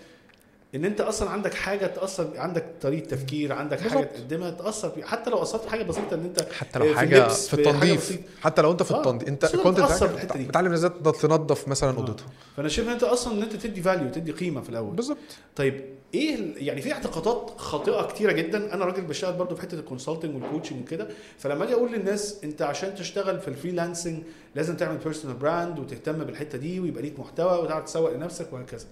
إن 0.74 0.84
أنت 0.84 1.00
أصلا 1.00 1.30
عندك 1.30 1.54
حاجة 1.54 1.86
تأثر 1.86 2.30
عندك 2.36 2.64
طريقة 2.80 3.06
تفكير 3.08 3.52
عندك 3.52 3.80
حاجة 3.80 3.88
بالظبط. 3.94 4.12
تقدمها 4.14 4.50
تأثر 4.50 4.90
فيها. 4.90 5.06
حتى 5.06 5.30
لو 5.30 5.42
أثرت 5.42 5.62
في 5.62 5.70
حاجة 5.70 5.82
بسيطة 5.82 6.14
إن 6.14 6.24
أنت 6.24 6.46
حتى 6.52 6.78
لو 6.78 6.84
في 6.86 6.94
حاجة 6.96 7.28
في 7.28 7.56
في 7.56 7.56
حاجة 7.56 7.70
التنظيف. 7.70 8.20
حتى 8.40 8.62
لو 8.62 8.72
أنت 8.72 8.82
في 8.82 8.94
آه. 8.94 8.98
التنظيف 8.98 9.28
أنت 9.28 9.46
في 9.46 10.38
دي. 10.38 10.44
بتعلم 10.44 10.66
الناس 10.66 10.90
تنظف 11.22 11.68
مثلا 11.68 11.90
آه. 11.90 11.96
اوضتها 11.96 12.26
فأنا 12.56 12.68
شايف 12.68 12.86
إن 12.88 12.92
أنت 12.92 13.02
أصلا 13.02 13.32
إن 13.34 13.42
أنت 13.42 13.56
تدي 13.56 13.82
value 13.82 14.10
تدي 14.10 14.32
قيمة 14.32 14.60
في 14.60 14.68
الأول 14.70 14.94
بالظبط 14.96 15.18
طيب 15.56 15.84
إيه 16.14 16.38
يعني 16.56 16.82
في 16.82 16.92
اعتقادات 16.92 17.50
خاطئة 17.56 18.06
كتيرة 18.06 18.32
جدا 18.32 18.74
أنا 18.74 18.84
راجل 18.84 19.02
بشتغل 19.02 19.32
برضو 19.32 19.54
في 19.54 19.62
حتة 19.62 19.74
ال 19.78 19.83
consulting 19.83 20.34
وال 20.34 20.44
coaching 20.44 20.82
وكده 20.82 21.08
فلما 21.38 21.64
أجي 21.64 21.74
أقول 21.74 21.92
للناس 21.92 22.36
أنت 22.44 22.62
عشان 22.62 22.94
تشتغل 22.94 23.40
في 23.40 23.48
ال 23.48 23.54
freelancing 23.54 24.22
لازم 24.54 24.76
تعمل 24.76 24.98
personal 24.98 25.36
brand 25.36 25.78
وتهتم 25.78 26.24
بالحتة 26.24 26.58
دي 26.58 26.80
ويبقى 26.80 27.02
ليك 27.02 27.18
محتوى 27.20 27.58
وتعرف 27.58 27.84
تسوق 27.84 28.12
لنفسك 28.12 28.52
وهكذا 28.52 28.86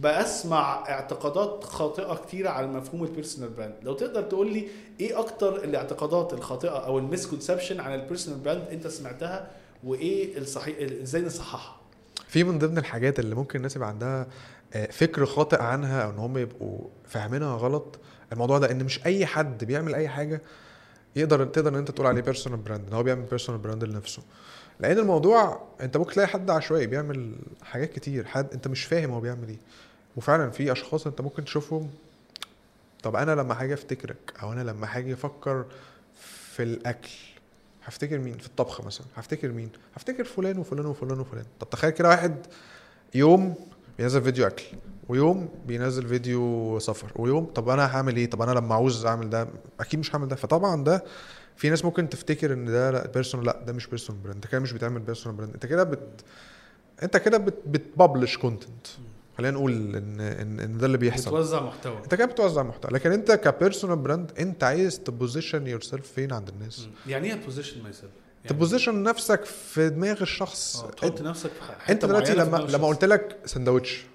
بسمع 0.00 0.88
اعتقادات 0.88 1.64
خاطئة 1.64 2.14
كتيره 2.14 2.48
على 2.50 2.66
مفهوم 2.66 3.04
ال 3.04 3.09
personal 3.09 3.50
brand 3.50 3.74
لو 3.82 3.94
تقدر 3.94 4.22
تقول 4.22 4.52
لي 4.52 4.68
إيه 5.00 5.18
أكتر 5.18 5.64
الاعتقادات 5.64 6.32
الخاطئة 6.32 6.70
أو 6.86 6.98
ال 6.98 7.04
misconception 7.04 7.80
عن 7.80 7.94
ال 7.94 7.99
personal 7.99 8.38
brand 8.40 8.68
أنت 8.72 8.86
سمعتها 8.86 9.50
وإيه 9.84 10.38
الصحيح 10.38 10.76
إزاي 11.02 11.22
نصححها؟ 11.22 11.76
في 12.28 12.44
من 12.44 12.58
ضمن 12.58 12.78
الحاجات 12.78 13.18
اللي 13.18 13.34
ممكن 13.34 13.56
الناس 13.56 13.76
يبقى 13.76 13.88
عندها 13.88 14.26
آه، 14.74 14.86
فكر 14.86 15.26
خاطئ 15.26 15.62
عنها 15.62 16.02
أو 16.02 16.10
إن 16.10 16.18
هم 16.18 16.38
يبقوا 16.38 16.78
فاهمينها 17.06 17.56
غلط 17.56 17.98
الموضوع 18.32 18.58
ده 18.58 18.70
إن 18.70 18.84
مش 18.84 19.06
أي 19.06 19.26
حد 19.26 19.64
بيعمل 19.64 19.94
أي 19.94 20.08
حاجة 20.08 20.42
يقدر 21.16 21.44
تقدر 21.44 21.70
إن 21.70 21.74
أنت 21.76 21.90
تقول 21.90 22.06
عليه 22.06 22.22
personal 22.22 22.58
brand 22.58 22.86
إن 22.88 22.92
هو 22.94 23.02
بيعمل 23.02 23.22
personal 23.22 23.60
brand 23.60 23.84
لنفسه. 23.84 24.22
لأن 24.80 24.98
الموضوع 24.98 25.68
أنت 25.80 25.96
ممكن 25.96 26.12
تلاقي 26.12 26.28
حد 26.28 26.50
عشوائي 26.50 26.86
بيعمل 26.86 27.34
حاجات 27.62 27.92
كتير 27.92 28.24
حد 28.24 28.52
أنت 28.52 28.68
مش 28.68 28.84
فاهم 28.84 29.10
هو 29.10 29.20
بيعمل 29.20 29.48
إيه. 29.48 29.58
وفعلا 30.18 30.50
في 30.50 30.72
أشخاص 30.72 31.06
أنت 31.06 31.20
ممكن 31.20 31.44
تشوفهم. 31.44 31.90
طب 33.02 33.16
أنا 33.16 33.34
لما 33.34 33.62
هاجي 33.62 33.74
أفتكرك 33.74 34.16
أو 34.42 34.52
أنا 34.52 34.60
لما 34.60 34.86
هاجي 34.90 35.12
أفكر 35.14 35.64
في 36.54 36.62
الأكل 36.62 37.10
هفتكر 37.84 38.18
مين؟ 38.18 38.38
في 38.38 38.46
الطبخ 38.46 38.84
مثلا. 38.84 39.06
هفتكر 39.16 39.48
مين؟ 39.52 39.68
هفتكر 39.96 40.24
فلان 40.24 40.58
وفلان 40.58 40.86
وفلان 40.86 41.20
وفلان. 41.20 41.44
طب 41.60 41.70
تخيل 41.70 41.90
كده 41.90 42.08
واحد 42.08 42.46
يوم 43.14 43.54
بينزل 43.98 44.22
فيديو 44.22 44.46
أكل 44.46 44.64
ويوم 45.08 45.48
بينزل 45.66 46.08
فيديو 46.08 46.78
سفر 46.78 47.12
ويوم 47.16 47.44
طب 47.44 47.68
أنا 47.68 47.96
هعمل 47.96 48.16
إيه؟ 48.16 48.30
طب 48.30 48.42
أنا 48.42 48.50
لما 48.58 48.74
عاوز 48.74 49.06
أعمل 49.06 49.30
ده 49.30 49.48
أكيد 49.80 50.00
مش 50.00 50.14
هعمل 50.14 50.28
ده. 50.28 50.36
فطبعا 50.36 50.84
ده 50.84 51.04
في 51.56 51.70
ناس 51.70 51.84
ممكن 51.84 52.08
تفتكر 52.08 52.52
إن 52.52 52.64
ده 52.64 52.90
لأ 52.90 53.06
personal 53.06 53.46
لأ 53.46 53.62
ده 53.66 53.72
مش 53.72 53.86
personal 53.86 54.22
brand 54.22 54.34
أنت 54.36 54.46
كده 54.46 54.60
مش 54.60 54.72
بتعمل 54.72 55.00
بيرسونال 55.00 55.36
براند 55.38 55.54
أنت 55.54 55.66
كده 55.66 55.84
بت 55.84 56.24
أنت 57.02 57.16
كده 57.16 57.38
بت 57.38 57.54
بت 57.66 57.82
publish 57.82 58.36
content 58.36 58.86
خلينا 59.38 59.54
نقول 59.56 59.72
ان 59.96 60.20
ان, 60.20 60.60
إن 60.60 60.78
ده 60.78 60.86
اللي 60.86 60.98
بيحصل. 60.98 61.30
بتوزع 61.30 61.62
محتوى. 61.62 61.96
أنت 62.04 62.14
كده 62.14 62.26
بتوزع 62.26 62.62
محتوى. 62.62 62.90
لكن 62.92 63.12
أنت 63.12 63.32
ك 63.32 63.39
personal 63.39 63.96
brand 63.96 64.32
أنت 64.38 64.64
عايز 64.64 65.00
ت 65.00 65.66
position 65.66 65.80
yourself 65.80 66.12
فين 66.12 66.32
عند 66.32 66.48
الناس؟ 66.48 66.88
يعني 67.06 67.32
إيه 67.32 67.44
position 67.44 67.82
myself 67.82 68.10
ت 68.48 68.54
position 68.54 69.02
نفسك 69.02 69.44
في 69.44 69.88
دماغ 69.88 70.22
الشخص. 70.22 70.76
آه 70.80 70.86
انت, 70.88 70.94
تحط 70.98 71.22
نفسك 71.22 71.50
في 71.50 71.62
حتة 71.80 71.92
أنت 71.92 72.04
دلوقتي 72.04 72.34
لما 72.34 72.56
لما. 72.56 72.86
قلت 72.88 73.04
لك 73.04 73.36
سندوتش. 73.44 74.06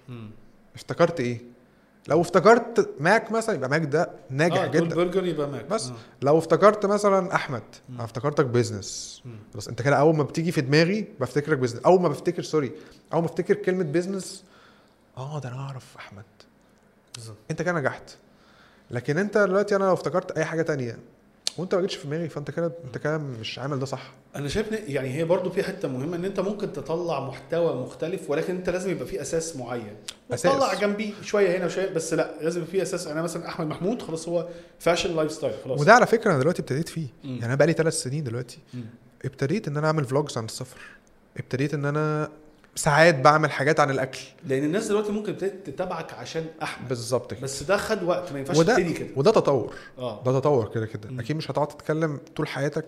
افتكرت 0.76 1.20
إيه؟ 1.20 1.42
لو 2.08 2.22
افتكرت 2.22 2.90
ماك 3.00 3.32
مثلا 3.32 3.56
يبقى 3.56 3.70
ماك 3.70 3.82
ده 3.86 4.10
ناجح 4.30 4.66
تقول 4.66 4.88
جدا. 4.88 4.96
برجر 4.96 5.26
يبقى 5.26 5.50
ماك. 5.50 5.66
بس 5.66 5.88
آه. 5.88 5.94
لو 6.22 6.38
افتكرت 6.38 6.86
مثلا 6.86 7.36
أحمد 7.36 7.64
مم. 7.90 7.96
أنا 7.96 8.04
افتكرتك 8.04 8.46
business. 8.46 9.24
بس 9.56 9.68
أنت 9.68 9.82
كده 9.82 9.96
أول 9.96 10.16
ما 10.16 10.24
بتيجي 10.24 10.52
في 10.52 10.62
دماغي 10.62 11.06
بفتكرك 11.20 11.58
business 11.58 11.82
أول 11.86 12.02
ما 12.02 12.08
بفتكر 12.10 12.44
sorry 12.44 12.72
أول 13.14 13.22
ما 13.22 13.28
افتكر 13.28 13.54
كلمة 13.56 13.84
business 13.84 14.44
آه 15.18 15.40
ده 15.40 15.50
أنا 15.50 15.58
أعرف 15.58 15.96
أحمد. 15.98 16.26
بالظبط. 17.16 17.38
أنت 17.52 17.62
كده 17.62 17.72
نجحت. 17.80 18.12
لكن 18.92 19.18
أنت 19.18 19.38
دلوقتي 19.38 19.76
أنا 19.76 19.84
لو 19.84 19.94
افتكرت 19.94 20.32
أي 20.32 20.46
حاجة 20.46 20.62
تانية 20.62 20.98
وأنت 21.58 21.76
ما 21.76 21.82
جيتش 21.82 21.96
في 21.96 22.08
دماغي 22.08 22.30
فأنت 22.30 22.52
كده 22.52 22.72
أنت 22.86 22.98
كده 22.98 23.18
مش 23.18 23.60
عامل 23.60 23.80
ده 23.80 23.86
صح. 23.86 24.12
أنا 24.36 24.48
شايف 24.48 24.72
يعني 24.72 25.14
هي 25.14 25.24
برضو 25.24 25.50
في 25.50 25.64
حتة 25.64 25.88
مهمة 25.88 26.16
إن 26.16 26.26
أنت 26.26 26.40
ممكن 26.40 26.74
تطلع 26.74 27.28
محتوى 27.28 27.76
مختلف 27.76 28.30
ولكن 28.30 28.56
أنت 28.56 28.70
لازم 28.70 28.92
يبقى 28.92 29.06
في 29.06 29.22
أساس 29.22 29.56
معين. 29.56 29.96
أساس. 30.32 30.54
تطلع 30.54 30.74
جنبيه 30.74 31.14
شوية 31.22 31.58
هنا 31.58 31.66
وشوية 31.66 31.90
بس 31.94 32.14
لأ 32.14 32.34
لازم 32.42 32.60
يبقى 32.62 32.72
في 32.72 32.82
أساس. 32.82 33.08
أنا 33.08 33.22
مثلا 33.22 33.48
أحمد 33.48 33.68
محمود 33.68 34.02
خلاص 34.02 34.28
هو 34.30 34.48
fashion 34.80 35.16
lifestyle 35.16 35.54
خلاص. 35.64 35.82
وده 35.82 35.94
على 35.94 36.06
فكرة 36.08 36.32
أنا 36.32 36.40
دلوقتي 36.40 36.62
ابتديت 36.62 36.90
فيه. 36.90 37.08
مم. 37.24 37.30
يعني 37.32 37.46
أنا 37.46 37.56
بقالي 37.56 37.74
ثلاث 37.74 37.94
سنين 37.94 38.24
دلوقتي. 38.24 38.60
مم. 38.74 38.86
ابتديت 39.26 39.68
إن 39.68 39.78
أنا 39.78 39.88
أعمل 39.88 40.06
vlogs 40.06 40.38
عن 40.38 40.46
السفر. 40.46 40.80
ابتديت 41.38 41.74
إن 41.74 41.86
أنا 41.86 42.30
ساعات 42.76 43.16
بعمل 43.16 43.52
حاجات 43.52 43.80
عن 43.80 43.90
الأكل. 43.90 44.20
لأن 44.48 44.64
الناس 44.64 44.88
دلوقتي 44.88 45.12
ممكن 45.12 45.38
تتابعك 45.38 46.14
عشان 46.14 46.46
أحمد. 46.64 46.88
بالظبط 46.90 47.32
كده. 47.34 47.42
بس 47.42 47.64
ده 47.64 47.78
خد 47.78 48.04
وقت 48.04 48.32
ما 48.32 48.40
ينفعش 48.40 48.58
تبتدي 48.58 48.94
كده. 48.94 49.08
وده 49.16 49.32
تطور. 49.32 49.74
آه. 49.98 50.24
ده 50.24 50.40
تطور 50.40 50.68
كده 50.70 50.86
كده. 50.86 51.20
أكيد 51.20 51.36
مش 51.36 51.52
هتقعد 51.52 51.68
تتكلم 51.68 52.20
طول 52.36 52.48
حياتك 52.48 52.86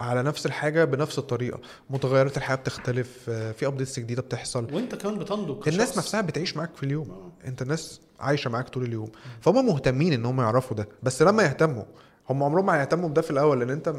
على 0.00 0.22
نفس 0.22 0.46
الحاجة 0.46 0.84
بنفس 0.84 1.18
الطريقة. 1.18 1.60
متغيرات 1.90 2.36
الحياة 2.36 2.56
بتختلف 2.56 3.16
آه، 3.28 3.52
في 3.52 3.66
ابديتس 3.66 3.98
جديدة 3.98 4.22
بتحصل. 4.22 4.74
وأنت 4.74 4.94
كمان 4.94 5.18
بتنضج 5.18 5.68
الناس 5.68 5.86
كشخص. 5.88 5.98
نفسها 5.98 6.20
بتعيش 6.20 6.56
معاك 6.56 6.70
في 6.76 6.82
اليوم. 6.82 7.10
آه. 7.10 7.48
أنت 7.48 7.62
الناس 7.62 8.00
عايشة 8.20 8.50
معاك 8.50 8.68
طول 8.68 8.82
اليوم. 8.82 9.10
فهم 9.40 9.66
مهتمين 9.66 10.12
إن 10.12 10.24
هم 10.26 10.40
يعرفوا 10.40 10.76
ده. 10.76 10.88
بس 11.02 11.22
لما 11.22 11.42
يهتموا 11.42 11.84
هم 12.30 12.42
عمرهم 12.42 12.66
ما 12.66 12.80
هيهتموا 12.80 13.08
بده 13.08 13.22
في 13.22 13.30
الأول 13.30 13.60
لأن 13.60 13.70
أنت 13.70 13.94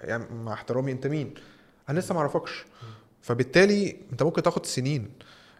يعني 0.00 0.24
مع 0.34 0.52
احترامي 0.52 0.92
أنت 0.92 1.06
مين؟ 1.06 1.34
أنا 1.88 1.98
لسه 1.98 2.14
ما 2.14 2.20
اعرفكش 2.20 2.64
فبالتالي 3.26 3.96
انت 4.12 4.22
ممكن 4.22 4.42
تاخد 4.42 4.66
سنين 4.66 5.08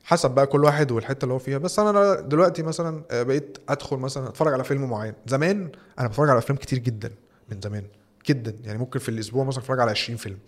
حسب 0.04 0.30
بقى 0.30 0.46
كل 0.46 0.64
واحد 0.64 0.90
والحتة 0.92 1.24
اللي 1.24 1.34
هو 1.34 1.38
فيها. 1.38 1.58
بس 1.58 1.78
أنا 1.78 2.20
دلوقتي 2.20 2.62
مثلا 2.62 3.02
آه، 3.10 3.22
بقيت 3.22 3.58
أدخل 3.68 3.96
مثلا 3.96 4.28
أتفرج 4.28 4.52
على 4.52 4.64
فيلم 4.64 4.90
معين. 4.90 5.14
زمان 5.26 5.70
أنا 5.98 6.08
بتفرج 6.08 6.30
على 6.30 6.38
أفلام 6.38 6.58
كتير 6.58 6.78
جدا 6.78 7.12
من 7.50 7.60
زمان 7.60 7.84
جدا. 8.28 8.56
يعني 8.64 8.78
ممكن 8.78 8.98
في 8.98 9.08
الأسبوع 9.08 9.44
مثلا 9.44 9.60
أتفرج 9.60 9.80
على 9.80 9.90
20 9.90 10.16
فيلم. 10.16 10.38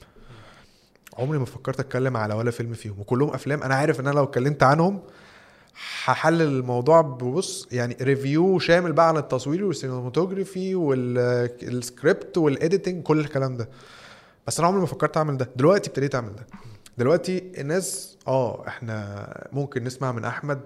عمري 1.18 1.38
ما 1.38 1.44
فكرت 1.44 1.81
أتكلم 1.81 2.16
على 2.16 2.35
ولا 2.35 2.50
فيلم 2.50 2.74
فيهم. 2.74 3.00
وكلهم 3.00 3.31
أفلام. 3.35 3.62
أنا 3.62 3.74
عارف 3.74 4.00
إن 4.00 4.07
أنا 4.07 4.14
لو 4.14 4.24
اتكلمت 4.24 4.62
عنهم 4.62 5.00
هحلل 6.04 6.42
الموضوع 6.42 7.00
ببص 7.00 7.68
يعني 7.72 7.96
review 8.02 8.59
شامل 8.59 8.92
بقى 8.92 9.09
عن 9.09 9.16
التصوير 9.16 9.64
وال 9.64 9.78
cinematography 9.78 10.74
وال 10.74 11.15
script 11.15 12.38
وال 12.38 12.53
editing 12.53 13.02
كل 13.02 13.20
الكلام 13.20 13.57
ده. 13.57 13.68
بس 14.46 14.59
أنا 14.59 14.68
عمري 14.68 14.81
ما 14.81 14.87
فكرت 14.87 15.16
أعمل 15.16 15.37
ده. 15.37 15.50
دلوقتي 15.57 15.88
ابتديت 15.90 16.14
أعمل 16.14 16.37
ده. 16.37 16.46
دلوقتي 16.98 17.52
الناس 17.58 18.16
آه 18.28 18.68
إحنا 18.68 19.48
ممكن 19.52 19.84
نسمع 19.84 20.12
من 20.12 20.24
أحمد 20.24 20.61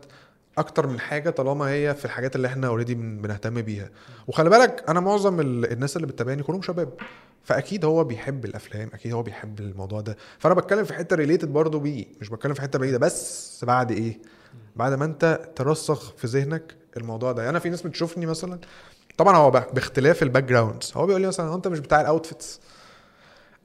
أكتر 0.58 0.86
من 0.86 1.00
حاجة 1.00 1.30
طالما 1.30 1.64
هي 1.70 1.94
في 1.94 2.04
الحاجات 2.04 2.36
اللي 2.36 2.48
إحنا 2.48 2.66
already 2.66 2.94
بنهتم 2.94 3.62
بيها. 3.62 3.88
وخلي 4.28 4.50
بالك 4.50 4.84
أنا 4.88 5.00
معظم 5.00 5.40
ال- 5.40 5.72
الناس 5.72 5.96
اللي 5.96 6.06
بتتابعني 6.06 6.42
كلهم 6.42 6.62
شباب 6.62 6.92
فأكيد 7.44 7.84
هو 7.84 8.04
بيحب 8.04 8.44
الأفلام 8.44 8.90
أكيد 8.94 9.12
هو 9.12 9.22
بيحب 9.22 9.60
الموضوع 9.60 10.00
ده. 10.00 10.16
فأنا 10.38 10.54
بتكلم 10.54 10.84
في 10.84 10.94
حتة 10.94 11.16
related 11.16 11.48
برضه 11.52 11.80
بيه 11.80 12.04
مش 12.20 12.28
بتكلم 12.28 12.54
في 12.54 12.60
حتة 12.62 12.78
بعيدة. 12.78 12.98
بس 12.98 13.64
بعد 13.64 13.90
إيه؟ 13.90 14.18
بعد 14.76 14.92
ما 14.92 15.04
أنت 15.04 15.40
ترسخ 15.56 16.12
في 16.16 16.26
ذهنك 16.26 16.74
الموضوع 16.96 17.32
ده. 17.32 17.38
يعني 17.42 17.50
أنا 17.50 17.58
في 17.58 17.70
ناس 17.70 17.82
بتشوفني 17.82 18.26
مثلا 18.26 18.58
طبعا 19.16 19.36
هو 19.36 19.50
باختلاف 19.50 20.22
ال 20.22 20.44
backgrounds 20.44 20.92
هو 20.96 21.06
بيقول 21.06 21.20
لي 21.22 21.26
مثلا 21.26 21.48
"هو 21.48 21.54
أنت 21.56 21.68
مش 21.68 21.78
بتاع 21.78 22.00
ال 22.00 22.08
outfits 22.08 22.60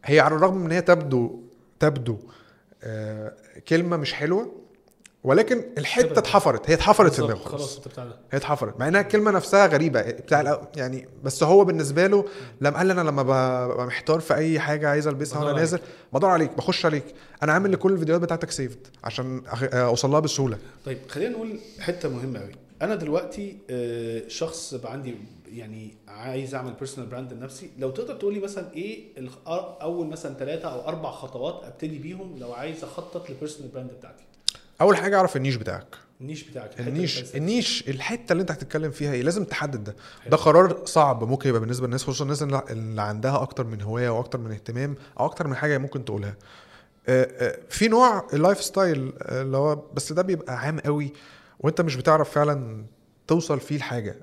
هي 0.06 0.20
على 0.20 0.36
الرغم 0.36 0.58
من 0.58 0.66
إن 0.66 0.72
هي 0.72 0.82
تبدو 0.82 1.40
تبدو 1.80 2.18
كلمة 3.68 3.98
مش 3.98 4.14
حلوة 4.14 4.52
ولكن 5.24 5.64
الحتة. 5.78 6.20
اتحفرت. 6.20 6.70
هي 6.70 6.74
اتحفرت 6.74 7.14
في 7.14 7.22
دماغه. 7.22 7.38
خلاص 7.50 7.80
هي 8.32 8.38
اتحفرت 8.38 8.80
مع 8.80 8.88
إنها 8.88 9.02
الكلمة 9.02 9.32
نفسها 9.32 9.68
غريبة. 9.68 10.02
بتاع 10.02 10.68
يعني 10.76 11.08
بس 11.24 11.44
هو 11.44 11.66
بالنسبة 11.66 12.08
له 12.08 12.26
لما 12.62 12.78
قال 12.78 12.92
أنا 12.92 13.02
لما 13.02 13.24
ببقى 13.24 13.86
محتار 13.88 14.20
في 14.20 14.36
أي 14.36 14.60
حاجة 14.60 14.90
عايز 14.90 15.08
ألبسها 15.08 15.40
وأنا 15.44 15.60
نازل 15.60 15.80
بدور 16.14 16.30
عليك 16.30 16.52
بخش 16.58 16.86
عليك. 16.86 17.06
أنا 17.44 17.54
عامل 17.54 17.72
لكل 17.72 17.94
الفيديوهات 17.94 18.22
بتاعتك 18.22 18.52
saved 18.52 18.88
عشان 19.04 19.42
أخ- 19.48 19.76
أوصل 19.76 20.12
لها 20.12 20.20
بسهولة. 20.20 20.58
طيب 20.86 20.98
خلينا 21.10 21.32
نقول 21.32 21.60
حتة 21.80 22.10
مهمة 22.10 22.40
قوي 22.40 22.52
أنا 22.82 22.96
دلوقتي 22.96 23.58
آه، 23.70 24.22
شخص 24.28 24.74
بقى 24.76 24.92
عندي 24.92 25.16
يعني 25.58 25.96
عايز 26.08 26.56
أعمل 26.56 26.74
personal 26.74 27.10
brand 27.10 27.34
لنفسي. 27.34 27.70
لو 27.78 27.90
تقدر 27.92 28.16
تقول 28.16 28.34
لي 28.34 28.40
مثلا 28.40 28.74
إيه 28.74 29.04
أول 29.82 30.08
مثلا 30.08 30.34
ثلاثة 30.34 30.68
أو 30.70 30.88
أربع 30.88 31.12
خطوات 31.12 31.64
أبتدي 31.64 32.00
بيهم 32.00 32.38
لو 32.40 32.54
عايز 32.54 32.84
أخطط 32.84 33.30
لل 33.30 33.38
personal 33.38 33.72
brand 33.72 33.92
بتاعتي. 33.92 34.24
أول 34.82 34.98
حاجة 34.98 35.18
أعرف 35.18 35.38
ال 35.38 35.41
niche 35.41 35.56
بتاعك. 35.56 35.98
ال 36.22 36.25
niche 36.25 36.44
بتاعك 36.44 36.80
ال 36.80 36.89
niche 36.89 37.36
ال 37.36 37.45
niche 37.45 37.90
الحتة 37.90 38.32
اللي 38.32 38.42
أنت 38.42 38.52
هتتكلم 38.52 38.92
فيها 38.92 39.14
إيه؟ 39.14 39.22
لازم 39.22 39.44
تحدد 39.44 39.84
ده. 39.84 39.96
حلو. 40.22 40.32
ده 40.32 40.38
قرار 40.38 40.86
صعب 40.86 41.24
ممكن 41.24 41.50
يبقى 41.50 41.62
بالنسبة 41.62 41.86
للناس 41.86 42.04
خصوصا 42.04 42.24
الناس 42.24 42.44
اللي 42.44 43.02
عندها 43.02 43.42
أكتر 43.42 43.64
من 43.64 43.82
هواية 43.82 44.08
أو 44.08 44.20
أكتر 44.20 44.40
من 44.40 44.52
اهتمام 44.52 44.96
أو 45.20 45.26
أكتر 45.26 45.48
من 45.48 45.56
حاجة 45.56 45.78
ممكن 45.78 46.06
تقولها. 46.06 46.36
آه، 47.08 47.24
آه، 47.40 47.60
في 47.70 47.88
نوع 47.88 48.28
ال 48.34 48.64
lifestyle 48.64 49.14
آه، 49.22 49.42
اللي 49.42 49.58
هو 49.58 49.76
بس 49.76 50.14
ده 50.14 50.22
بيبقى 50.22 50.58
عام 50.60 50.80
قوي 50.80 51.14
وأنت 51.60 51.82
مش 51.82 51.96
بتعرف 51.96 52.30
فعلا 52.30 52.86
توصل 53.28 53.60
فيه 53.60 53.78
لحاجه 53.78 54.16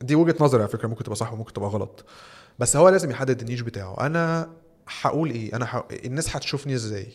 دي 0.00 0.14
وجهة 0.14 0.36
نظري 0.40 0.62
على 0.62 0.70
فكرة 0.70 0.88
ممكن 0.88 1.04
تبقى 1.04 1.16
صح 1.16 1.32
وممكن 1.32 1.52
تبقى 1.52 1.68
غلط. 1.68 2.04
بس 2.58 2.76
هو 2.76 2.88
لازم 2.88 3.10
يحدد 3.10 3.40
ال 3.40 3.43
niche 3.43 3.60
بتاعه. 3.60 4.06
أنا 4.06 4.50
هقول 5.00 5.30
إيه؟ 5.30 5.56
أنا 5.56 5.66
ح... 5.66 5.84
الناس 6.04 6.36
هتشوفني 6.36 6.74
إزاي؟ 6.74 7.12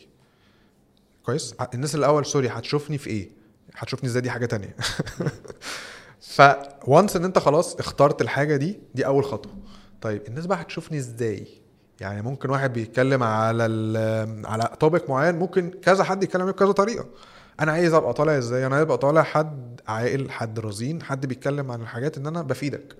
كويس؟ 1.26 1.54
الناس 1.74 1.94
الأول 1.94 2.26
sorry 2.26 2.48
هتشوفني 2.48 2.98
في 2.98 3.10
إيه؟ 3.10 3.30
هتشوفني 3.76 4.08
إزاي؟ 4.08 4.22
دي 4.22 4.30
حاجة 4.30 4.46
تانية. 4.46 4.76
ف 6.36 6.42
once 6.84 7.16
إن 7.16 7.24
أنت 7.24 7.38
خلاص 7.38 7.76
اخترت 7.76 8.22
الحاجة 8.22 8.56
دي 8.56 8.80
دي 8.94 9.06
أول 9.06 9.24
خطوة. 9.24 9.52
طيب 10.00 10.22
الناس 10.28 10.46
بقى 10.46 10.60
هتشوفني 10.62 10.98
إزاي؟ 10.98 11.46
يعني 12.00 12.22
ممكن 12.22 12.50
واحد 12.50 12.72
بيتكلم 12.72 13.22
على 13.22 13.62
على 14.44 14.76
توبيك 14.80 15.10
معين 15.10 15.34
ممكن 15.34 15.70
كذا 15.70 16.04
حد 16.04 16.22
يتكلم 16.22 16.46
بكذا 16.46 16.72
طريقة. 16.72 17.06
أنا 17.60 17.72
عايز 17.72 17.94
ابقى 17.94 18.12
طالع 18.12 18.38
إزاي؟ 18.38 18.66
أنا 18.66 18.82
ابقى 18.82 18.98
طالع 18.98 19.22
حد 19.22 19.80
عاقل 19.88 20.30
حد 20.30 20.58
رزين 20.60 21.02
حد 21.02 21.26
بيتكلم 21.26 21.70
عن 21.70 21.80
الحاجات 21.82 22.18
ان 22.18 22.26
أنا 22.26 22.42
بفيدك. 22.42 22.96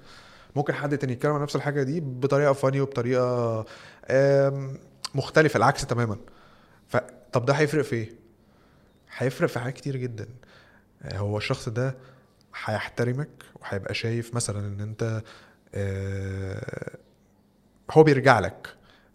ممكن 0.56 0.72
حد 0.74 0.98
تاني 0.98 1.12
يتكلم 1.12 1.32
عن 1.32 1.42
نفس 1.42 1.56
الحاجة 1.56 1.82
دي 1.82 2.00
بطريقة 2.00 2.52
فاني 2.52 2.80
وبطريقة 2.80 3.64
مختلفة 5.14 5.56
العكس 5.56 5.86
تماما. 5.86 6.16
طب 7.32 7.44
ده 7.44 7.52
هيفرق 7.52 7.82
في 7.84 7.96
إيه؟ 7.96 8.12
هيفرق 9.16 9.48
في 9.48 9.58
حاجات 9.58 9.74
كتير 9.74 9.96
جدا. 9.96 10.26
هو 11.14 11.36
الشخص 11.38 11.68
ده 11.68 11.94
هيحترمك 12.64 13.28
وهيبقى 13.60 13.94
شايف 13.94 14.34
مثلا 14.34 14.58
إن 14.66 14.80
أنت 14.80 15.22
آه، 15.74 16.96
هو 17.90 18.02
بيرجع 18.02 18.38
لك. 18.38 18.68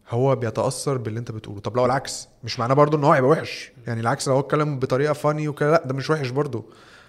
هو 0.10 0.36
بيتأثر 0.36 0.98
باللي 0.98 1.20
انت 1.20 1.32
بتقوله. 1.32 1.60
طب 1.60 1.78
لو 1.78 1.86
العكس 1.86 2.28
مش 2.44 2.60
معناه 2.60 2.76
برضو 2.76 2.98
إن 2.98 3.04
هو 3.04 3.12
هيبقى 3.12 3.30
وحش. 3.30 3.72
يعني 3.88 4.02
العكس 4.02 4.28
لو 4.28 4.34
هو 4.34 4.40
اتكلم 4.40 4.80
بطريقة 4.80 5.14
فاني 5.14 5.48
وكده 5.48 5.72
لأ 5.72 5.84
ده 5.86 5.94
مش 5.94 6.10
وحش 6.10 6.30
برضو. 6.30 6.66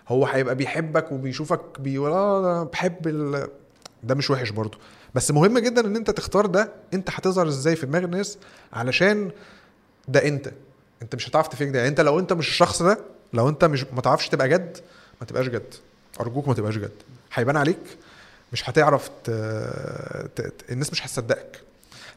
هو 0.09 0.27
هيبقى 0.27 0.55
بيحبك 0.55 1.13
وبيشوفك 1.13 1.81
بيقول 1.81 2.13
أنا 2.13 2.65
بحب 2.65 3.07
ال... 3.09 3.49
ده 4.03 4.15
مش 4.15 4.31
وحش 4.31 4.51
برضو. 4.51 4.79
بس 5.15 5.31
مهم 5.31 5.59
جدا 5.59 5.87
إن 5.87 5.97
انت 5.97 6.11
تختار 6.11 6.47
ده. 6.47 6.73
انت 6.95 7.11
هتظهر 7.11 7.49
إزاي 7.49 7.77
في 7.77 7.87
دماغ 7.87 8.05
الناس؟ 8.05 8.39
علشان 8.73 9.31
ده 10.09 10.29
انت. 10.29 10.53
انت 11.03 11.15
مش 11.15 11.29
هتعرف 11.29 11.49
تفيك 11.49 11.69
ده. 11.69 11.79
يعني 11.79 11.89
انت 11.91 12.01
لو 12.01 12.19
انت 12.19 12.33
مش 12.33 12.49
الشخص 12.49 12.83
ده 12.83 12.99
لو 13.33 13.49
انت 13.49 13.65
مش 13.65 13.85
ما 13.93 14.01
تعرفش 14.01 14.29
تبقى 14.29 14.49
جد 14.49 14.79
ما 15.21 15.27
تبقاش 15.27 15.49
جد. 15.49 15.75
أرجوك 16.21 16.49
ما 16.49 16.55
تبقاش 16.55 16.77
جد. 16.79 16.93
هيبان 17.35 17.57
عليك. 17.57 17.99
مش 18.53 18.71
هتعرف. 18.71 19.11
ت... 19.25 19.31
ت... 20.37 20.53
الناس 20.71 20.93
مش 20.93 21.07
هتصدقك. 21.07 21.61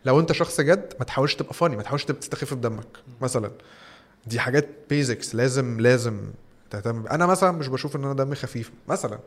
لو 0.05 0.19
انت 0.19 0.31
شخص 0.31 0.61
جد 0.61 0.93
ما 0.99 1.05
تحاولش 1.05 1.35
تبقى 1.35 1.53
funny 1.53 1.75
ما 1.75 1.83
تحاولش 1.83 2.05
تستخف 2.05 2.53
بدمك 2.53 2.87
مثلا. 3.21 3.51
دي 4.27 4.39
حاجات 4.39 4.67
basics 4.89 5.35
لازم 5.35 5.79
لازم 5.79 6.21
تهتم. 6.69 7.07
أنا 7.07 7.25
مثلا 7.25 7.51
مش 7.51 7.67
بشوف 7.67 7.95
إن 7.95 8.03
أنا 8.03 8.13
دمي 8.13 8.35
خفيف 8.35 8.71
مثلا. 8.87 9.19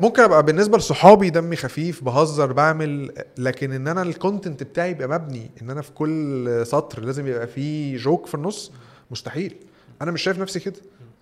ممكن 0.00 0.22
أبقى 0.22 0.42
بالنسبة 0.42 0.78
لصحابي 0.78 1.30
دمي 1.30 1.56
خفيف 1.56 2.04
بهزر 2.04 2.52
بعمل 2.52 3.12
لكن 3.38 3.72
إن 3.72 3.88
أنا 3.88 4.02
ال 4.02 4.09
content 4.09 4.62
بتاعي 4.62 4.90
يبقى 4.90 5.08
مبني 5.08 5.50
إن 5.62 5.70
أنا 5.70 5.82
في 5.82 5.90
كل 5.92 6.62
سطر 6.66 7.00
لازم 7.00 7.26
يبقى 7.26 7.46
فيه 7.46 7.96
joke 7.96 8.26
في 8.26 8.34
النص 8.34 8.72
مستحيل. 9.10 9.56
أنا 10.02 10.10
مش 10.10 10.22
شايف 10.22 10.38
نفسي 10.38 10.60
كده. 10.60 10.80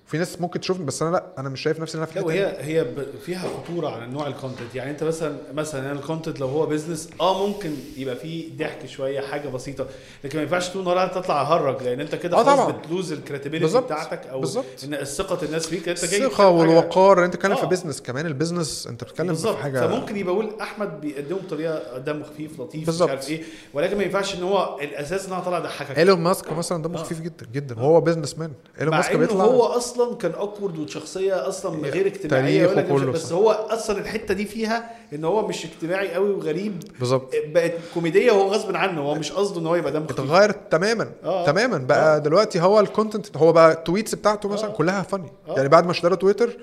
في 0.08 0.18
ناس 0.18 0.40
ممكن 0.40 0.60
تشوفني 0.60 0.84
بس 0.84 1.02
أنا 1.02 1.10
لأ 1.10 1.24
أنا 1.38 1.48
مش 1.48 1.60
شايف 1.62 1.80
نفسي 1.80 1.98
إن 1.98 2.02
أنا 2.02 2.12
في 2.12 2.18
لا 2.20 2.64
هي 2.66 2.84
ب- 2.84 3.06
فيها 3.26 3.48
خطورة 3.48 3.88
على 3.88 4.06
نوع 4.06 4.26
ال 4.26 4.32
content 4.32 4.74
يعني 4.74 4.90
أنت 4.90 5.04
مثلا 5.04 5.36
مثلا 5.54 5.86
يعني 5.86 5.98
ال 5.98 6.03
content 6.04 6.40
لو 6.40 6.46
هو 6.46 6.66
business 6.66 7.10
آه 7.20 7.46
ممكن 7.46 7.70
يبقى 7.96 8.16
فيه 8.16 8.56
ضحك 8.58 8.86
شوية 8.86 9.20
حاجة 9.20 9.48
بسيطة 9.48 9.86
لكن 10.24 10.36
ما 10.38 10.42
ينفعش 10.42 10.68
طول 10.70 10.88
النهار 10.88 11.08
تطلع 11.08 11.42
هرج 11.42 11.82
لأن 11.82 12.00
أنت 12.00 12.14
كده 12.14 12.36
آه 12.40 12.44
خلاص. 12.44 12.72
بت 12.74 12.87
lose 12.87 13.12
ال 13.12 13.16
credibility 13.16 13.62
بالظبط. 13.64 13.84
بتاعتك 13.84 14.26
أو 14.26 14.40
بالظبط. 14.40 14.64
إن 14.84 14.94
الثقة 14.94 15.44
الناس 15.44 15.66
فيك 15.66 15.88
أنت 15.88 16.04
جاي 16.04 16.26
الثقه 16.26 16.48
والوقار 16.48 17.24
أنت 17.24 17.34
بتتكلم 17.34 17.56
في 17.56 17.62
آه. 17.62 17.66
business 17.66 18.02
كمان 18.02 18.26
ال 18.26 18.33
business 18.33 18.86
أنت 18.86 19.04
بتتكلم 19.04 19.34
في 19.34 19.56
حاجة 19.56 19.80
فممكن 19.86 20.16
يبقى 20.16 20.34
يقول 20.34 20.52
أحمد 20.60 21.00
بيقدمه 21.00 21.38
بطريقة 21.38 21.98
دمه 21.98 22.24
خفيف 22.24 22.60
لطيف. 22.60 22.88
مش 22.88 23.02
عارف 23.10 23.30
إيه 23.30 23.42
ولكن 23.74 23.96
ما 23.96 24.02
ينفعش 24.04 24.34
إن 24.34 24.42
هو 24.42 24.78
الأساس 24.82 25.26
إن 25.26 25.32
أنا 25.32 25.42
طالع 25.42 25.58
اضحكك 25.58 25.98
إيلون 25.98 26.20
ماسك 26.20 26.52
مثلا 26.52 26.82
دمه 26.82 26.98
آه. 26.98 27.02
خفيف 27.02 27.20
جدا 27.20 27.46
جدا 27.52 27.78
وهو 27.78 28.00
businessman 28.00 28.52
إيلون 28.80 28.94
ماسك 28.94 29.16
بيطلع 29.16 29.44
هو 29.44 29.62
أصلا 29.64 29.97
كان 30.06 30.32
awkward 30.32 30.78
وشخصية 30.78 31.48
أصلا 31.48 31.88
غير 31.88 32.06
اجتماعية 32.06 32.66
مش- 32.66 32.84
كله 32.88 33.12
بس 33.12 33.22
صح. 33.26 33.32
هو 33.36 33.50
أصلا 33.50 33.98
الحتة 33.98 34.34
دي 34.34 34.44
فيها 34.44 34.90
إن 35.14 35.24
هو 35.24 35.46
مش 35.48 35.64
اجتماعي 35.64 36.14
قوي 36.14 36.30
وغريب 36.30 36.82
بالظبط 37.00 37.34
بقت 37.46 37.72
كوميدية 37.94 38.32
وهو 38.32 38.48
غصب 38.52 38.76
عنه 38.76 39.00
هو 39.00 39.14
مش 39.14 39.32
قصده 39.32 39.60
إن 39.60 39.66
هو 39.66 39.74
يبقى 39.74 39.92
دمه 39.92 40.04
اتغير 40.04 40.50
تماما 40.50 41.10
آه. 41.24 41.46
تماما 41.46 41.78
بقى 41.78 42.16
آه. 42.16 42.18
دلوقتي 42.18 42.60
هو 42.60 42.80
ال 42.80 42.87
content 42.87 43.36
هو 43.36 43.52
بقى 43.52 43.72
ال 43.72 43.78
tweets 43.78 44.14
بتاعته 44.14 44.48
مثلا 44.48 44.68
آه. 44.70 44.72
كلها 44.72 45.02
funny 45.02 45.32
آه. 45.48 45.56
يعني 45.56 45.68
بعد 45.68 45.84
ما 45.84 45.90
اشترى 45.90 46.16
تويتر 46.16 46.56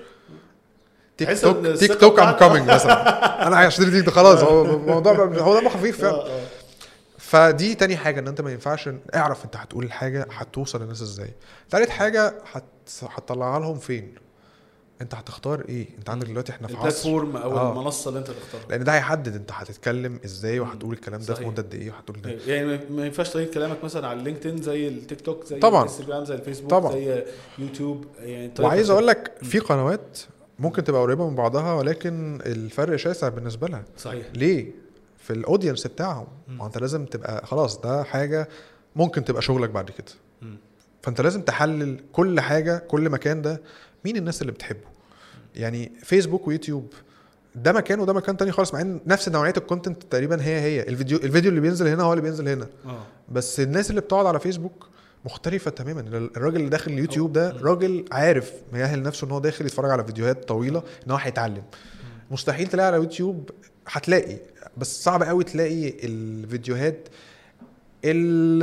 تيك 1.18 1.40
توك 1.40 1.66
تيك 1.66 1.94
توك 2.00 2.18
I'm 2.20 2.30
coming 2.30 2.70
مثلا 2.70 3.46
أنا 3.46 3.68
هشتري 3.68 3.90
تيك 3.90 4.10
خلاص 4.10 4.40
هو 4.42 4.62
الموضوع 4.64 5.12
هو 5.14 5.60
دمه 5.60 5.68
خفيف 5.70 6.00
فعلا 6.00 6.14
آه، 6.14 6.26
آه. 6.26 6.40
فدي 7.26 7.74
تاني 7.74 7.96
حاجة 7.96 8.20
إن 8.20 8.28
أنت 8.28 8.40
ما 8.40 8.52
ينفعش 8.52 8.88
اعرف 9.14 9.44
أنت 9.44 9.56
هتقول 9.56 9.84
الحاجة 9.84 10.26
هتوصل 10.30 10.82
للناس 10.82 11.02
إزاي. 11.02 11.30
تالت 11.70 11.88
حاجة 11.90 12.34
هت... 12.52 12.64
هتطلعها 13.02 13.60
لهم 13.60 13.78
فين؟ 13.78 14.14
أنت 15.02 15.14
هتختار 15.14 15.64
إيه؟ 15.68 15.86
أنت 15.98 16.10
عندك 16.10 16.26
دلوقتي 16.26 16.52
إحنا 16.52 16.68
في 16.68 16.74
عصر. 16.76 16.80
ال 16.86 16.92
platform 16.92 17.36
أو 17.36 17.58
آه. 17.58 17.72
المنصة 17.72 18.08
اللي 18.08 18.20
أنت 18.20 18.26
تختارها. 18.30 18.66
لأن 18.70 18.84
ده 18.84 18.92
هيحدد 18.94 19.34
أنت 19.34 19.50
هتتكلم 19.52 20.20
إزاي 20.24 20.60
وهتقول 20.60 20.92
الكلام 20.94 21.20
ده 21.20 21.34
في. 21.34 21.44
مدة 21.46 21.62
قد 21.62 21.74
إيه 21.74 21.90
وهتقول 21.90 22.20
ده. 22.22 22.30
يعني 22.46 22.78
ما- 22.90 23.06
ينفعش 23.06 23.30
طريقه 23.30 23.54
كلامك 23.54 23.84
مثلا 23.84 24.08
على 24.08 24.18
اللينكدين 24.18 24.62
زي 24.62 24.88
التيك 24.88 25.20
توك 25.20 25.44
زي 25.44 25.58
طبعاً. 25.58 25.82
الانستجرام 25.84 26.24
زي 26.24 26.34
الفيسبوك 26.34 26.70
طبعاً. 26.70 26.92
زي 26.92 27.24
يوتيوب. 27.58 28.04
يعني 28.18 28.48
طريقة 28.48 28.68
وعايز. 28.68 28.90
أقول 28.90 29.06
لك 29.06 29.32
في 29.42 29.58
قنوات 29.58 30.18
ممكن 30.58 30.84
تبقى 30.84 31.00
قريبة 31.02 31.28
من 31.30 31.36
بعضها 31.36 31.72
ولكن 31.74 32.38
الفرق 32.46 32.96
شاسع 32.96 33.28
بالنسبة 33.28 33.66
لها. 33.68 33.84
صحيح. 33.98 34.26
ليه؟ 34.34 34.85
في 35.26 35.32
ال 35.32 35.38
audience 35.38 35.86
بتاعهم. 35.86 36.26
ما 36.48 36.66
انت 36.66 36.78
لازم 36.78 37.04
تبقى 37.06 37.46
خلاص 37.46 37.80
ده 37.80 38.02
حاجة 38.02 38.48
ممكن 38.96 39.24
تبقى 39.24 39.42
شغلك 39.42 39.70
بعد 39.70 39.90
كده. 39.90 40.06
فانت 41.02 41.20
لازم 41.20 41.42
تحلل 41.42 42.00
كل 42.12 42.40
حاجة 42.40 42.78
كل 42.78 43.10
مكان 43.10 43.42
ده 43.42 43.60
مين 44.04 44.16
الناس 44.16 44.40
اللي 44.42 44.52
بتحبه. 44.52 44.86
يعني 45.54 45.92
فيسبوك 46.02 46.48
ويوتيوب 46.48 46.92
ده 47.54 47.72
مكان 47.72 48.00
وده 48.00 48.12
مكان 48.12 48.36
تاني 48.36 48.52
خالص 48.52 48.74
مع 48.74 48.80
إن 48.80 49.00
نفس 49.06 49.28
نوعية 49.28 49.54
ال 49.56 49.62
content 49.62 50.02
تقريبا 50.02 50.42
هي 50.42 50.60
هي. 50.60 50.82
الفيديو 50.82 51.18
الفيديو 51.18 51.50
اللي 51.50 51.60
بينزل 51.60 51.86
هنا 51.88 52.02
هو 52.02 52.12
اللي 52.12 52.22
بينزل 52.22 52.48
هنا. 52.48 52.66
آه. 52.86 53.02
بس 53.28 53.60
الناس 53.60 53.90
اللي 53.90 54.00
بتقعد 54.00 54.26
على 54.26 54.40
فيسبوك 54.40 54.88
مختلفة 55.24 55.70
تماما. 55.70 56.00
الراجل 56.36 56.56
اللي 56.56 56.68
داخل 56.70 56.92
اليوتيوب 56.92 57.32
ده 57.32 57.50
راجل 57.50 58.04
عارف 58.12 58.52
مأهل 58.72 59.02
نفسه 59.02 59.26
إن 59.26 59.30
هو 59.30 59.38
داخل 59.38 59.66
يتفرج 59.66 59.90
على 59.90 60.04
فيديوهات 60.04 60.48
طويلة 60.48 60.82
إن 61.06 61.10
هو 61.10 61.16
هيتعلم. 61.16 61.62
مستحيل 62.30 62.66
تلاقي 62.66 62.86
على 62.86 62.96
يوتيوب 62.96 63.50
هتلاقي 63.86 64.38
بس 64.76 65.02
صعب 65.02 65.22
قوي 65.22 65.44
تلاقي 65.44 65.88
الفيديوهات 66.04 67.08
ال 68.04 68.62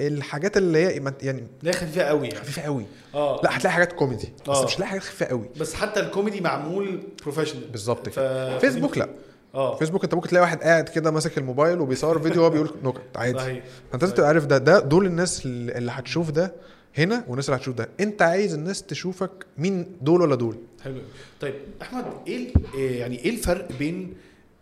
الحاجات 0.00 0.56
اللي 0.56 0.78
هي 0.78 1.02
يعني 1.22 1.44
داخل 1.62 1.86
فيها 1.88 2.08
قوي 2.08 2.28
يعني. 2.28 2.40
خفيفة 2.40 2.62
قوي. 2.62 2.86
آه. 3.14 3.40
لا 3.44 3.56
هتلاقي 3.56 3.72
حاجات 3.74 3.92
كوميدي 3.92 4.32
بس 4.48 4.56
آه. 4.56 4.64
مش 4.64 4.74
هتلاقي 4.74 4.88
حاجات 4.88 5.02
خفيفة 5.02 5.26
قوي. 5.26 5.48
بس 5.60 5.74
حتى 5.74 6.00
الكوميدي 6.00 6.40
معمول 6.40 7.00
professional 7.22 7.68
بالظبط 7.68 8.08
ف... 8.08 8.12
كده. 8.16 8.58
فيسبوك 8.58 8.98
لا. 8.98 9.08
آه. 9.54 9.76
فيسبوك 9.76 10.04
انت 10.04 10.14
ممكن 10.14 10.28
تلاقي 10.28 10.42
واحد 10.42 10.62
قاعد 10.62 10.88
كده 10.88 11.10
ماسك 11.10 11.38
الموبايل 11.38 11.80
وبيصور 11.80 12.22
فيديو 12.22 12.40
وهو 12.42 12.50
بيقول 12.50 12.70
نكت 12.84 13.00
عادي. 13.16 13.38
صحيح. 13.38 13.64
فانت 13.90 14.02
لازم 14.02 14.14
تبقى 14.14 14.28
عارف 14.28 14.46
ده 14.46 14.58
ده 14.58 14.78
دول 14.80 15.06
الناس 15.06 15.46
اللي 15.46 15.78
اللي 15.78 15.90
هتشوف 15.92 16.30
ده 16.30 16.52
هنا 16.98 17.24
والناس 17.28 17.48
اللي 17.48 17.60
هتشوف 17.60 17.74
ده. 17.74 17.88
انت 18.00 18.22
عايز 18.22 18.54
الناس 18.54 18.82
تشوفك 18.82 19.30
مين 19.58 19.86
دول 20.00 20.22
ولا 20.22 20.34
دول؟ 20.34 20.56
حلو. 20.84 21.00
طيب 21.40 21.54
أحمد 21.82 22.04
إيه 22.26 22.52
إيه 22.74 23.00
يعني 23.00 23.18
إيه 23.18 23.30
الفرق 23.30 23.68
بين 23.78 24.14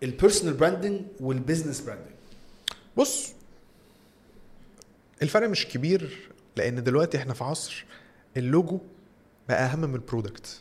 ال 0.03 0.09
personal 0.09 0.55
branding 0.55 1.01
وال 1.21 1.33
business 1.33 1.81
branding 1.81 2.15
بص 2.97 3.33
الفرق 5.23 5.49
مش 5.49 5.67
كبير 5.69 6.31
لأن 6.57 6.83
دلوقتي 6.83 7.19
إحنا 7.19 7.35
في 7.35 7.45
عصر 7.45 7.85
اللوجو 8.37 8.79
بقى 9.49 9.65
أهم 9.65 9.79
من 9.81 9.95
ال 9.95 10.03
product 10.03 10.61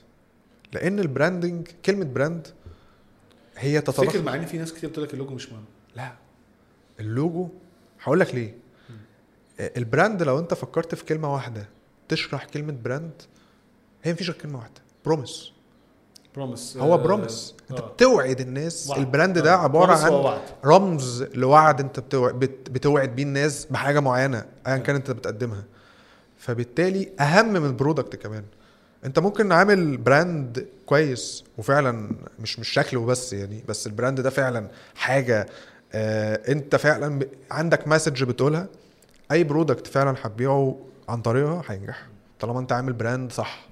لأن 0.74 1.00
ال 1.00 1.07
branding 1.07 1.68
كلمة 1.86 2.06
brand 2.06 2.48
هي 3.58 3.82
فكر 3.82 3.92
تتضخم 3.92 4.24
مع 4.26 4.36
إن 4.36 4.46
في 4.46 4.58
ناس 4.58 4.74
كتير 4.74 4.90
بتقول 4.90 5.06
لك 5.06 5.14
اللوجو 5.14 5.36
مش 5.36 5.50
مهم؟ 5.52 5.66
لا. 5.96 6.16
اللوجو 7.00 7.50
هقول 8.02 8.20
لك 8.20 8.36
ليه. 8.36 8.56
ال 9.60 9.70
brand 9.70 10.24
لو 10.24 10.40
أنت 10.40 10.54
فكرت 10.54 10.96
في 10.96 11.06
كلمة 11.06 11.34
واحدة 11.34 11.70
تشرح 12.10 12.46
كلمة 12.46 12.74
brand 12.84 13.22
هي 14.04 14.14
مفيش 14.14 14.30
غير 14.30 14.40
كلمة 14.42 14.58
واحدة 14.58 14.82
promise 15.06 15.52
promise 16.38 16.78
هو 16.78 16.98
promise 16.98 17.54
انت 17.72 17.82
بتوعد 17.82 18.40
الناس. 18.42 18.90
وعد. 18.90 19.00
ال 19.00 19.06
brand 19.06 19.38
ده 19.40 19.54
آه. 19.54 19.58
عباره 19.58 19.94
عن. 19.94 20.40
رمز 20.66 21.24
لوعد 21.24 21.80
انت 21.80 22.00
بتوع- 22.00 22.32
بت- 22.32 22.70
بتوعد 22.70 23.16
بيه 23.16 23.24
الناس 23.24 23.66
بحاجة 23.66 24.00
معينة 24.00 24.46
ايا 24.68 24.78
كان 24.78 24.96
انت 24.96 25.12
بتقدمها. 25.12 25.64
فبالتالي 26.38 27.10
أهم 27.20 27.54
من 27.54 27.66
ال 27.66 27.72
product 27.72 28.16
كمان. 28.16 28.44
انت 29.06 29.20
ممكن 29.20 29.52
عامل 29.52 29.98
brand 29.98 30.68
كويس 30.86 31.44
وفعلا 31.58 32.12
مش 32.40 32.60
مش 32.60 32.70
شكله 32.70 33.06
بس 33.06 33.34
يعني 33.34 33.64
بس 33.68 33.88
ال 33.88 33.93
brand 33.93 34.22
ده 34.22 34.30
فعلا 34.30 34.68
حاجة 34.96 35.48
آه 35.94 36.52
انت 36.52 36.76
فعلا 36.76 37.20
عندك 37.52 37.88
message 37.88 38.24
بتقولها 38.24 38.68
أي 39.32 39.44
product 39.44 39.88
فعلا 39.88 40.16
هتبيعه 40.22 40.78
عن 41.10 41.22
طريقها 41.22 41.62
هينجح 41.68 42.08
طالما 42.40 42.60
انت 42.60 42.72
عامل 42.72 42.94
brand 42.94 43.32
صح. 43.32 43.66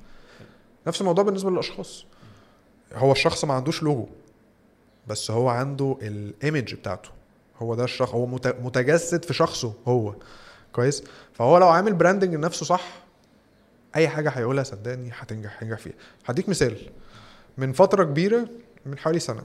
نفس 0.88 1.02
الموضوع 1.02 1.24
بالنسبة 1.24 1.52
للأشخاص. 1.52 2.06
هو 2.94 3.12
الشخص 3.12 3.46
ما 3.46 3.54
عندوش 3.54 3.84
لوجو 3.84 4.08
بس 5.08 5.32
هو 5.32 5.50
عنده 5.50 5.98
ال 6.02 6.14
image 6.14 6.74
بتاعته. 6.74 7.10
هو 7.58 7.76
ده 7.76 7.84
الشخص 7.84 8.10
هو 8.14 8.26
مت- 8.26 8.56
متجسد 8.62 9.26
في 9.26 9.34
شخصه 9.34 9.74
هو. 9.88 10.16
كويس؟ 10.74 11.04
فهو 11.34 11.58
لو 11.58 11.68
عامل 11.68 11.94
branding 11.94 12.36
لنفسه 12.36 12.66
صح 12.66 12.84
أي 13.96 14.08
حاجة 14.08 14.30
هيقولها 14.30 14.64
صدقني 14.64 15.12
هتنجح 15.14 15.58
هينجح 15.64 15.78
فيها. 15.78 15.94
هديك 16.26 16.50
مثال. 16.50 16.78
من 17.58 17.74
فترة 17.74 18.04
كبيرة 18.04 18.48
من 18.86 18.98
حوالي 18.98 19.20
سنة 19.20 19.44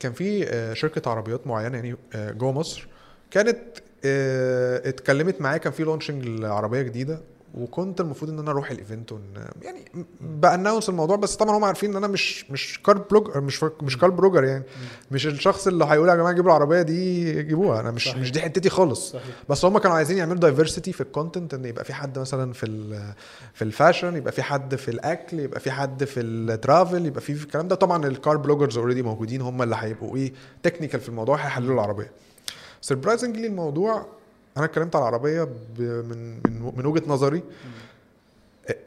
كان 0.00 0.12
في 0.12 0.46
آه، 0.48 0.74
شركة 0.74 1.10
عربيات 1.10 1.46
معينة 1.46 1.76
يعني 1.76 1.96
آه، 2.14 2.30
جوه 2.30 2.52
مصر 2.52 2.88
كانت 3.30 3.58
آه، 4.04 4.88
اتكلمت 4.88 5.40
معايا 5.40 5.58
كان 5.58 5.72
في 5.72 5.82
launching 5.82 6.24
لعربية 6.24 6.82
جديدة 6.82 7.20
وكنت 7.54 8.00
المفروض 8.00 8.30
إن 8.30 8.38
أنا 8.38 8.50
أروح 8.50 8.70
ال 8.70 8.77
event 8.77 9.12
ون... 9.12 9.22
يعني 9.62 9.84
ب 10.20 10.28
announce 10.28 10.88
الموضوع 10.88 11.16
بس 11.16 11.36
طبعا 11.36 11.56
هم 11.58 11.64
عارفين 11.64 11.90
إن 11.90 11.96
أنا 11.96 12.06
مش 12.06 12.50
مش 12.50 12.80
car 12.82 12.98
blogger 12.98 13.40
مش 13.40 13.64
مش 13.82 13.98
car 13.98 14.10
blogger 14.10 14.44
يعني. 14.44 14.64
مش 15.10 15.26
الشخص 15.26 15.66
اللي 15.66 15.84
هيقول 15.84 16.08
يا 16.08 16.14
جماعة 16.14 16.32
جيبوا 16.32 16.50
العربية 16.50 16.82
دي 16.82 17.42
جيبوها. 17.42 17.80
أنا 17.80 17.90
مش 17.90 18.04
صحيح. 18.04 18.16
مش 18.18 18.32
دي 18.32 18.40
حتتي 18.40 18.70
خالص. 18.70 19.12
صحيح. 19.12 19.24
بس 19.48 19.64
هم 19.64 19.78
كانوا 19.78 19.96
عايزين 19.96 20.18
يعملوا 20.18 20.38
diversity 20.40 20.92
في 20.92 21.00
ال 21.00 21.07
content 21.07 21.54
إن 21.54 21.64
يبقى 21.64 21.84
في 21.84 21.94
حد 21.94 22.18
مثلا 22.18 22.52
في 22.52 22.66
ال 22.66 23.12
في 23.54 23.62
ال 23.62 23.69
fashion 23.69 24.16
يبقى 24.16 24.32
في 24.32 24.42
حد 24.42 24.74
في 24.76 24.90
الأكل 24.90 25.40
يبقى 25.40 25.60
في 25.60 25.70
حد 25.70 26.04
في 26.04 26.20
ال 26.20 26.32
travel 26.32 27.06
يبقى 27.06 27.20
في 27.20 27.34
في 27.34 27.44
الكلام 27.44 27.68
ده. 27.68 27.74
طبعا 27.74 28.06
ال 28.06 28.14
car 28.14 28.36
bloggers 28.36 28.78
already 28.78 29.02
موجودين 29.02 29.40
هم 29.40 29.62
اللي 29.62 29.76
هيبقوا 29.78 30.16
إيه 30.16 30.32
technical 30.62 31.00
في 31.00 31.08
الموضوع 31.08 31.36
هيحللوا 31.36 31.74
العربية. 31.74 32.10
surprisingly 32.80 33.46
الموضوع 33.46 34.06
أنا 34.56 34.64
اتكلمت 34.64 34.96
على 34.96 35.02
العربية 35.02 35.44
من 35.78 36.34
من 36.34 36.72
من 36.76 36.86
وجهة 36.86 37.02
نظري 37.06 37.42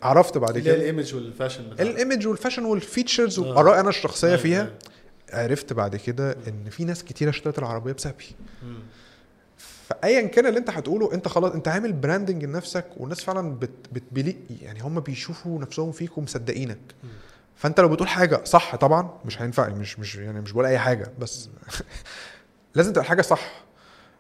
عرفت 0.03 0.38
بعد 0.38 0.59
كده 0.59 0.76
الإيمج 0.76 1.16
والفاشن. 1.16 1.72
الإيمج 1.80 2.28
والفاشن 2.28 2.66
والفيتشرز 2.66 3.39
آه. 3.39 3.43
وآرائي 3.57 3.79
أنا 3.80 3.89
الشخصية 3.89 4.28
أيوة، 4.28 4.39
فيها 4.39 4.61
أيوة. 4.61 4.74
عرفت 5.43 5.74
بعد 5.74 5.95
كده 5.95 6.38
إن 6.47 6.70
في 6.70 6.84
ناس 6.86 7.03
كتيرة 7.03 7.30
اشترت 7.30 7.59
العربية 7.59 7.91
بسببي. 7.93 8.26
فأيا 9.57 10.21
كان 10.28 10.45
اللي 10.45 10.59
أنت 10.59 10.70
هتقوله 10.70 11.13
أنت 11.13 11.28
خلاص 11.28 11.51
أنت 11.53 11.68
عامل 11.68 11.93
branding 11.93 12.45
لنفسك 12.45 12.86
والناس 12.97 13.24
فعلا 13.24 13.55
بت 13.55 13.70
بتبلي 13.91 14.36
يعني 14.61 14.82
هم 14.84 14.99
بيشوفوا 14.99 15.59
نفسهم 15.59 15.91
فيك 15.91 16.18
ومصدقينك. 16.18 16.80
فأنت 17.55 17.80
لو 17.80 17.89
بتقول 17.89 18.07
حاجة 18.07 18.43
صح 18.43 18.76
طبعا 18.76 19.09
مش 19.26 19.41
هينفع 19.41 19.68
مش 19.70 19.99
مش 19.99 20.16
يعني 20.16 20.41
مش 20.41 20.51
بقول 20.51 20.66
أي 20.66 20.80
حاجة 20.80 21.11
بس 21.20 21.49
لازم 22.76 22.93
تبقى 22.93 23.05
حاجة 23.05 23.22
صح 23.22 23.64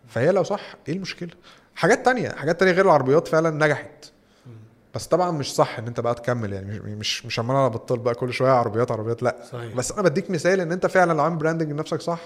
فهي 0.07 0.31
لو 0.31 0.43
صح 0.43 0.75
إيه 0.87 0.93
المشكلة؟ 0.95 1.29
حاجات 1.75 2.05
تانية 2.05 2.29
حاجات 2.29 2.59
تانية 2.59 2.71
غير 2.71 2.85
العربيات 2.85 3.27
فعلا 3.27 3.65
نجحت. 3.65 4.05
بس 4.95 5.07
طبعا 5.07 5.31
مش 5.31 5.55
صح 5.55 5.79
إن 5.79 5.87
أنت 5.87 5.99
بقى 5.99 6.15
تكمل 6.15 6.53
يعني 6.53 6.79
مش 6.79 6.95
مش 6.95 7.25
مش 7.25 7.39
عمال 7.39 7.55
على 7.55 7.69
بطال 7.69 7.99
بقى 7.99 8.15
كل 8.15 8.33
شوية 8.33 8.51
عربيات 8.51 8.91
عربيات 8.91 9.23
لأ. 9.23 9.35
صحيح. 9.51 9.75
بس 9.75 9.91
أنا 9.91 10.01
بديك 10.01 10.31
مثال 10.31 10.59
إن 10.61 10.71
أنت 10.71 10.85
فعلا 10.85 11.13
لو 11.13 11.23
عامل 11.23 11.35
branding 11.37 11.71
لنفسك 11.71 12.01
صح. 12.01 12.21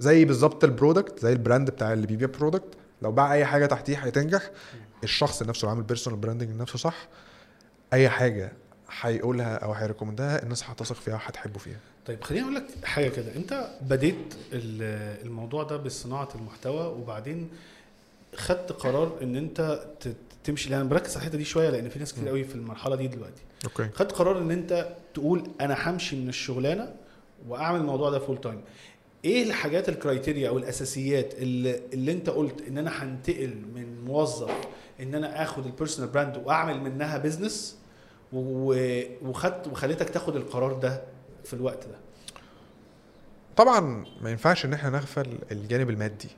زي 0.00 0.24
بالظبط 0.24 0.64
ال 0.64 0.71
product 0.71 1.18
زي 1.20 1.32
ال 1.32 1.38
brand 1.38 1.70
بتاع 1.70 1.92
اللي 1.92 2.06
بيبيع 2.06 2.28
product 2.38 2.74
لو 3.02 3.12
باع 3.12 3.32
أي 3.34 3.44
حاجة 3.44 3.66
تحتيه 3.66 3.98
هتنجح 3.98 4.50
الشخص 5.04 5.42
نفسه 5.42 5.60
اللي 5.60 5.70
عامل 5.70 5.82
personal 5.82 6.18
branding 6.18 6.50
لنفسه 6.50 6.78
صح 6.78 7.08
أي 7.92 8.08
حاجة 8.08 8.52
هيقولها 9.00 9.56
أو 9.56 9.72
هي 9.72 9.84
recommend 9.84 10.36
ها 10.36 10.42
الناس 10.42 10.64
هتثق 10.70 10.96
فيها 10.96 11.14
وهتحبه 11.14 11.58
فيها. 11.58 11.78
طيب 12.10 12.24
خليني 12.24 12.44
أقول 12.44 12.54
لك 12.54 12.64
حاجة 12.84 13.08
كده. 13.08 13.36
أنت 13.36 13.68
بديت 13.82 14.34
ال- 14.52 15.26
الموضوع 15.26 15.62
ده 15.62 15.76
بصناعة 15.76 16.28
المحتوى 16.34 16.86
وبعدين 16.86 17.48
خدت 18.36 18.72
قرار 18.72 19.16
إن 19.22 19.36
أنت 19.36 19.82
تمشي. 20.44 20.70
لأن 20.70 20.88
بركز 20.88 21.10
على 21.10 21.18
الحتة 21.22 21.38
دي 21.38 21.44
شوية 21.44 21.70
لأن 21.70 21.88
في 21.88 21.98
ناس 21.98 22.12
كتير 22.12 22.28
قوي 22.28 22.44
في 22.44 22.54
المرحلة 22.54 22.96
دي 22.96 23.06
دلوقتي. 23.08 23.42
okay. 23.64 23.88
خدت 23.94 24.12
قرار 24.12 24.38
إن 24.38 24.50
أنت 24.50 24.88
تقول 25.14 25.50
أنا 25.60 25.90
همشي 25.90 26.16
من 26.16 26.28
الشغلانة 26.28 26.94
وأعمل 27.48 27.80
الموضوع 27.80 28.10
ده 28.10 28.18
full 28.18 28.40
time 28.40 28.60
إيه 29.24 29.42
الحاجات 29.42 29.88
ال 29.88 29.95
criteria 29.95 30.48
أو 30.48 30.58
الأساسيات 30.58 31.34
اللي, 31.34 31.80
اللي 31.92 32.12
أنت 32.12 32.30
قلت 32.30 32.62
إن 32.68 32.78
أنا 32.78 33.02
هنتقل 33.04 33.54
من 33.74 34.04
موظف 34.04 34.50
إن 35.00 35.14
أنا 35.14 35.42
آخد 35.42 35.66
ال 35.66 35.71
personal 35.71 36.10
brand 36.10 36.36
وأعمل 36.44 36.80
منها 36.80 37.18
business 37.18 37.76
وخدت 39.22 39.66
وخليتك 39.68 40.10
تاخد 40.10 40.36
القرار 40.36 40.72
ده 40.72 41.02
في 41.44 41.54
الوقت 41.54 41.86
ده. 41.86 41.96
طبعا 43.56 44.04
ما 44.22 44.30
ينفعش 44.30 44.64
إن 44.64 44.72
إحنا 44.72 44.90
نغفل 44.90 45.38
الجانب 45.52 45.90
المادي. 45.90 46.28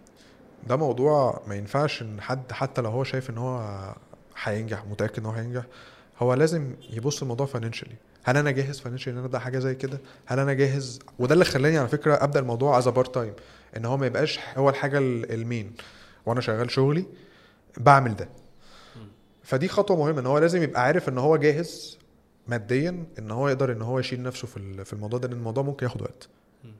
ده 0.69 0.77
موضوع 0.77 1.43
ما 1.47 1.55
ينفعش 1.55 2.03
إن 2.03 2.21
حد 2.21 2.53
حتى 2.53 2.83
لو 2.83 2.91
هو 2.91 3.05
شايف 3.05 3.31
إن 3.31 3.39
هو 3.39 3.61
هينجح 4.43 4.85
متأكد 4.87 5.19
إن 5.19 5.27
هو 5.27 5.33
هينجح 5.33 5.65
هو 6.19 6.35
لازم 6.35 6.75
يبص 6.91 7.23
الموضوع 7.23 7.47
financially 7.47 7.95
هل 8.25 8.37
أنا 8.37 8.51
جاهز 8.51 8.81
financially 8.81 9.13
إن 9.13 9.19
أنا 9.19 9.27
أبدأ 9.27 9.39
حاجة 9.39 9.59
زي 9.59 9.75
كده؟ 9.75 9.99
هل 10.27 10.39
أنا 10.39 10.53
جاهز؟ 10.53 10.99
وده 11.19 11.35
اللي 11.35 11.45
خلاني 11.45 11.79
على 11.79 11.89
فكرة 11.89 12.15
أبدأ 12.25 12.41
الموضوع 12.41 12.79
as 12.79 12.89
part 12.89 13.15
time 13.15 13.33
إن 13.77 13.85
هو 13.85 13.97
ما 13.97 14.07
يبقاش 14.07 14.39
هو 14.57 14.69
الحاجة 14.71 14.99
ال- 14.99 15.33
ال 15.33 15.39
main. 15.39 15.73
وأنا 16.27 16.41
شغال 16.41 16.71
شغلي 16.71 17.05
بعمل 17.77 18.17
ده. 18.17 18.29
فدي 19.43 19.69
خطوة 19.69 19.97
مهمة 19.97 20.21
إن 20.21 20.27
هو 20.27 20.39
لازم 20.39 20.63
يبقى 20.63 20.83
عارف 20.83 21.09
إن 21.09 21.19
هو 21.19 21.37
جاهز 21.37 21.99
ماديا 22.49 23.05
إن 23.19 23.31
هو 23.31 23.49
يقدر 23.49 23.73
إن 23.73 23.83
هو 23.83 23.99
يشيل 23.99 24.23
نفسه 24.23 24.47
في 24.49 24.85
في 24.85 24.93
الموضوع 24.93 25.19
ده 25.19 25.29
لأن 25.29 25.37
الموضوع 25.39 25.63
ممكن 25.63 25.87
ياخد 25.87 26.03
وقت. 26.03 26.29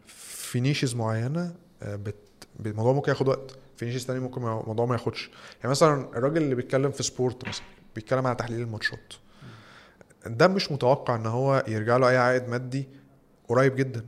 في 0.07 0.61
niches 0.61 0.95
معينة 0.95 1.55
آه، 1.83 1.97
بت... 1.97 2.15
الموضوع 2.67 2.93
ممكن 2.93 3.11
ياخد 3.13 3.29
وقت. 3.29 3.57
في 3.77 3.85
niches 3.85 4.07
تاني 4.07 4.21
ممكن 4.21 4.41
الموضوع 4.43 4.87
ما 4.87 4.95
ياخدش. 4.95 5.31
يعني 5.59 5.71
مثلا 5.71 6.09
الراجل 6.17 6.43
اللي 6.43 6.55
بيتكلم 6.55 6.91
في 6.91 7.03
sport 7.03 7.49
مثلا 7.49 7.65
بيتكلم 7.95 8.27
على 8.27 8.37
تحليل 8.37 8.61
الماتشات. 8.61 9.15
ده 10.27 10.49
مش 10.49 10.73
متوقع 10.73 11.17
إن 11.17 11.27
هو 11.27 11.65
يرجع 11.69 11.97
له 11.97 12.09
أي 12.09 12.17
عائد 12.17 12.49
مادي 12.49 12.89
قريب 13.49 13.77
جدا. 13.77 14.05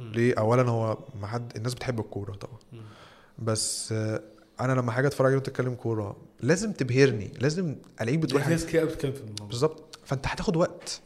ليه؟ 0.00 0.34
اولا 0.38 0.70
هو 0.70 0.98
ما 1.20 1.26
حد 1.26 1.56
الناس 1.56 1.74
بتحب 1.74 2.00
الكورة 2.00 2.32
طبعا. 2.32 2.58
بس 3.38 3.92
آه، 3.92 4.22
أنا 4.60 4.72
لما 4.72 4.92
حاجة 4.92 5.06
أتفرج 5.06 5.26
عليه 5.26 5.36
وتتكلم 5.36 5.74
كورة 5.74 6.16
لازم 6.40 6.72
تبهرني 6.72 7.32
لازم 7.40 7.76
ألاقيك 8.00 8.18
بتقول 8.18 8.40
في 8.40 8.44
حاجة. 8.44 8.54
ناس 8.54 8.66
كتير 8.66 8.84
بتتكلم 8.84 9.12
في 9.12 9.20
الموضوع. 9.20 9.46
بالظبط. 9.46 9.89
فانت 10.10 10.26
هتاخد 10.26 10.56
وقت. 10.56 11.00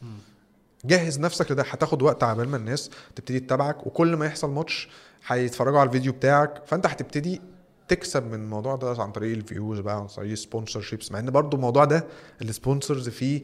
جهز 0.85 1.21
نفسك 1.21 1.51
لده 1.53 1.63
هتاخد 1.63 2.03
وقت 2.03 2.23
عبال 2.23 2.49
ما 2.49 2.57
الناس 2.57 2.91
تبتدي 3.17 3.41
تتابعك 3.41 3.87
وكل 3.87 4.17
ما 4.17 4.27
يحصل 4.27 4.51
ماتش 4.51 4.89
هيتفرجوا 5.27 5.79
على 5.81 5.87
الفيديو 5.87 6.13
بتاعك 6.13 6.63
فانت 6.67 6.87
هتبتدي 6.87 7.41
تكسب 7.89 8.27
من 8.27 8.35
الموضوع 8.35 8.77
ده 8.77 9.03
عن 9.03 9.13
طريق 9.13 9.37
ال 9.37 9.44
views 9.44 9.81
بقى 9.81 9.97
عن 9.97 10.07
طريق 10.07 10.35
sponsorships 10.35 11.13
مع 11.13 11.19
إن 11.19 11.31
برضو 11.31 11.57
الموضوع 11.57 11.85
ده 11.85 12.07
ال 12.43 12.50
sponsors 12.50 13.09
فيه 13.09 13.43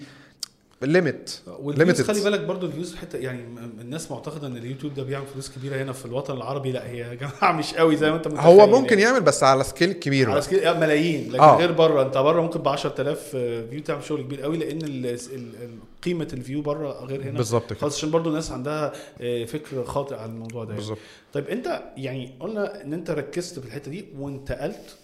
limit 0.82 1.30
limited. 1.66 2.02
خلي 2.02 2.20
بالك 2.24 2.40
برضو 2.40 2.66
ال 2.66 2.71
views 2.71 2.96
حتة 2.96 3.16
يعني 3.18 3.40
الناس 3.80 4.10
معتقدة 4.10 4.46
إن 4.46 4.56
اليوتيوب 4.56 4.94
ده 4.94 5.02
بيعمل 5.02 5.26
فلوس 5.26 5.50
كبيرة 5.50 5.82
هنا 5.82 5.92
في 5.92 6.06
الوطن 6.06 6.36
العربي 6.36 6.72
لا 6.72 6.88
هي 6.90 6.98
يا 6.98 7.14
جماعة 7.14 7.52
مش 7.58 7.74
قوي 7.74 7.96
زي 7.96 8.10
ما 8.10 8.16
أنت 8.16 8.28
متخيل 8.28 8.46
هو 8.46 8.66
ممكن 8.66 8.98
يعني. 8.98 9.02
يعمل 9.10 9.20
بس 9.24 9.42
على 9.42 9.64
scale 9.64 9.92
كبير 9.92 10.30
على. 10.30 10.42
scale 10.42 10.64
آه، 10.64 10.78
ملايين 10.80 11.32
لكن 11.32 11.40
آه. 11.42 11.56
غير 11.58 11.72
بره 11.72 12.02
أنت 12.02 12.18
بره 12.18 12.40
ممكن 12.42 12.60
ب 12.62 12.68
10000 12.68 13.18
view 13.30 13.80
تعمل 13.80 14.04
شغل 14.04 14.22
كبير 14.22 14.42
قوي 14.42 14.56
لأن 14.56 14.82
ال- 14.82 15.06
ال- 15.06 15.18
ال- 15.34 15.78
قيمة 16.02 16.28
ال 16.32 16.38
view 16.38 16.62
بره 16.62 17.04
غير 17.04 17.22
هنا 17.22 17.30
بالظبط 17.36 17.72
كده 17.72 17.86
عشان 17.86 18.10
برضو 18.10 18.28
الناس 18.28 18.50
عندها 18.50 18.92
آه، 19.20 19.44
فكر 19.44 19.84
خاطئ 19.84 20.14
عن 20.16 20.30
الموضوع 20.30 20.64
ده 20.64 20.68
يعني. 20.70 20.80
بالظبط 20.80 20.98
طيب 21.32 21.48
أنت 21.48 21.82
يعني 21.96 22.34
قلنا 22.40 22.82
إن 22.84 22.92
أنت 22.92 23.10
ركزت 23.10 23.58
في 23.58 23.66
الحتة 23.66 23.90
دي 23.90 24.04
وانتقلت 24.18 24.96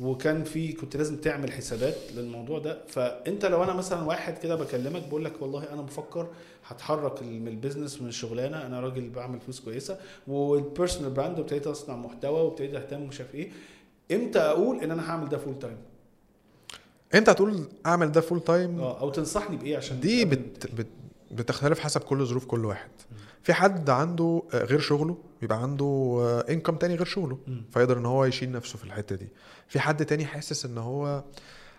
وكان 0.00 0.44
في 0.44 0.72
كنت 0.72 0.96
لازم 0.96 1.16
تعمل 1.16 1.52
حسابات 1.52 1.96
للموضوع 2.16 2.58
ده. 2.58 2.78
فأنت 2.88 3.44
لو 3.46 3.64
أنا 3.64 3.72
مثلا 3.72 4.02
واحد 4.02 4.38
كده 4.38 4.54
بكلمك 4.54 5.08
بقول 5.08 5.24
لك 5.24 5.42
والله 5.42 5.72
أنا 5.72 5.82
بفكر 5.82 6.26
هتحرك 6.66 7.22
من 7.22 7.48
ال 7.48 7.54
business 7.54 8.02
من 8.02 8.08
الشغلانة 8.08 8.66
أنا 8.66 8.80
راجل 8.80 9.10
بعمل 9.10 9.40
فلوس 9.40 9.60
كويسة 9.60 9.98
وال 10.28 10.44
personal 10.44 11.10
brand 11.10 11.38
وابتديت 11.38 11.66
أصنع 11.66 11.96
محتوى 11.96 12.40
وابتديت 12.40 12.74
أهتم 12.74 13.02
ومش 13.02 13.20
عارف 13.20 13.34
إيه 13.34 13.50
إمتى 14.12 14.38
أقول 14.38 14.80
إن 14.80 14.90
أنا 14.90 15.10
هعمل 15.10 15.28
ده 15.28 15.38
full 15.38 15.58
time 15.58 15.76
انت 17.14 17.28
هتقول 17.28 17.68
أعمل 17.86 18.12
ده 18.12 18.20
full 18.20 18.40
time 18.40 18.80
آه 18.80 19.00
أو 19.00 19.10
تنصحني 19.10 19.56
بإيه 19.56 19.76
عشان 19.76 20.00
دي 20.00 20.24
بت 20.24 20.66
بت 20.74 20.86
بتختلف 21.30 21.78
حسب 21.78 22.00
كل 22.00 22.26
ظروف 22.26 22.44
كل 22.44 22.64
واحد. 22.64 22.90
في 23.42 23.52
حد 23.52 23.90
عنده 23.90 24.42
آه، 24.54 24.64
غير 24.64 24.78
شغله 24.78 25.16
بيبقى 25.40 25.62
عنده 25.62 26.44
income 26.50 26.76
تاني 26.76 26.94
غير 26.94 27.04
شغله. 27.06 27.38
فيقدر 27.72 27.98
إن 27.98 28.06
هو 28.06 28.24
يشيل 28.24 28.52
نفسه 28.52 28.78
في 28.78 28.84
الحتة 28.84 29.16
دي. 29.16 29.28
في 29.70 29.80
حد 29.80 30.06
تاني 30.06 30.26
حاسس 30.26 30.64
إن 30.64 30.78
هو 30.78 31.24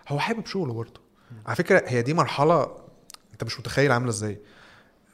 هو 0.08 0.18
حابب 0.18 0.46
شغله 0.46 0.72
برضه. 0.72 1.00
على 1.46 1.56
فكرة 1.56 1.82
هي 1.86 2.02
دي 2.02 2.14
مرحلة 2.14 2.76
أنت 3.32 3.44
مش 3.44 3.60
متخيل 3.60 3.92
عاملة 3.92 4.10
إزاي. 4.10 4.40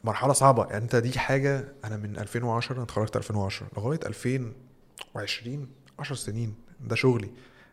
مرحلة 0.04 0.32
صعبة 0.32 0.64
يعني 0.66 0.84
أنت 0.84 0.96
دي 0.96 1.18
حاجة 1.18 1.72
أنا 1.84 1.96
من 1.96 2.18
2010 2.18 2.74
أنا 2.74 2.82
اتخرجت 2.82 3.16
2010 3.16 3.66
لغاية 3.76 4.00
2020 4.06 5.68
10 5.98 6.16
سنين 6.16 6.54
ده 6.80 6.96
شغلي 6.96 7.30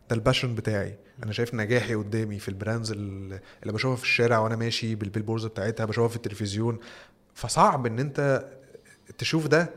ده 0.10 0.16
ال 0.16 0.21
passion 0.21 0.56
بتاعي. 0.56 0.98
أنا 1.24 1.32
شايف 1.32 1.54
نجاحي 1.54 1.96
قدامي 1.96 2.40
في 2.40 2.50
ال 2.50 2.56
brands 2.56 2.92
اللي 2.92 3.40
بشوفها 3.64 3.96
في 3.96 4.04
الشارع 4.04 4.40
وأنا 4.40 4.56
ماشي 4.56 4.96
بال 4.96 5.04
billboards 5.04 5.46
بتاعتها 5.46 5.86
بشوفها 5.86 6.08
في 6.10 6.16
التلفزيون. 6.16 6.80
فصعب 7.34 7.86
إن 7.86 8.00
أنت 8.00 8.48
تشوف 9.18 9.48
ده 9.48 9.70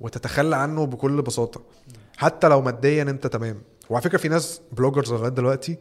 وتتخلى 0.00 0.56
عنه 0.56 0.86
بكل 0.86 1.22
بساطة. 1.22 1.62
حتى 2.16 2.48
لو 2.48 2.62
ماديا 2.62 3.02
أنت 3.02 3.26
تمام. 3.26 3.62
وعلى 3.90 4.02
فكرة 4.04 4.18
في 4.18 4.28
ناس 4.28 4.60
bloggers 4.72 5.12
لغاية 5.12 5.28
دلوقتي 5.30 5.78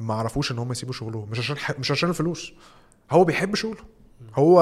ما 0.00 0.14
عرفوش 0.14 0.52
إن 0.52 0.58
هم 0.58 0.72
يسيبوا 0.72 0.92
شغلهم 0.92 1.30
مش 1.30 1.38
عشان 1.38 1.58
ح... 1.58 1.78
مش 1.78 1.90
عشان 1.90 2.08
الفلوس 2.08 2.52
هو 3.10 3.24
بيحب 3.24 3.54
شغله 3.54 3.80
هو 4.34 4.60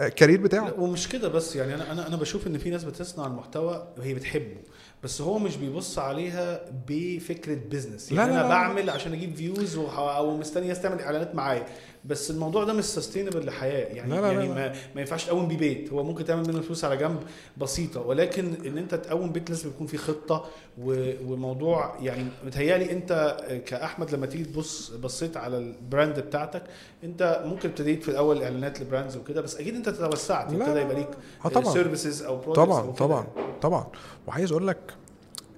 ال 0.00 0.06
career 0.06 0.40
بتاعه. 0.40 0.80
ومش 0.80 1.08
كده 1.08 1.28
بس 1.28 1.56
يعني 1.56 1.74
أنا 1.74 1.92
أنا 1.92 2.06
أنا 2.06 2.16
بشوف 2.16 2.46
إن 2.46 2.58
في 2.58 2.70
ناس 2.70 2.84
بتصنع 2.84 3.26
المحتوى 3.26 3.88
وهي 3.98 4.14
بتحبه 4.14 4.56
بس 5.04 5.20
هو 5.20 5.38
مش 5.38 5.56
بيبص 5.56 5.98
عليها 5.98 6.60
بفكرة 6.88 7.54
business 7.54 8.12
يعني 8.12 8.30
لا، 8.30 8.34
أنا 8.36 8.42
لا. 8.42 8.48
بعمل 8.48 8.90
عشان 8.90 9.12
أجيب 9.12 9.34
views 9.36 9.76
أو 9.76 10.36
مستني 10.36 10.68
ناس 10.68 10.82
تعمل 10.82 11.00
إعلانات 11.00 11.34
معايا. 11.34 11.66
بس 12.04 12.30
الموضوع 12.30 12.64
ده 12.64 12.72
مش 12.72 12.84
sustainable 12.84 13.46
لحياة. 13.46 13.86
يعني 13.94 14.10
لا، 14.14 14.20
لا، 14.20 14.32
يعني 14.32 14.48
لا. 14.48 14.54
ما, 14.54 14.68
ما 14.94 15.00
ينفعش 15.00 15.24
تقوم 15.24 15.48
بيه 15.48 15.56
بيت. 15.58 15.92
هو 15.92 16.02
ممكن 16.02 16.24
تعمل 16.24 16.48
منه 16.48 16.60
فلوس 16.60 16.84
على 16.84 16.96
جنب 16.96 17.22
بسيطة. 17.56 18.00
ولكن 18.00 18.54
إن 18.66 18.78
أنت 18.78 18.94
تقوم 18.94 19.32
بيت 19.32 19.50
لازم 19.50 19.68
يكون 19.68 19.86
في 19.86 19.96
خطة 19.98 20.46
وموضوع 20.78 21.96
يعني 22.00 22.24
متهيألي 22.46 22.92
أنت 22.92 23.36
كأحمد 23.66 24.14
لما 24.14 24.26
تيجي 24.26 24.44
تبص 24.44 24.90
بصيت 24.90 25.36
على 25.36 25.58
ال 25.58 25.68
brand 25.68 26.20
بتاعتك 26.20 26.62
أنت 27.04 27.42
ممكن 27.46 27.68
ابتديت 27.68 28.02
في 28.02 28.08
الأول 28.08 28.42
إعلانات 28.42 28.80
ل 28.80 28.85
brands 28.85 29.16
وكده 29.16 29.40
بس 29.40 29.56
أكيد 29.56 29.74
أنت 29.74 29.88
توسعت 29.88 30.52
لا، 30.52 30.56
ابتدى 30.58 30.74
لا، 30.74 30.80
يبقى 30.80 30.94
ليك 30.94 31.08
آه 31.44 31.48
طبعا. 31.48 31.72
services 31.72 32.22
أو 32.22 32.42
products 32.42 32.54
طبعا 32.56 32.80
أو. 32.80 32.92
طبعا 32.92 33.26
طبعا. 33.62 33.86
وعايز 34.26 34.50
أقول 34.52 34.66
لك 34.68 34.94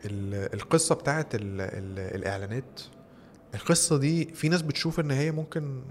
ال- 0.05 0.55
القصة 0.55 0.95
بتاعت 0.95 1.35
ال 1.35 1.41
ال 1.61 1.99
الإعلانات 2.17 2.81
القصة 3.55 3.97
دي 3.99 4.25
في 4.25 4.49
ناس 4.49 4.63
بتشوف 4.63 5.01
إن 5.01 5.11
هي 5.11 5.31
ممكن 5.31 5.83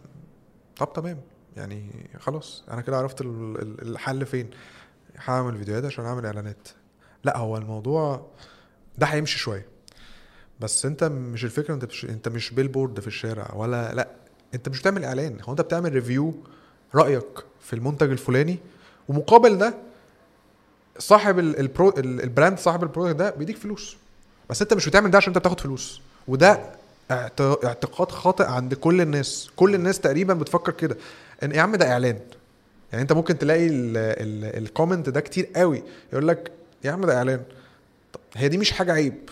طب 0.81 0.93
تمام. 0.93 1.21
يعني 1.57 2.09
خلاص 2.19 2.63
أنا 2.71 2.81
كده 2.81 2.97
عرفت 2.97 3.21
ال- 3.21 3.61
ال- 3.61 3.81
الحل 3.91 4.25
فين. 4.25 4.49
هعمل 5.25 5.57
فيديوهات 5.57 5.85
عشان 5.85 6.05
أعمل 6.05 6.25
إعلانات. 6.25 6.67
لأ 7.23 7.37
هو 7.37 7.57
الموضوع 7.57 8.27
ده 8.97 9.05
هيمشي 9.07 9.39
شوية. 9.39 9.65
بس 10.59 10.85
أنت 10.85 11.03
مش 11.03 11.45
الفكرة 11.45 11.73
أنت 11.73 11.85
مش 11.85 12.05
أنت 12.05 12.27
مش 12.27 12.51
billboard 12.53 12.99
في 12.99 13.07
الشارع 13.07 13.51
ولا 13.55 13.93
لأ 13.93 14.07
أنت 14.53 14.69
مش 14.69 14.79
بتعمل 14.79 15.03
إعلان. 15.05 15.37
هو 15.41 15.51
أنت 15.51 15.61
بتعمل 15.61 15.93
review 15.93 16.33
رأيك 16.95 17.39
في 17.61 17.73
المنتج 17.73 18.09
الفلاني 18.11 18.59
ومقابل 19.09 19.57
ده 19.57 19.73
صاحب 20.99 21.39
ال- 21.39 21.59
ال 21.59 21.67
pro 21.67 21.89
ال- 21.89 22.21
ال 22.23 22.29
brand 22.29 22.59
صاحب 22.59 22.83
ال 22.83 22.87
product 22.87 23.15
ده 23.15 23.29
بيديك 23.29 23.57
فلوس. 23.57 23.97
بس 24.49 24.61
أنت 24.61 24.73
مش 24.73 24.89
بتعمل 24.89 25.11
ده 25.11 25.17
عشان 25.17 25.29
أنت 25.29 25.37
بتاخد 25.37 25.59
فلوس. 25.59 26.01
وده 26.27 26.71
اعتقاد 27.11 28.11
خاطئ 28.11 28.43
عند 28.45 28.73
كل 28.73 29.01
الناس. 29.01 29.49
كل 29.55 29.75
الناس 29.75 29.99
تقريبا 29.99 30.33
بتفكر 30.33 30.71
كده. 30.71 30.97
إن 31.43 31.51
يا 31.51 31.61
عم 31.61 31.75
ده 31.75 31.91
إعلان. 31.91 32.19
يعني 32.91 33.01
أنت 33.01 33.13
ممكن 33.13 33.37
تلاقي 33.37 33.67
ال 34.57 34.64
comment 34.64 35.09
ده 35.09 35.21
كتير 35.21 35.49
قوي. 35.55 35.83
يقول 36.13 36.27
لك 36.27 36.51
يا 36.83 36.91
عم 36.91 37.05
ده 37.05 37.17
إعلان. 37.17 37.41
طب 38.13 38.19
هي 38.33 38.47
دي 38.47 38.57
مش 38.57 38.71
حاجة 38.71 38.93
عيب. 38.93 39.29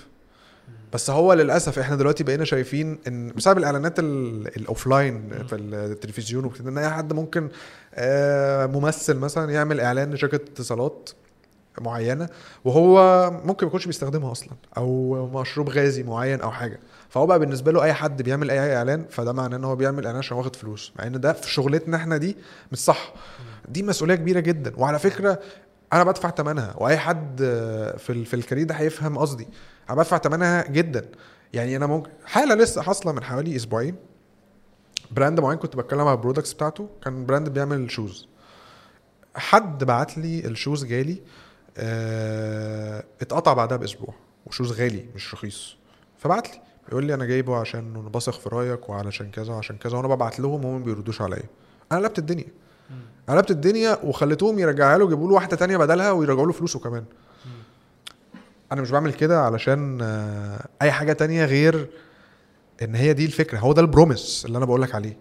بس 0.94 1.10
هو 1.10 1.34
للأسف 1.34 1.80
إحنا 1.80 1.96
دلوقتي 1.96 2.24
بقينا 2.24 2.46
شايفين 2.46 2.98
إن 3.08 3.28
بسبب 3.28 3.58
الإعلانات 3.58 4.00
ال 4.00 4.16
offline 4.16 5.30
في 5.48 5.56
التلفزيون 5.56 6.46
وكده 6.46 6.70
إن 6.70 6.78
أي 6.78 6.90
حد 6.90 7.14
ممكن 7.14 7.50
آه، 7.96 8.66
ممثل 8.66 9.18
مثلا 9.18 9.52
يعمل 9.52 9.80
إعلان 9.80 10.14
لشركة 10.14 10.36
اتصالات 10.36 11.10
معينة 11.82 12.30
وهو 12.66 13.32
ممكن 13.46 13.66
ما 13.66 13.70
يكونش 13.70 13.86
بيستخدمها 13.86 14.32
أصلا 14.32 14.50
أو 14.78 15.14
مشروب 15.42 15.70
غازي 15.70 16.04
معين 16.04 16.42
أو 16.42 16.52
حاجة. 16.52 16.80
فهو 17.10 17.26
بقى 17.26 17.40
بالنسبة 17.40 17.72
له 17.72 17.84
أي 17.84 17.94
حد 17.94 18.22
بيعمل 18.22 18.52
أي 18.52 18.76
إعلان 18.76 19.06
فده 19.10 19.34
معناه 19.34 19.58
إن 19.58 19.64
هو 19.64 19.76
بيعمل 19.76 20.06
إعلان 20.06 20.18
عشان 20.20 20.38
واخد 20.38 20.56
فلوس 20.56 20.94
مع 21.00 21.08
إن 21.08 21.20
ده 21.20 21.34
في 21.34 21.52
شغلتنا 21.52 21.98
إحنا 21.98 22.18
دي 22.18 22.38
مش 22.72 22.78
صح. 22.78 23.14
دي 23.68 23.84
مسؤولية 23.84 24.16
كبيرة 24.16 24.40
جدا. 24.40 24.74
وعلى 24.78 25.00
فكرة 25.00 25.40
أنا 25.94 26.04
بدفع 26.04 26.30
ثمنها 26.30 26.74
وأي 26.78 26.98
حد 26.98 27.38
في 27.98 28.26
في 28.26 28.34
ال 28.34 28.38
career 28.38 28.66
ده 28.66 28.76
هيفهم 28.76 29.18
قصدي. 29.18 29.48
أنا 29.90 29.98
بدفع 29.98 30.18
ثمنها 30.18 30.68
جدا. 30.68 31.06
يعني 31.54 31.76
أنا 31.76 31.86
ممكن 31.88 32.10
حالة 32.26 32.56
لسه 32.56 32.82
حاصلة 32.82 33.12
من 33.12 33.24
حوالي 33.24 33.56
أسبوعين 33.56 33.96
brand 35.12 35.40
معين 35.40 35.58
كنت 35.58 35.76
بتكلم 35.76 36.02
على 36.02 36.12
ال 36.12 36.17
products 36.17 36.54
بتاعته 36.54 36.90
كان 37.04 37.26
brand 37.26 37.50
بيعمل 37.50 37.92
shoes 37.92 38.28
حد 39.36 39.84
بعت 39.84 40.18
لي 40.18 40.46
ال 40.48 40.54
shoes 40.54 40.86
جالي 40.86 41.14
آه 41.14 41.22
اتقطع 43.22 43.54
بعدها 43.54 43.78
بأسبوع 43.78 44.14
و 44.46 44.50
shoes 44.50 44.72
غالي 44.82 45.06
مش 45.16 45.34
رخيص. 45.34 45.76
فبعت 46.18 46.48
لي 46.48 46.62
بيقول 46.88 47.06
لي 47.06 47.14
أنا 47.14 47.26
جايبه 47.26 47.58
عشان 47.58 48.10
بثق 48.14 48.34
في 48.34 48.50
رأيك 48.50 48.90
وعلشان 48.90 49.32
كذا 49.32 49.54
وعشان 49.54 49.78
كذا 49.78 49.98
وأنا 49.98 50.08
ببعت 50.08 50.40
لهم 50.40 50.66
وهم 50.66 50.80
ما 50.80 50.86
بيردوش 50.86 51.22
عليا. 51.22 51.44
أنا 51.92 52.00
قلبت 52.00 52.20
الدنيا. 52.20 52.48
قلبت 53.30 53.52
الدنيا 53.52 53.98
وخليتهم 54.04 54.60
يرجعها 54.60 54.98
له 54.98 55.06
يجيبوا 55.06 55.28
له 55.28 55.34
واحدة 55.34 55.58
تانية 55.58 55.78
بدلها 55.78 56.12
ويرجعوا 56.12 56.46
له 56.46 56.52
فلوسه 56.52 56.80
كمان. 56.80 57.04
أنا 58.72 58.82
مش 58.82 58.92
بعمل 58.92 59.14
كده 59.14 59.42
علشان 59.42 60.00
آه، 60.02 60.68
أي 60.82 60.92
حاجة 60.92 61.14
تانية 61.14 61.46
غير 61.46 61.90
إن 62.82 62.96
هي 62.96 63.14
دي 63.14 63.26
الفكرة. 63.26 63.58
هو 63.60 63.74
ده 63.74 63.82
ال 63.82 63.90
promise 63.90 64.46
اللي 64.46 64.58
أنا 64.58 64.66
بقول 64.66 64.82
لك 64.82 64.96
عليه 64.96 65.18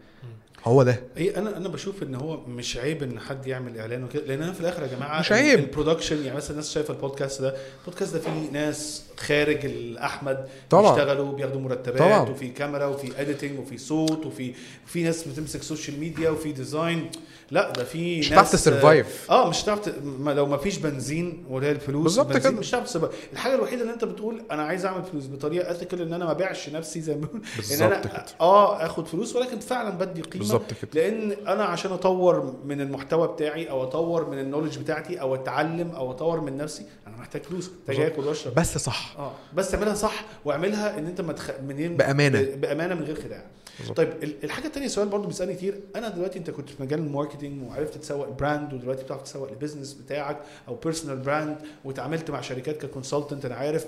هو 0.64 0.82
ده 0.82 1.00
إيه 1.16 1.38
أنا 1.38 1.56
أنا 1.56 1.68
بشوف 1.68 2.02
إن 2.02 2.14
هو 2.14 2.40
مش 2.46 2.76
عيب 2.76 3.02
إن 3.02 3.20
حد 3.20 3.46
يعمل 3.46 3.78
إعلان 3.78 4.04
وكده 4.04 4.24
لأن 4.26 4.42
أنا 4.42 4.52
في 4.52 4.60
الآخر 4.60 4.82
يا 4.82 4.86
جماعة 4.86 5.20
مش 5.20 5.32
عيب. 5.32 5.58
ال 5.58 5.64
production 5.64 6.24
يعني 6.24 6.36
مثلا 6.36 6.50
الناس 6.50 6.72
شايفة 6.72 6.94
البودكاست 6.94 7.42
ده 7.42 7.54
البودكاست 7.80 8.14
ده 8.14 8.20
فيه 8.20 8.50
ناس 8.52 9.02
خارج 9.16 9.64
الأحمد 9.64 10.48
طبعا. 10.70 10.94
بيشتغلوا 10.94 11.32
بياخدوا 11.32 11.60
مرتبات 11.60 11.98
طبعا. 11.98 12.28
وفي 12.30 12.48
كاميرا 12.48 12.86
وفي 12.86 13.20
editing 13.20 13.58
وفي 13.58 13.78
صوت 13.78 14.26
وفي 14.26 14.52
في 14.86 15.02
ناس 15.02 15.28
بتمسك 15.28 15.62
social 15.62 16.00
media 16.00 16.30
وفي 16.30 16.52
design 16.52 17.10
لا 17.50 17.70
ده 17.72 17.84
في 17.84 18.18
مش 18.18 18.32
هتعرف 18.32 18.52
ت 18.52 18.61
survive. 18.61 19.30
آه 19.30 19.48
مش 19.48 19.64
هتعرف 19.64 19.88
لو 20.26 20.46
ما 20.46 20.56
فيش 20.56 20.78
بنزين 20.78 21.44
ولا 21.50 21.70
الفلوس 21.70 22.02
بالظبط 22.02 22.36
كده. 22.36 22.50
مش 22.50 22.70
هتعرف 22.70 22.84
ت 22.86 22.89
survive 22.90 23.12
الحاجة 23.32 23.54
الوحيدة 23.54 23.82
اللي 23.82 23.92
انت 23.92 24.04
بتقول 24.04 24.42
أنا 24.50 24.62
عايز 24.62 24.86
أعمل 24.86 25.04
فلوس 25.04 25.26
بطريقة 25.26 25.70
ethical 25.70 26.02
إن 26.02 26.12
أنا 26.12 26.24
ما 26.24 26.30
أبيعش 26.30 26.68
نفسي 26.68 27.00
زي 27.00 27.14
ما 27.14 27.20
بيقولوا. 27.20 27.42
ان 27.44 27.50
بالظبط 27.56 27.82
أنا 27.82 27.98
كده. 28.00 28.24
آه 28.40 28.86
آخد 28.86 29.06
فلوس 29.06 29.36
ولكن 29.36 29.58
فعلا 29.58 29.90
بدي 29.90 30.22
قيمة 30.22 30.38
بالظبط 30.38 30.72
كده 30.82 30.90
لأن 31.02 31.32
أنا 31.48 31.64
عشان 31.64 31.92
أطور 31.92 32.54
من 32.64 32.80
المحتوى 32.80 33.28
بتاعي 33.28 33.70
أو 33.70 33.82
أطور 33.82 34.30
من 34.30 34.38
ال 34.38 34.42
knowledge 34.42 34.78
بتاعتي 34.78 35.20
أو 35.20 35.34
أتعلم 35.34 35.90
أو 35.90 36.10
أطور 36.10 36.40
من 36.40 36.56
نفسي 36.56 36.82
أنا 37.06 37.16
محتاج 37.16 37.42
فلوس 37.42 37.70
محتاج. 37.88 38.00
آكل 38.06 38.24
وأشرب 38.24 38.54
بس 38.54 38.78
صح 38.78 39.14
آه 39.18 39.32
بس 39.54 39.74
اعملها 39.74 39.94
صح 39.94 40.24
واعملها 40.44 40.98
إن 40.98 41.06
أنت 41.06 41.20
ما 41.20 41.32
تخ... 41.32 41.50
منين 41.68 41.96
بأمانة. 41.96 42.42
ب... 42.42 42.60
بأمانة 42.60 42.94
من 42.94 43.02
غير 43.02 43.16
خداع 43.22 43.44
بالظبط. 43.78 43.96
طيب 43.96 44.08
ال- 44.22 44.44
الحاجة 44.44 44.66
الثانية 44.66 44.88
سؤال 44.88 45.08
برضو 45.08 45.26
بيسألني 45.28 45.54
كتير. 45.54 45.80
أنا 45.96 46.08
دلوقتي 46.08 46.38
أنت 46.38 46.50
كنت 46.50 46.68
في 46.70 46.82
مجال 46.82 46.98
ال 46.98 47.05
marketing 47.05 47.62
وعرفت 47.68 47.98
تسوق 47.98 48.28
brand 48.28 48.72
ودلوقتي 48.74 49.02
بتعرف 49.04 49.22
تسوق 49.22 49.48
ال 49.48 49.53
business 49.53 49.92
بتاعك 49.94 50.38
أو 50.68 50.74
personal 50.74 51.16
brand 51.16 51.56
وتعاملت 51.84 52.30
مع 52.30 52.40
شركات 52.40 52.86
ك 52.86 52.92
consultant 52.92 53.44
أنا 53.44 53.54
عارف. 53.54 53.86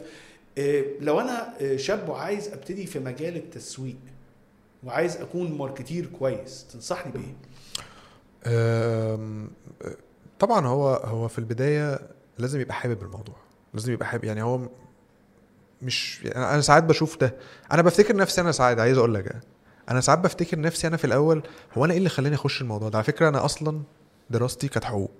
إيه 0.58 1.00
لو 1.00 1.20
أنا 1.20 1.58
إيه، 1.60 1.76
شاب 1.76 2.08
وعايز 2.08 2.48
أبتدي 2.48 2.86
في 2.86 2.98
مجال 2.98 3.36
التسويق 3.36 3.96
وعايز 4.84 5.16
أكون 5.16 5.58
marketer 5.58 6.06
كويس 6.18 6.66
تنصحني 6.72 7.12
بإيه؟ 7.12 7.34
طبعا 10.38 10.66
هو 10.66 10.88
هو 10.94 11.28
في 11.28 11.38
البداية 11.38 11.98
لازم 12.38 12.60
يبقى 12.60 12.74
حابب 12.74 13.02
الموضوع. 13.02 13.36
لازم 13.74 13.92
يبقى 13.92 14.06
حابب 14.06 14.24
يعني 14.24 14.42
هو 14.42 14.60
مش 15.82 16.24
يعني 16.24 16.44
أنا 16.54 16.60
ساعات 16.60 16.84
بشوف 16.84 17.18
ده. 17.20 17.34
أنا 17.72 17.82
بفتكر 17.82 18.16
نفسي 18.16 18.40
أنا 18.40 18.52
ساعات 18.52 18.78
عايز 18.78 18.98
أقول 18.98 19.14
لك 19.14 19.36
أنا 19.90 20.00
ساعات 20.00 20.18
بفتكر 20.18 20.60
نفسي 20.60 20.86
أنا 20.86 20.96
في 20.96 21.04
الأول 21.04 21.42
هو 21.78 21.84
أنا 21.84 21.92
إيه 21.92 21.98
اللي 21.98 22.08
خلاني 22.08 22.34
أخش 22.34 22.60
الموضوع 22.60 22.88
ده؟ 22.88 22.98
على 22.98 23.04
فكرة 23.04 23.28
أنا 23.28 23.44
أصلا 23.44 23.82
دراستي 24.30 24.68
كانت 24.68 24.84
حقوق. 24.84 25.10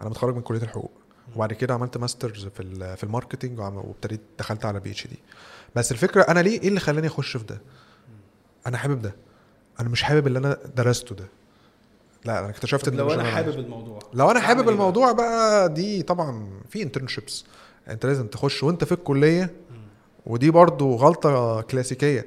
أنا 0.00 0.10
متخرج 0.10 0.34
من 0.34 0.42
كلية 0.42 0.62
الحقوق. 0.62 0.90
وبعد 1.36 1.52
كده 1.52 1.74
عملت 1.74 1.96
masters 1.96 2.46
في 2.46 2.96
في 2.96 3.04
ال 3.04 3.09
marketing 3.09 3.58
وابتديت 3.60 4.20
دخلت 4.38 4.64
على 4.64 4.80
PhD 4.80 5.18
بس 5.74 5.92
الفكرة 5.92 6.22
أنا 6.22 6.40
ليه 6.40 6.60
إيه 6.62 6.68
اللي 6.68 6.80
خلاني 6.80 7.06
أخش 7.06 7.36
في 7.36 7.44
ده؟ 7.44 7.60
أنا 8.66 8.76
حابب 8.78 9.02
ده. 9.02 9.14
أنا 9.80 9.88
مش 9.88 10.02
حابب 10.02 10.26
اللي 10.26 10.38
أنا 10.38 10.58
درسته 10.76 11.14
ده. 11.14 11.24
لا 12.24 12.38
أنا 12.38 12.48
اكتشفت 12.50 12.88
إن 12.88 12.96
لو 12.96 13.10
أنا. 13.14 13.24
حابب 13.24 13.58
الموضوع 13.58 13.98
لو 14.14 14.30
أنا 14.30 14.40
حابب 14.40 14.62
إيه؟ 14.62 14.68
الموضوع 14.74 15.12
بقى 15.12 15.68
دي 15.74 16.02
طبعا 16.02 16.50
في 16.70 16.82
internships 16.82 17.44
أنت 17.88 18.06
لازم 18.06 18.26
تخش 18.26 18.62
وأنت 18.62 18.84
في 18.84 18.92
الكلية 18.92 19.52
ودي 20.26 20.50
برضو 20.50 20.96
غلطة 20.96 21.60
كلاسيكية. 21.60 22.26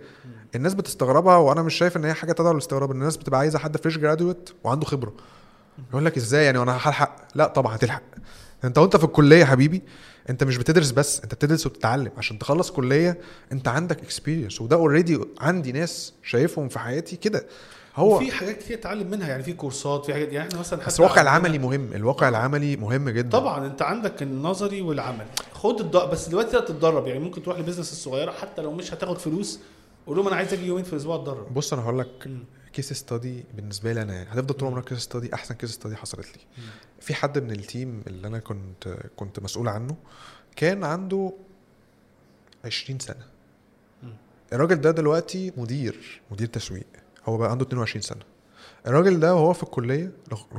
الناس 0.56 0.74
بتستغربها 0.74 1.38
وأنا 1.38 1.62
مش 1.62 1.76
شايف 1.76 1.98
إن 1.98 2.06
هي 2.06 2.14
حاجة 2.14 2.32
تدعو 2.32 2.52
للاستغراب. 2.52 2.92
الناس 2.92 3.18
بتبقى 3.18 3.40
عايزة 3.40 3.60
حد 3.60 3.78
fresh 3.78 3.98
graduate 3.98 4.50
وعنده 4.64 4.86
خبرة. 4.86 5.14
يقول 5.90 6.06
لك 6.06 6.18
إزاي 6.18 6.46
يعني؟ 6.46 6.58
وأنا 6.58 6.72
هلحق؟ 6.72 7.16
لا 7.36 7.48
طبعا 7.48 7.76
هتلحق. 7.76 8.04
أنت 8.64 8.78
وأنت 8.78 8.96
في 8.98 9.04
الكلية 9.04 9.38
يا 9.38 9.46
حبيبي 9.46 9.82
أنت 10.30 10.44
مش 10.44 10.58
بتدرس 10.58 10.92
بس 10.92 11.22
أنت 11.22 11.36
بتدرس 11.36 11.66
وبتتعلم. 11.66 12.12
عشان 12.18 12.40
تخلص 12.40 12.72
كلية 12.72 13.18
أنت 13.52 13.68
عندك 13.68 14.02
experience 14.04 14.62
وده 14.62 14.76
already 14.76 15.20
عندي 15.40 15.72
ناس 15.72 16.14
شايفهم 16.24 16.70
في 16.70 16.80
حياتي 16.80 17.16
كده. 17.16 17.46
هو 17.96 18.20
في 18.20 18.32
حاجات 18.32 18.58
كتير 18.58 18.78
اتعلم 18.78 19.10
منها 19.10 19.28
يعني 19.28 19.44
في 19.44 19.54
كورسات 19.54 20.06
في 20.06 20.14
حاجات 20.14 20.34
يعني 20.34 20.48
إحنا 20.50 20.60
مثلا 20.60 20.86
بس 20.86 21.00
الواقع 21.00 21.22
العملي 21.22 21.60
مهم. 21.60 21.94
الواقع 21.94 22.30
العملي 22.30 22.76
مهم 22.76 23.10
جدا. 23.10 23.30
طبعا 23.30 23.66
أنت 23.66 23.82
عندك 23.82 24.24
النظري 24.24 24.82
والعملي. 24.82 25.28
خد 25.54 25.80
الض... 25.80 25.98
بس 25.98 26.30
دلوقتي 26.30 26.52
تقدر 26.52 26.66
تتدرب. 26.68 27.08
يعني 27.08 27.20
ممكن 27.20 27.44
تروح 27.44 27.60
ل 27.60 27.63
business 27.63 27.92
الصغيرة 27.92 28.32
حتى 28.32 28.62
لو 28.62 28.72
مش 28.72 28.94
هتاخد 28.94 29.18
فلوس 29.18 29.60
قول 30.08 30.18
لهم 30.18 30.28
أنا 30.28 30.36
عايز 30.36 30.54
أجي 30.54 30.66
يومين 30.68 30.84
في 30.84 30.94
الأسبوع 30.94 31.16
أتدرب. 31.16 31.54
بص 31.54 31.74
أنا 31.74 31.82
هقول 31.82 32.00
لك. 32.00 32.30
case 32.74 32.94
study 32.94 33.44
بالنسبة 33.54 33.94
لي 33.94 34.02
أنا 34.02 34.14
يعني. 34.14 34.30
هتفضل 34.30 34.54
طول 34.54 34.68
عمرك 34.68 34.84
case 34.90 34.98
study 35.00 35.34
أحسن 35.34 35.56
case 35.56 35.72
study 35.72 35.96
حصلت 35.96 36.28
لي. 36.38 36.64
في 37.00 37.14
حد 37.14 37.40
من 37.40 37.52
ال 37.52 37.62
team 37.62 38.04
اللي 38.08 38.28
أنا 38.28 38.40
كنت 38.40 38.98
كنت 39.16 39.40
مسؤول 39.40 39.68
عنه 39.68 39.96
كان 40.56 40.84
عنده 40.84 41.34
20 42.66 43.00
سنة. 43.00 43.26
الراجل 44.54 44.82
ده 44.82 44.92
دلوقتي 44.92 45.52
مدير 45.58 46.22
مدير 46.32 46.48
تسويق. 46.48 46.86
هو 47.26 47.38
بقى 47.38 47.52
عنده 47.52 47.66
22 47.66 48.02
سنة. 48.02 48.22
الراجل 48.88 49.20
ده 49.20 49.36
وهو 49.36 49.54
في 49.54 49.64
الكلية 49.64 50.12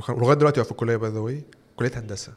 لغاية 0.09 0.37
دلوقتي 0.37 0.59
هو 0.59 0.63
في 0.63 0.71
الكلية 0.71 0.95
by 0.95 1.11
the 1.11 1.19
way 1.19 1.43
كلية 1.75 1.91
هندسة. 1.95 2.33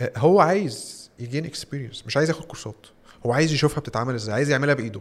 آه، 0.00 0.12
هو 0.16 0.40
عايز 0.40 1.10
ي 1.18 1.23
gain 1.23 1.44
experience 1.44 2.06
مش 2.06 2.16
عايز 2.16 2.28
ياخد 2.28 2.44
كورسات. 2.44 2.86
هو 3.26 3.32
عايز 3.32 3.52
يشوفها 3.52 3.80
بتتعمل 3.80 4.14
إزاي 4.14 4.34
عايز 4.34 4.50
يعملها 4.50 4.74
بإيده. 4.74 5.00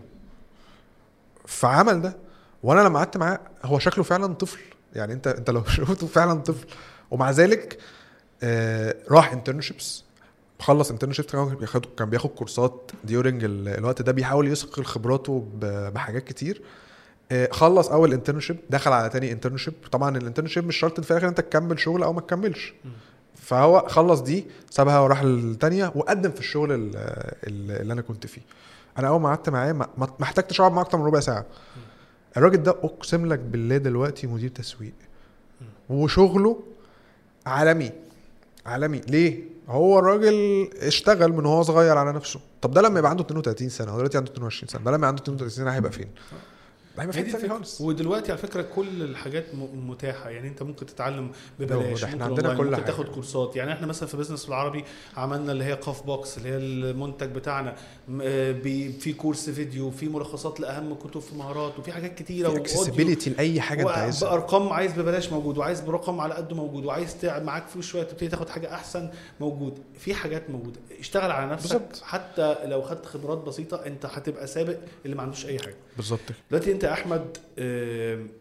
فعمل 1.46 2.02
ده 2.02 2.18
وأنا 2.64 2.82
لما 2.82 2.98
قعدت 3.00 3.18
معاه 3.18 3.40
هو 3.64 3.80
شكله 3.80 4.04
فعلا 4.04 4.34
طفل. 4.34 4.60
يعني 4.96 5.14
أنت 5.14 5.28
أنت 5.28 5.50
لو 5.50 5.64
شفته 5.78 6.08
فعلا 6.08 6.34
طفل. 6.42 6.68
ومع 7.12 7.32
ذلك 7.32 7.78
آه 8.44 8.96
راح 9.12 9.34
internships 9.34 10.04
خلص 10.60 10.92
internship 10.92 11.26
كان 11.26 11.56
بياخد 11.56 11.86
كان 11.98 12.10
بياخد 12.10 12.30
كورسات 12.30 12.92
during 13.04 13.44
الوقت 13.44 14.02
ده 14.02 14.12
بيحاول 14.12 14.48
يثقل 14.48 14.84
خبراته 14.86 15.48
بحاجات 15.94 16.24
كتير. 16.24 16.62
آه، 17.32 17.50
خلص 17.52 17.88
أول 17.90 18.14
internship 18.14 18.58
دخل 18.70 18.92
على 18.92 19.10
تاني 19.10 19.32
internship 19.32 19.74
طبعا 19.92 20.18
ال 20.18 20.22
internship 20.22 20.66
مش 20.68 20.78
شرط 20.78 21.00
في 21.02 21.12
الآخر 21.12 21.28
أنت 21.28 21.42
تكمل 21.42 21.80
شغل 21.80 22.04
أو 22.04 22.14
ما 22.14 22.22
تكملش. 22.22 22.74
فهو 23.36 23.86
خلص 23.88 24.20
دي 24.22 24.46
سابها 24.70 25.00
وراح 25.00 25.22
التانية 25.22 25.92
وقدم 25.96 26.32
في 26.32 26.40
الشغل 26.40 26.72
ال- 26.72 26.96
ال- 27.48 27.82
اللي 27.82 27.94
أنا 27.94 28.02
كنت 28.02 28.28
فيه. 28.28 28.42
أنا 29.00 29.08
أول 29.08 29.22
ما 29.22 29.30
قعدت 29.30 29.50
معاه 29.50 29.72
ما 29.74 29.88
احتجتش 30.24 30.62
أقعد 30.62 30.72
معاه 30.72 30.84
أكتر 30.84 30.98
من 30.98 31.06
ربع 31.06 31.20
ساعة. 31.20 31.46
الراجل 32.38 32.64
ده 32.64 32.72
أقسم 32.72 33.26
لك 33.26 33.40
بالله 33.40 33.78
دلوقتي 33.78 34.28
مدير 34.28 34.50
تسويق. 34.50 34.94
وشغله 35.90 36.60
عالمي 37.46 37.92
عالمي. 38.66 39.02
ليه؟ 39.08 39.44
هو 39.70 40.00
الراجل 40.00 40.70
اشتغل 40.82 41.34
من 41.34 41.46
هو 41.46 41.64
صغير 41.64 41.98
على 41.98 42.12
نفسه. 42.14 42.40
طب 42.62 42.72
ده 42.72 42.82
لما 42.82 43.00
يبقى 43.00 43.12
عنده 43.12 43.24
32 43.24 43.70
سنة 43.70 43.92
هو 43.92 43.98
دلوقتي 43.98 44.18
عنده 44.18 44.32
22 44.32 44.68
سنة 44.70 44.82
ده 44.84 44.92
لما 44.92 44.98
يبقى 44.98 45.08
عنده 45.08 45.22
32 45.24 45.50
سنة 45.50 45.72
هيبقى 45.72 45.92
فين؟ 45.92 46.08
هيبقى 47.00 47.14
في 47.14 47.38
حتة. 47.38 47.50
خالص 47.50 47.82
ودلوقتي 47.82 48.32
على 48.32 48.42
فكرة 48.42 48.62
كل 48.62 49.02
الحاجات 49.04 49.46
متاحة 49.74 50.30
يعني 50.30 50.48
انت 50.48 50.64
ممكن 50.64 50.86
تتعلم 50.86 51.32
ببلاش 51.60 52.04
إحنا 52.04 52.26
عندنا 52.26 52.54
كل 52.54 52.64
ممكن 52.64 52.76
حاجة. 52.76 52.86
تاخد 52.86 53.06
كورسات 53.06 53.56
يعني 53.56 53.74
إحنا 53.74 53.88
مثلا 53.88 54.10
في 54.10 54.18
بزنس 54.18 54.48
بالعربي 54.48 54.84
عملنا 55.18 55.52
اللي 55.52 55.64
هي 55.64 55.74
قاف 55.74 56.04
box 56.06 56.38
اللي 56.38 56.50
هي 56.50 56.58
المنتج 56.58 57.28
بتاعنا 57.32 57.76
آه، 58.22 58.52
في 59.00 59.14
كورس 59.14 59.50
فيديو 59.50 59.92
في 59.92 60.10
ملخصات 60.10 60.60
لأهم 60.60 60.94
كتب 60.96 61.20
في 61.22 61.36
مهارات 61.36 61.80
وفي 61.80 61.92
حاجات 61.92 62.16
كتيرة. 62.16 62.58
accessibility 62.58 63.30
لأي 63.30 63.62
حاجة 63.62 63.82
انت 63.82 63.90
عايزها 63.90 64.30
بأرقام 64.30 64.70
عايز 64.70 64.92
ببلاش 65.00 65.32
موجود 65.32 65.58
وعايز 65.58 65.82
برقم 65.82 66.20
على 66.22 66.34
قده 66.34 66.56
موجود 66.56 66.86
وعايز 66.86 67.16
معاك 67.26 67.68
فلوس 67.68 67.86
شوية 67.86 68.04
تبتدي 68.04 68.28
تاخد 68.28 68.50
حاجة 68.50 68.74
أحسن 68.74 69.10
موجود 69.40 69.80
في 70.00 70.14
حاجات 70.14 70.50
موجودة 70.50 70.80
اشتغل 71.00 71.32
على 71.32 71.52
نفسك 71.52 71.74
بالظبط. 71.82 72.02
حتى 72.04 72.56
لو 72.66 72.82
خدت 72.82 73.06
خبرات 73.06 73.38
بسيطة 73.38 73.86
انت 73.86 74.06
هتبقى 74.06 74.48
سابق 74.48 74.78
اللي 75.06 75.16
ما 75.16 75.22
عندوش 75.24 75.46
أي 75.46 75.60
حاجة 75.60 75.76
بالظبط. 75.96 76.20
دلوقتي 76.52 76.72
انت 76.72 76.83
يا 76.84 76.94
احمد 76.94 77.38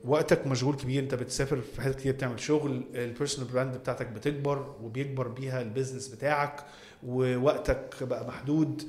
وقتك 0.05 0.47
مشغول 0.47 0.76
كبير 0.76 1.03
انت 1.03 1.14
بتسافر 1.14 1.61
في 1.61 1.80
حتت 1.82 1.99
كتير 1.99 2.12
بتعمل 2.12 2.40
شغل 2.40 2.82
ال 2.95 3.01
personal 3.01 3.51
brand 3.53 3.76
بتاعتك 3.76 4.07
بتكبر 4.07 4.74
وبيكبر 4.82 5.28
بيها 5.28 5.62
ال 5.62 5.68
business 5.68 6.09
بتاعك 6.09 6.64
ووقتك 7.07 8.03
بقى 8.03 8.26
محدود. 8.26 8.82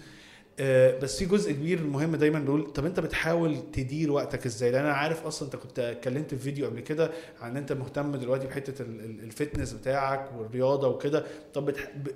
آه، 0.59 0.99
بس 0.99 1.19
في 1.19 1.25
جزء 1.25 1.51
كبير 1.51 1.83
مهم 1.83 2.15
دايما 2.15 2.39
بقول 2.39 2.63
طب 2.73 2.85
انت 2.85 2.99
بتحاول 2.99 3.57
تدير 3.71 4.11
وقتك 4.11 4.45
إزاي؟ 4.45 4.71
لأن 4.71 4.83
أنا 4.85 4.93
عارف 4.93 5.25
أصلا 5.25 5.47
أنت 5.47 5.55
كنت 5.55 5.79
اتكلمت 5.79 6.29
في 6.29 6.41
فيديو 6.41 6.65
قبل 6.65 6.79
كده 6.79 7.11
عن 7.41 7.51
إن 7.51 7.57
أنت 7.57 7.71
مهتم 7.73 8.15
دلوقتي 8.15 8.47
بحتة 8.47 8.81
ال- 8.81 8.99
ال- 9.05 9.23
ال 9.23 9.29
fitness 9.30 9.73
بتاعك 9.73 10.29
والرياضة 10.37 10.87
وكده. 10.87 11.23
طب 11.53 11.73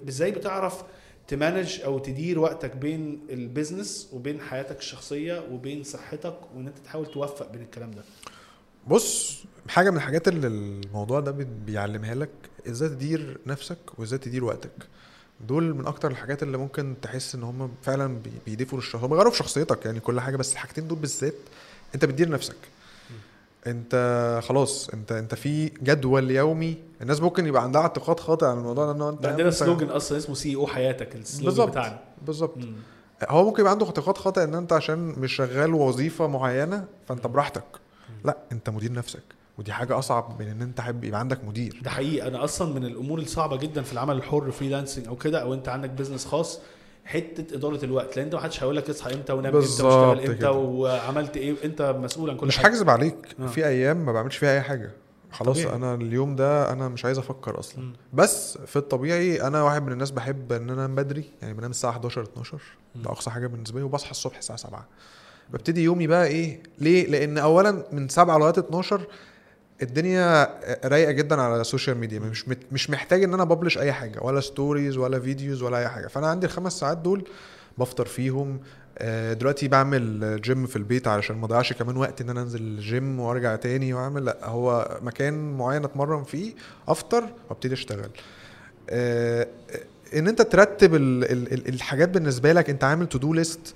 إزاي 0.07 0.31
بتعرف 0.31 0.83
ت 1.27 1.35
manage 1.35 1.81
أو 1.81 1.99
تدير 1.99 2.39
وقتك 2.39 2.75
بين 2.75 3.19
ال 3.29 3.38
business 3.38 4.09
وبين 4.13 4.41
حياتك 4.41 4.79
الشخصية 4.79 5.43
وبين 5.51 5.83
صحتك 5.83 6.35
وإن 6.55 6.67
أنت 6.67 6.77
تحاول 6.77 7.05
توفق 7.05 7.51
بين 7.51 7.61
الكلام 7.61 7.91
ده. 7.91 8.01
بص 8.87 9.37
حاجة 9.69 9.89
من 9.89 9.97
الحاجات 9.97 10.27
اللي 10.27 10.47
الموضوع 10.47 11.19
ده 11.19 11.31
بي- 11.31 11.47
بيعلمها 11.65 12.15
لك 12.15 12.29
إزاي 12.67 12.89
تدير 12.89 13.37
نفسك 13.47 13.77
وإزاي 13.97 14.19
تدير 14.19 14.43
وقتك. 14.43 14.71
دول 15.47 15.75
من 15.75 15.85
أكتر 15.87 16.11
الحاجات 16.11 16.43
اللي 16.43 16.57
ممكن 16.57 16.95
تحس 17.01 17.35
إن 17.35 17.43
هم 17.43 17.71
فعلا 17.83 18.07
بي- 18.17 18.31
بيضيفوا 18.45 18.77
للشخص 18.79 18.95
هم 19.03 19.09
بيغيروا 19.09 19.31
في 19.31 19.37
شخصيتك 19.37 19.85
يعني 19.85 19.99
كل 19.99 20.19
حاجة 20.19 20.35
بس 20.35 20.53
الحاجتين 20.53 20.87
دول 20.87 20.97
بالذات 20.99 21.33
أنت 21.95 22.05
بتدير 22.05 22.29
نفسك. 22.29 22.55
انت 23.67 24.39
خلاص 24.43 24.89
انت 24.89 25.11
انت 25.11 25.35
في 25.35 25.65
جدول 25.65 26.31
يومي. 26.31 26.77
الناس 27.01 27.21
ممكن 27.21 27.45
يبقى 27.45 27.63
عندها 27.63 27.81
اعتقاد 27.81 28.19
خاطئ 28.19 28.45
عن 28.45 28.57
الموضوع 28.57 28.85
ده 28.85 28.91
إن 28.91 29.01
انت 29.01 29.25
عندنا 29.25 29.51
slogan 29.51 29.89
أصلا 29.89 30.17
اسمه 30.17 30.35
CEO 30.35 30.67
حياتك 30.67 31.15
ال 31.15 31.22
slogan 31.22 31.65
بتاعنا. 31.65 31.99
بالظبط. 32.25 32.57
هو 33.29 33.45
ممكن 33.45 33.59
يبقى 33.59 33.71
عنده 33.71 33.85
اعتقاد 33.85 34.17
خاطئ 34.17 34.43
إن 34.43 34.55
أنت 34.55 34.73
عشان 34.73 34.97
مش 34.97 35.33
شغال 35.35 35.73
وظيفة 35.73 36.27
معينة 36.27 36.85
فأنت 37.07 37.27
براحتك. 37.27 37.63
لا 38.25 38.37
أنت 38.51 38.69
مدير 38.69 38.91
نفسك 38.91 39.23
ودي 39.57 39.73
حاجة 39.73 39.99
أصعب 39.99 40.41
من 40.41 40.47
إن 40.47 40.61
أنت 40.61 40.81
حابب 40.81 41.03
يبقى 41.03 41.19
عندك 41.19 41.45
مدير. 41.45 41.81
ده 41.83 41.89
حقيقي. 41.89 42.27
أنا 42.27 42.43
أصلا 42.43 42.73
من 42.73 42.85
الأمور 42.85 43.19
الصعبة 43.19 43.57
جدا 43.57 43.81
في 43.81 43.93
العمل 43.93 44.15
الحر 44.17 44.51
freelancing 44.51 45.07
أو 45.07 45.15
كده 45.15 45.41
أو 45.41 45.53
أنت 45.53 45.69
عندك 45.69 45.89
business 45.89 46.25
خاص 46.25 46.59
حتة 47.07 47.55
إدارة 47.55 47.85
الوقت 47.85 48.15
لأن 48.15 48.25
أنت 48.25 48.35
ما 48.35 48.41
حدش 48.41 48.63
هيقول 48.63 48.75
لك 48.75 48.89
اصحى 48.89 49.13
إمتى 49.13 49.33
ونام 49.33 49.55
إمتى 49.55 49.57
واشتغل 49.67 50.19
إمتى. 50.19 50.47
وعملت 50.47 51.37
إيه 51.37 51.55
أنت 51.63 51.81
مسؤول 52.01 52.29
عن 52.29 52.37
كل 52.37 52.47
مش 52.47 52.57
حاجة 52.57 52.67
هكذب 52.75 52.89
عليك 52.89 53.15
آه. 53.39 53.47
في 53.47 53.65
أيام 53.67 54.05
ما 54.05 54.11
بعملش 54.11 54.37
فيها 54.37 54.53
أي 54.53 54.61
حاجة 54.61 54.91
خلاص 55.31 55.57
طبيعي. 55.57 55.75
أنا 55.75 55.93
اليوم 55.93 56.35
ده 56.35 56.71
أنا 56.73 56.87
مش 56.87 57.05
عايز 57.05 57.17
أفكر 57.17 57.59
أصلا 57.59 57.83
مم. 57.83 57.93
بس 58.13 58.57
في 58.57 58.75
الطبيعي 58.75 59.41
أنا 59.41 59.63
واحد 59.63 59.83
من 59.85 59.91
الناس 59.91 60.11
بحب 60.11 60.51
إن 60.53 60.61
أنا 60.69 60.73
أنام 60.85 60.95
بدري 60.95 61.23
يعني 61.41 61.53
بنام 61.53 61.71
الساعة 61.71 61.91
11 61.91 62.23
12 62.23 62.59
مم. 62.95 63.01
ده 63.01 63.09
أقصى 63.09 63.29
حاجة 63.29 63.47
بالنسبة 63.47 63.79
لي 63.79 63.85
وبصحى 63.85 64.11
الصبح 64.11 64.37
الساعة 64.37 64.57
7 64.57 64.87
ببتدي 65.49 65.83
يومي 65.83 66.07
بقى 66.07 66.27
إيه 66.27 66.63
ليه 66.79 67.07
لأن 67.07 67.37
اولا 67.37 67.83
من 67.91 68.09
7 68.09 68.37
لغاية 68.37 68.59
12 68.59 69.01
الدنيا 69.81 70.59
رايقة 70.85 71.11
جدا 71.11 71.41
على 71.41 71.61
السوشيال 71.61 71.97
ميديا 71.97 72.19
مش 72.19 72.45
مش 72.71 72.89
محتاج 72.89 73.23
إن 73.23 73.33
أنا 73.33 73.43
ب 73.43 73.47
publish 73.48 73.77
أي 73.77 73.93
حاجة 73.93 74.19
ولا 74.21 74.39
stories 74.39 74.97
ولا 74.97 75.19
videos 75.19 75.61
ولا 75.61 75.77
أي 75.77 75.87
حاجة. 75.87 76.07
فأنا 76.07 76.27
عندي 76.27 76.45
الخمس 76.45 76.79
ساعات 76.79 76.97
دول 76.97 77.27
بفطر 77.77 78.05
فيهم. 78.05 78.59
آه، 78.99 79.33
دلوقتي 79.33 79.67
بعمل 79.67 80.41
جيم 80.41 80.65
في 80.65 80.75
البيت 80.75 81.07
علشان 81.07 81.35
ما 81.35 81.45
أضيعش 81.45 81.73
كمان 81.73 81.97
وقت 81.97 82.21
إن 82.21 82.29
أنا 82.29 82.41
أنزل 82.41 82.61
الجيم 82.61 83.19
وأرجع 83.19 83.55
تاني 83.55 83.93
وأعمل. 83.93 84.25
لأ 84.25 84.45
هو 84.45 84.99
مكان 85.01 85.57
معين 85.57 85.83
أتمرن 85.83 86.23
فيه 86.23 86.53
أفطر 86.87 87.23
وأبتدي 87.49 87.73
أشتغل. 87.73 88.09
آه، 88.89 89.47
إن 90.15 90.27
أنت 90.27 90.41
ترتب 90.41 90.95
ال 90.95 91.23
ال 91.31 91.53
ال 91.53 91.67
الحاجات 91.69 92.09
بالنسبة 92.09 92.53
لك 92.53 92.69
أنت 92.69 92.83
عامل 92.83 93.07
to 93.09 93.17
do 93.17 93.33
list 93.33 93.75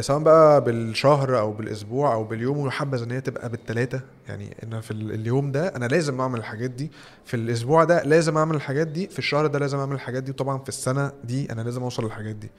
سواء 0.00 0.18
بقى 0.18 0.64
بالشهر 0.64 1.38
أو 1.38 1.52
بالأسبوع 1.52 2.12
أو 2.14 2.24
باليوم 2.24 2.58
وحبذ 2.58 3.02
إن 3.02 3.10
هي 3.10 3.20
تبقى 3.20 3.48
بالثلاثه 3.48 4.00
يعني 4.28 4.56
إن 4.62 4.80
في 4.80 4.90
ال- 4.90 5.12
اليوم 5.12 5.52
ده 5.52 5.68
أنا 5.76 5.86
لازم 5.86 6.20
أعمل 6.20 6.38
الحاجات 6.38 6.70
دي. 6.70 6.90
في 7.24 7.34
الأسبوع 7.34 7.84
ده 7.84 8.02
لازم 8.02 8.36
أعمل 8.38 8.56
الحاجات 8.56 8.86
دي. 8.86 9.06
في 9.08 9.18
الشهر 9.18 9.46
ده 9.46 9.58
لازم 9.58 9.78
أعمل 9.78 9.94
الحاجات 9.94 10.22
دي. 10.22 10.30
وطبعا 10.30 10.58
في 10.58 10.68
السنة 10.68 11.12
دي 11.24 11.52
أنا 11.52 11.62
لازم 11.62 11.82
أوصل 11.82 12.04
للحاجات 12.04 12.34
دي. 12.36 12.50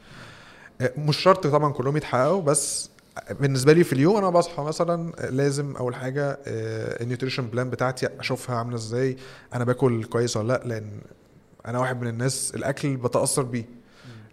آه، 0.81 0.91
مش 0.97 1.17
شرط 1.17 1.47
طبعا 1.47 1.71
كلهم 1.73 1.97
يتحققوا 1.97 2.41
بس 2.41 2.89
بالنسبة 3.39 3.73
لي 3.73 3.83
في 3.83 3.93
اليوم 3.93 4.15
أنا 4.17 4.29
بصحى 4.29 4.63
مثلا 4.63 5.11
لازم 5.29 5.75
أول 5.75 5.95
حاجة 5.95 6.37
ال 6.47 6.57
nutrition 6.57 7.47
plan 7.47 7.69
بتاعتي 7.69 8.07
أشوفها 8.19 8.55
عاملة 8.55 8.75
إزاي 8.75 9.17
أنا 9.53 9.63
باكل 9.63 10.03
كويس 10.03 10.37
ولا 10.37 10.47
لأ. 10.47 10.63
لأن 10.67 10.91
أنا 11.65 11.79
واحد 11.79 12.01
من 12.01 12.07
الناس 12.07 12.51
الأكل 12.55 12.97
بتأثر 12.97 13.41
بيه. 13.43 13.65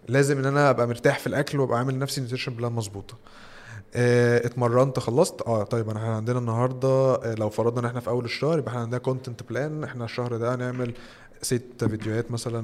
لازم 0.07 0.37
إن 0.39 0.45
أنا 0.45 0.69
أبقى 0.69 0.87
مرتاح 0.87 1.19
في 1.19 1.27
الأكل 1.27 1.59
وأبقى 1.59 1.77
عامل 1.79 1.93
لنفسي 1.93 2.21
nutrition 2.21 2.53
plan 2.53 2.71
مظبوطة. 2.71 3.17
آه، 3.95 4.45
اتمرنت 4.45 4.99
خلصت؟ 4.99 5.41
آه 5.41 5.63
طيب 5.63 5.89
إحنا 5.89 6.15
عندنا 6.15 6.39
النهارده 6.39 6.87
آه، 7.15 7.35
لو 7.35 7.49
فرضنا 7.49 7.79
إن 7.79 7.85
إحنا 7.85 7.99
في 7.99 8.07
أول 8.09 8.25
الشهر 8.25 8.57
يبقى 8.59 8.69
إحنا 8.69 8.81
عندنا 8.81 8.97
content 8.99 9.43
plan 9.43 9.83
إحنا 9.83 10.05
الشهر 10.05 10.37
ده 10.37 10.55
هنعمل 10.55 10.93
ست 11.41 11.63
فيديوهات 11.89 12.31
مثلا 12.31 12.61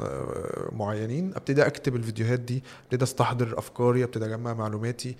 آه، 0.00 0.68
معينين. 0.72 1.32
أبتدي 1.34 1.66
أكتب 1.66 1.96
الفيديوهات 1.96 2.40
دي 2.40 2.62
أبتدي 2.84 3.04
أستحضر 3.04 3.58
أفكاري 3.58 4.04
أبتدي 4.04 4.24
أجمع 4.24 4.54
معلوماتي. 4.54 5.16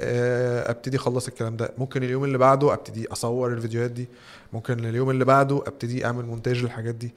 آه، 0.00 0.70
أبتدي 0.70 0.96
أخلص 0.96 1.28
الكلام 1.28 1.56
ده. 1.56 1.72
ممكن 1.78 2.02
اليوم 2.02 2.24
اللي 2.24 2.38
بعده 2.38 2.74
أبتدي 2.74 3.12
أصور 3.12 3.52
الفيديوهات 3.52 3.90
دي. 3.90 4.08
ممكن 4.52 4.84
اليوم 4.84 5.10
اللي 5.10 5.24
بعده 5.24 5.56
أبتدي 5.66 6.06
أعمل 6.06 6.24
مونتاج 6.24 6.62
للحاجات 6.62 6.94
دي. 6.94 7.14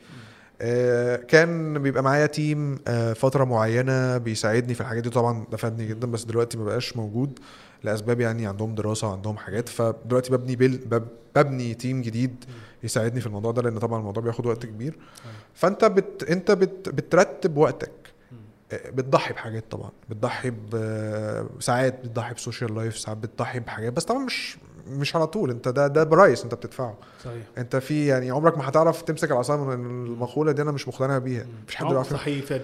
كان 1.28 1.80
بيبقى 1.84 2.03
معايا 2.03 2.26
team 2.25 2.79
آه، 2.88 3.14
فترة 3.14 3.43
معينة 3.43 4.18
بيساعدني 4.18 4.74
في 4.74 4.82
الحاجات 4.82 5.03
دي. 5.03 5.09
طبعا 5.09 5.45
ده 5.51 5.57
فادني 5.57 5.88
جدا 5.88 6.07
بس 6.12 6.24
دلوقتي 6.24 6.57
ما 6.57 6.66
بقاش 6.66 6.97
موجود 6.97 7.39
لأسباب 7.84 8.20
يعني 8.20 8.47
عندهم 8.47 8.76
دراسة 8.76 9.07
وعندهم 9.09 9.38
حاجات. 9.38 9.70
فدلوقتي 9.70 10.32
ببني 10.32 10.55
بب- 10.55 11.07
ببني 11.36 11.74
team 11.73 12.01
جديد 12.01 12.45
يساعدني 12.84 13.22
في 13.22 13.28
الموضوع 13.28 13.51
ده 13.51 13.62
لأن 13.62 13.80
طبعا 13.80 13.99
الموضوع 13.99 14.24
بياخد 14.24 14.45
وقت 14.45 14.66
كبير. 14.66 14.97
فأنت 15.53 15.86
بت 15.86 16.24
أنت 16.30 16.51
بت 16.51 16.89
بترتب 16.89 17.57
وقتك. 17.57 17.91
آه، 18.72 18.89
بتضحي 18.89 19.34
بحاجات 19.34 19.64
طبعا 19.72 19.89
بتضحي 20.09 20.51
ساعات 21.59 21.99
بتضحي 22.05 22.34
ب 22.34 22.39
social 22.39 22.75
life 22.75 22.97
ساعات 22.97 23.18
بتضحي 23.18 23.59
بحاجات 23.59 23.93
بس 23.93 24.03
طبعا 24.05 24.26
مش 24.26 24.57
مش 24.88 25.15
على 25.15 25.27
طول 25.27 25.49
انت 25.49 25.67
ده 25.67 25.88
ده 25.88 26.03
price 26.03 26.43
انت 26.43 26.53
بتدفعه. 26.55 26.97
صحيح. 27.23 27.43
انت 27.57 27.75
في 27.75 28.07
يعني 28.07 28.32
عمرك 28.32 28.57
ما 28.57 28.69
هتعرف 28.69 29.01
تمسك 29.01 29.32
العصاية 29.32 29.57
من 29.57 29.73
المقولة 30.05 30.51
دي 30.51 30.61
أنا 30.61 30.71
مش 30.71 30.88
مقتنع 30.88 31.17
بيها. 31.17 31.45
مش 31.67 31.75
حد 31.75 31.86
بيعرف 31.86 32.11
صحيح 32.13 32.45
فعلا. 32.45 32.63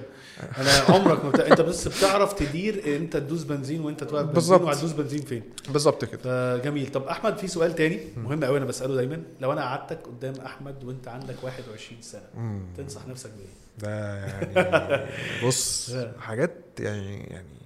أنا 0.57 0.70
عمرك 0.95 1.26
ما 1.26 1.30
بت... 1.32 1.39
أنت 1.39 1.61
بس 1.61 1.88
بتعرف 1.88 2.34
تدير 2.34 2.95
أنت 2.95 3.18
تدوس 3.18 3.43
بنزين 3.43 3.82
وأنت 3.82 4.03
توقف 4.03 4.15
بنزين 4.24 4.34
بالظبط. 4.34 4.61
وهتدوس 4.61 4.91
بنزين 4.91 5.22
فين. 5.22 5.43
بالظبط 5.70 6.05
كده. 6.05 6.57
فجميل. 6.57 6.91
طب 6.91 7.03
أحمد 7.03 7.38
في 7.38 7.47
سؤال 7.47 7.76
تاني 7.76 7.99
مهم 8.18 8.43
قوي 8.43 8.57
أنا 8.57 8.65
بسأله 8.65 8.95
دايما. 8.95 9.22
لو 9.41 9.53
أنا 9.53 9.61
قعدتك 9.61 9.99
قدام 10.07 10.34
أحمد 10.45 10.84
وأنت 10.84 11.07
عندك 11.07 11.36
21 11.43 12.01
سنة 12.01 12.22
مم. 12.38 12.59
تنصح 12.78 13.07
نفسك 13.07 13.30
بإيه؟ 13.38 13.47
ده 13.80 14.15
يعني 14.15 15.05
بص 15.47 15.95
حاجات 16.20 16.53
يعني 16.80 17.18
يعني 17.18 17.57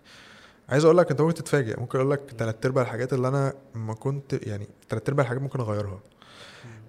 عايز 0.72 0.86
أقول 0.86 0.98
لك 0.98 1.12
أنت 1.12 1.22
ممكن 1.22 1.34
تتفاجئ 1.34 1.80
ممكن 1.80 2.00
أقول 2.00 2.12
لك 2.12 2.20
تلات 2.38 2.66
أرباع 2.66 2.84
الحاجات 2.84 3.14
اللي 3.14 3.28
أنا 3.28 3.54
ما 3.76 3.94
كنت 3.94 4.34
يعني 4.34 4.68
تلات 4.90 5.10
أرباع 5.10 5.24
الحاجات 5.24 5.42
ممكن 5.42 5.60
أغيرها. 5.60 6.00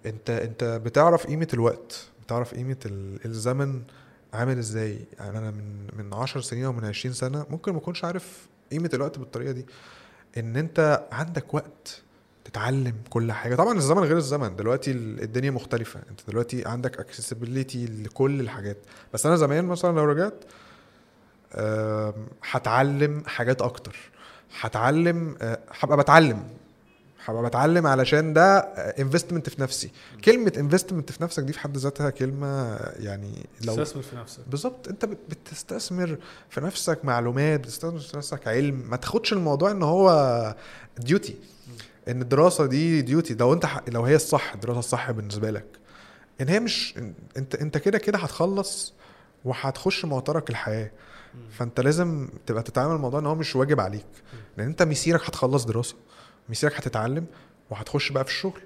أنت 0.07 0.31
أنت 0.31 0.65
بتعرف 0.65 1.27
قيمة 1.27 1.49
الوقت 1.55 2.07
بتعرف 2.27 2.55
قيمة 2.55 2.77
ال- 2.87 3.25
الزمن 3.25 3.83
عامل 4.35 4.59
إزاي. 4.59 4.99
يعني 5.19 5.39
أنا 5.39 5.51
من 5.51 5.87
من 5.97 6.15
10 6.15 6.41
سنين 6.41 6.65
أو 6.65 6.73
من 6.73 6.85
20 6.85 7.15
سنة 7.15 7.47
ممكن 7.51 7.73
ما 7.73 7.79
أكونش 7.79 8.05
عارف 8.05 8.47
قيمة 8.71 8.91
الوقت 8.95 9.19
بالطريقة 9.19 9.53
دي. 9.53 9.67
إن 10.39 10.57
أنت 10.57 11.07
عندك 11.13 11.55
وقت 11.55 12.03
تتعلم 12.45 12.95
كل 13.11 13.33
حاجة. 13.33 13.55
طبعا 13.55 13.77
الزمن 13.79 14.03
غير 14.03 14.17
الزمن 14.17 14.57
دلوقتي 14.57 14.91
ال- 14.91 15.23
الدنيا 15.23 15.51
مختلفة. 15.51 16.01
أنت 16.11 16.21
دلوقتي 16.29 16.65
عندك 16.69 17.01
accessibility 17.01 17.87
لكل 17.87 18.41
الحاجات. 18.41 18.77
بس 19.15 19.27
أنا 19.27 19.37
زمان 19.37 19.65
مثلا 19.65 19.97
لو 19.97 20.05
رجعت 20.05 20.45
هتعلم 22.51 23.23
حاجات 23.27 23.63
أكتر. 23.63 23.97
هتعلم 24.61 25.37
آه، 25.43 25.59
هبقى 25.81 25.97
بتعلم. 25.97 26.43
هبقى 27.25 27.43
بتعلم 27.43 27.87
علشان 27.87 28.33
ده 28.33 28.59
investment 28.99 29.49
في 29.49 29.63
نفسي. 29.63 29.91
كلمة 30.25 30.53
investment 30.59 31.13
في 31.13 31.23
نفسك 31.23 31.43
دي 31.43 31.53
في 31.53 31.61
حد 31.61 31.77
ذاتها 31.77 32.11
كلمة 32.11 32.77
يعني 32.99 33.47
لو 33.65 33.83
استثمر 33.83 34.03
في 34.03 34.17
نفسك. 34.17 34.41
بالظبط. 34.47 34.89
انت 34.89 35.05
بت- 35.05 35.19
بتستثمر 35.29 36.19
في 36.51 36.61
نفسك 36.61 37.05
معلومات 37.05 37.61
بتستثمر 37.61 37.99
في 37.99 38.17
نفسك 38.17 38.49
علم. 38.49 38.75
ما 38.91 38.97
تاخدش 38.97 39.33
الموضوع 39.33 39.71
إن 39.71 39.83
هو 39.83 40.55
duty 40.99 41.37
إن 42.09 42.23
الدراسة 42.23 42.67
دي 42.67 43.03
duty 43.03 43.35
لو 43.35 43.53
انت 43.53 43.67
لو 43.89 44.03
هي 44.03 44.15
الصح 44.17 44.53
الدراسة 44.55 44.79
الصح 44.79 45.11
بالنسبة 45.11 45.51
لك. 45.51 45.67
إن 46.41 46.49
هي 46.49 46.61
مش 46.61 46.95
انت 47.37 47.55
انت 47.55 47.79
كده 47.79 47.99
كده 47.99 48.19
هتخلص 48.19 48.93
وهتخش 49.45 50.05
معترك 50.05 50.51
الحياة. 50.51 50.91
فانت 51.51 51.81
لازم 51.81 52.29
تبقى 52.47 52.63
تتعامل 52.63 52.95
الموضوع 52.95 53.21
ان 53.21 53.27
هو 53.27 53.35
مش 53.35 53.57
واجب 53.57 53.81
عليك. 53.81 54.07
لأن 54.57 54.67
انت 54.67 54.83
مسيرك 54.83 55.25
هتخلص 55.25 55.65
دراسة 55.65 55.97
مسيرك 56.49 56.77
هتتعلم 56.77 57.27
وهتخش 57.71 58.13
بقى 58.13 58.25
في 58.25 58.31
الشغل. 58.31 58.61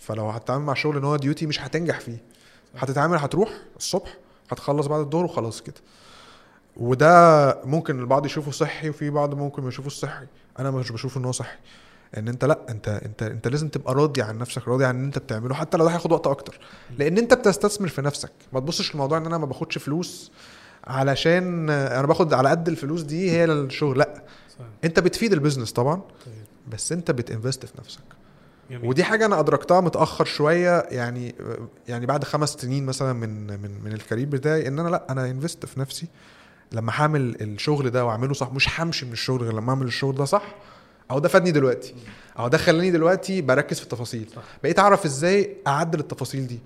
فلو 0.00 0.30
هتتعامل 0.30 0.64
مع 0.64 0.72
الشغل 0.72 0.96
ان 0.96 1.04
هو 1.04 1.16
ديوتي 1.16 1.46
مش 1.46 1.60
هتنجح 1.60 2.00
فيه. 2.00 2.22
هتتعامل 2.76 3.16
هتروح 3.18 3.50
الصبح 3.76 4.16
هتخلص 4.50 4.86
بعد 4.86 5.00
الظهر 5.00 5.24
وخلاص 5.24 5.62
كده. 5.62 5.74
وده 6.76 7.60
ممكن 7.64 7.98
البعض 8.00 8.26
يشوفه 8.26 8.50
صحي 8.50 8.88
وفي 8.88 9.10
بعض 9.10 9.34
ممكن 9.34 9.62
ما 9.62 9.68
يشوفوش 9.68 9.94
صحي. 9.94 10.26
أنا 10.58 10.70
مش 10.70 10.92
بشوف 10.92 11.16
ان 11.16 11.24
هو 11.24 11.32
صحي. 11.32 11.58
ان 12.16 12.28
انت 12.28 12.44
لا 12.44 12.58
انت 12.68 12.88
انت 12.88 13.22
انت 13.22 13.48
لازم 13.48 13.68
تبقى 13.68 13.94
راضي 13.94 14.22
عن 14.22 14.38
نفسك 14.38 14.68
راضي 14.68 14.84
عن 14.84 14.96
اللي 14.96 15.06
انت 15.06 15.18
بتعمله. 15.18 15.54
حتى 15.54 15.76
لو 15.76 15.84
ده 15.84 15.90
هياخد 15.90 16.12
وقت 16.12 16.26
أكتر. 16.26 16.60
لأن 16.98 17.18
انت 17.18 17.34
بتستثمر 17.34 17.88
في 17.88 18.02
نفسك. 18.02 18.32
ما 18.52 18.60
تبصش 18.60 18.92
للموضوع 18.94 19.18
ان 19.18 19.26
أنا 19.26 19.38
ما 19.38 19.46
باخدش 19.46 19.78
فلوس 19.78 20.32
علشان 20.84 21.70
أنا 21.70 22.06
باخد 22.06 22.34
على 22.34 22.48
قد 22.48 22.68
الفلوس 22.68 23.02
دي 23.02 23.30
هي 23.30 23.44
الشغل 23.44 23.98
لا 23.98 24.22
صحيح. 24.54 24.66
انت 24.84 25.00
بتفيد 25.00 25.32
ال 25.32 25.36
business 25.36 25.72
طبعا 25.72 25.96
طيب. 26.26 26.34
بس 26.72 26.92
انت 26.92 27.10
بت 27.10 27.24
invest 27.24 27.66
في 27.66 27.72
نفسك 27.78 28.00
جميل. 28.70 28.88
ودي 28.88 29.04
حاجة 29.04 29.26
أنا 29.26 29.40
أدركتها 29.40 29.80
متأخر 29.80 30.24
شوية 30.24 30.80
يعني 30.90 31.34
يعني 31.88 32.06
بعد 32.06 32.24
خمس 32.24 32.48
سنين 32.52 32.86
مثلا 32.86 33.12
من 33.12 33.46
من 33.46 33.84
من 33.84 33.92
ال 33.92 33.97
career 33.97 34.26
بتاعي 34.26 34.68
إن 34.68 34.78
أنا 34.78 34.88
لا 34.88 35.06
أنا 35.10 35.30
invest 35.30 35.66
في 35.66 35.80
نفسي 35.80 36.06
لما 36.72 36.92
هعمل 36.96 37.36
الشغل 37.40 37.90
ده 37.90 38.04
وأعمله 38.06 38.34
صح 38.34 38.52
مش 38.52 38.80
همشي 38.80 39.06
من 39.06 39.12
الشغل 39.12 39.42
غير 39.42 39.52
لما 39.52 39.70
أعمل 39.70 39.86
الشغل 39.86 40.14
ده 40.14 40.24
صح 40.24 40.54
أو 41.10 41.18
ده 41.18 41.28
فادني 41.28 41.50
دلوقتي 41.50 41.94
أو 42.38 42.48
ده 42.48 42.58
خلاني 42.58 42.90
دلوقتي 42.90 43.40
بركز 43.42 43.76
في 43.78 43.82
التفاصيل 43.84 44.26
صح. 44.36 44.42
بقيت 44.62 44.78
أعرف 44.78 45.04
إزاي 45.04 45.56
أعدل 45.66 46.00
التفاصيل 46.00 46.46
دي 46.46 46.58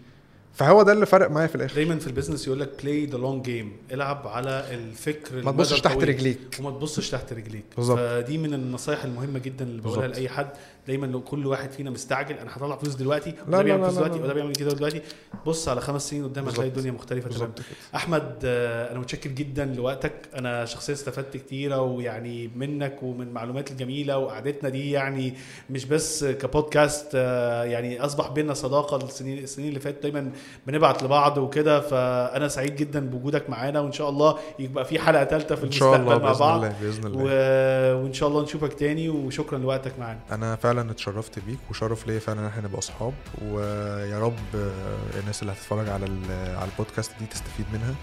فهو 0.57 0.82
ده 0.82 0.92
اللي 0.92 1.07
فرق 1.07 1.30
معايا 1.30 1.46
في 1.46 1.54
الآخر 1.54 1.74
دايما 1.74 1.98
في 1.98 2.07
ال 2.07 2.11
business 2.11 2.47
يقول 2.46 2.61
لك 2.61 2.70
play 2.82 3.07
the 3.07 3.18
long 3.18 3.45
game 3.45 3.72
العب 3.92 4.28
على 4.28 4.64
الفكر 4.74 5.42
ما 5.42 5.50
تبصش 5.52 5.80
تحت. 5.80 5.96
رجليك 6.04 6.38
وما 6.61 6.70
تبصش 6.70 7.11
تحت 7.11 7.32
رجليك 7.32 7.64
بالظبط. 7.76 7.98
فدي 7.98 8.38
من 8.38 8.54
النصايح 8.54 9.04
المهمة 9.04 9.38
جدا 9.38 9.64
اللي 9.64 9.82
بقولها. 9.82 10.07
لأي 10.09 10.28
حد 10.28 10.50
دايما 10.87 11.07
لو 11.07 11.20
كل 11.20 11.47
واحد 11.47 11.70
فينا 11.70 11.91
مستعجل 11.91 12.39
أنا 12.39 12.57
هطلع 12.57 12.76
فلوس 12.76 12.95
دلوقتي 12.95 13.30
لا، 13.30 13.37
وده 13.49 13.62
بيعمل 13.62 13.82
فلوس 13.82 13.95
دلوقتي. 13.95 14.18
وده 14.20 14.34
بيعمل 14.34 14.55
كده 14.55 14.72
دلوقتي. 14.72 15.01
بص 15.47 15.68
على 15.68 15.80
خمس 15.80 16.11
سنين 16.11 16.24
قدام 16.24 16.49
هتلاقي. 16.49 16.68
الدنيا 16.68 16.91
مختلفة 16.91 17.30
تماما. 17.30 17.53
أحمد 17.95 18.32
آه، 18.45 18.93
أنا 18.93 18.99
متشكر 19.01 19.30
جدا 19.30 19.64
لوقتك. 19.64 20.12
أنا 20.34 20.64
شخصيا 20.64 20.95
استفدت 20.95 21.37
كتيرة 21.37 21.80
ويعني 21.80 22.51
منك 22.57 23.03
ومن 23.03 23.26
المعلومات 23.26 23.70
الجميلة 23.70 24.18
وقعدتنا 24.18 24.68
دي 24.68 24.91
يعني 24.91 25.34
مش 25.70 25.84
بس 25.84 26.24
كبودكاست 26.24 27.07
آه، 27.14 27.64
يعني 27.64 28.01
أصبح 28.01 28.30
بينا 28.30 28.55
صداقة 28.55 28.97
السنين 28.97 29.39
السنين 29.39 29.68
اللي 29.68 29.80
فاتت 29.80 30.03
دايما 30.03 30.30
بنبعت 30.66 31.03
لبعض 31.03 31.39
وكده. 31.39 31.80
فأنا 31.80 32.49
سعيد 32.49 32.76
جدا 32.76 33.11
بوجودك 33.11 33.51
معانا 33.51 33.80
وإن 33.80 33.93
شاء 33.93 34.09
الله 34.09 34.39
يبقى 34.59 34.84
في 34.84 34.99
حلقة 34.99 35.24
ثالثه 35.24 35.55
في 35.55 35.62
المستقبل 35.64 36.05
مع 36.05 36.32
بعض. 36.32 36.43
الله 36.64 36.74
بإذن 36.80 37.07
الله. 37.07 37.22
و... 37.22 38.03
وإن 38.03 38.12
شاء 38.12 38.28
الله 38.28 38.43
نشوفك 38.43 38.74
تاني 38.74 39.09
وشكرا 39.09 39.59
لوقتك 39.59 39.99
معانا. 39.99 40.20
أنا 40.32 40.57
فعلا 40.57 40.76
اتشرفت 40.81 41.39
بيك 41.39 41.59
وشرف 41.70 42.07
ليا 42.07 42.18
فعلا 42.18 42.41
إن 42.41 42.47
إحنا 42.47 42.62
نبقى 42.62 42.79
أصحاب. 42.79 43.14
ويا 43.43 44.18
رب 44.18 44.37
آه، 44.55 45.18
الناس 45.20 45.43
اللي 45.43 45.53
هتتفرج 45.53 45.89
على 45.89 46.07
ال- 46.07 46.57
على 46.57 46.68
البودكاست 46.72 47.11
دي 47.20 47.27
تستفيد 47.27 47.66
منها. 47.72 47.95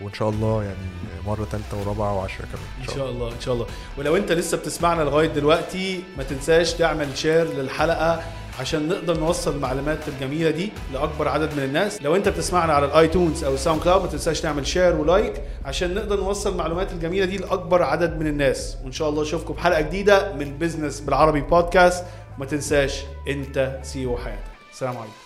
وإن 0.00 0.12
شاء 0.14 0.28
الله 0.28 0.64
يعني 0.64 0.76
مرة 1.26 1.44
ثالثه 1.44 1.80
ورابعة 1.80 2.16
وعشرة 2.18 2.44
كمان. 2.46 2.88
إن 2.88 2.94
شاء 2.94 3.10
الله. 3.10 3.28
إن 3.32 3.40
شاء 3.40 3.54
الله. 3.54 3.66
ولو 3.98 4.16
أنت 4.16 4.32
لسه 4.32 4.56
بتسمعنا 4.56 5.02
لغاية 5.02 5.26
دلوقتي 5.28 6.02
ما 6.16 6.22
تنساش 6.22 6.72
تعمل 6.72 7.18
share 7.18 7.44
للحلقة. 7.44 8.22
عشان 8.60 8.88
نقدر 8.88 9.20
نوصل 9.20 9.54
المعلومات 9.54 9.98
الجميلة 10.08 10.50
دي 10.50 10.72
لأكبر 10.92 11.28
عدد 11.28 11.56
من 11.56 11.62
الناس. 11.62 12.02
لو 12.02 12.16
انت 12.16 12.28
بتسمعنا 12.28 12.72
على 12.72 12.86
ال 12.86 12.94
iTunes 12.94 13.44
أو 13.44 13.54
ال 13.54 13.82
SoundCloud 13.82 14.02
ما 14.02 14.08
تنساش 14.08 14.40
تعمل 14.40 14.66
share 14.66 14.96
و 14.96 15.05
like 15.05 15.42
عشان 15.64 15.94
نقدر 15.94 16.20
نوصل 16.20 16.52
المعلومات 16.52 16.92
الجميلة 16.92 17.24
دي 17.26 17.36
لأكبر 17.36 17.82
عدد 17.82 18.18
من 18.18 18.26
الناس. 18.26 18.76
وإن 18.84 18.92
شاء 18.92 19.08
الله 19.08 19.22
أشوفكم 19.22 19.54
بحلقة 19.54 19.80
جديدة 19.80 20.32
من 20.32 20.58
business 20.58 21.00
بالعربي 21.00 21.40
بودكاست 21.40 22.04
ما 22.38 22.46
تنساش 22.46 23.02
انت 23.28 23.78
سي 23.82 24.16
حياتك. 24.24 24.40
السلام 24.72 24.96
عليكم. 24.96 25.23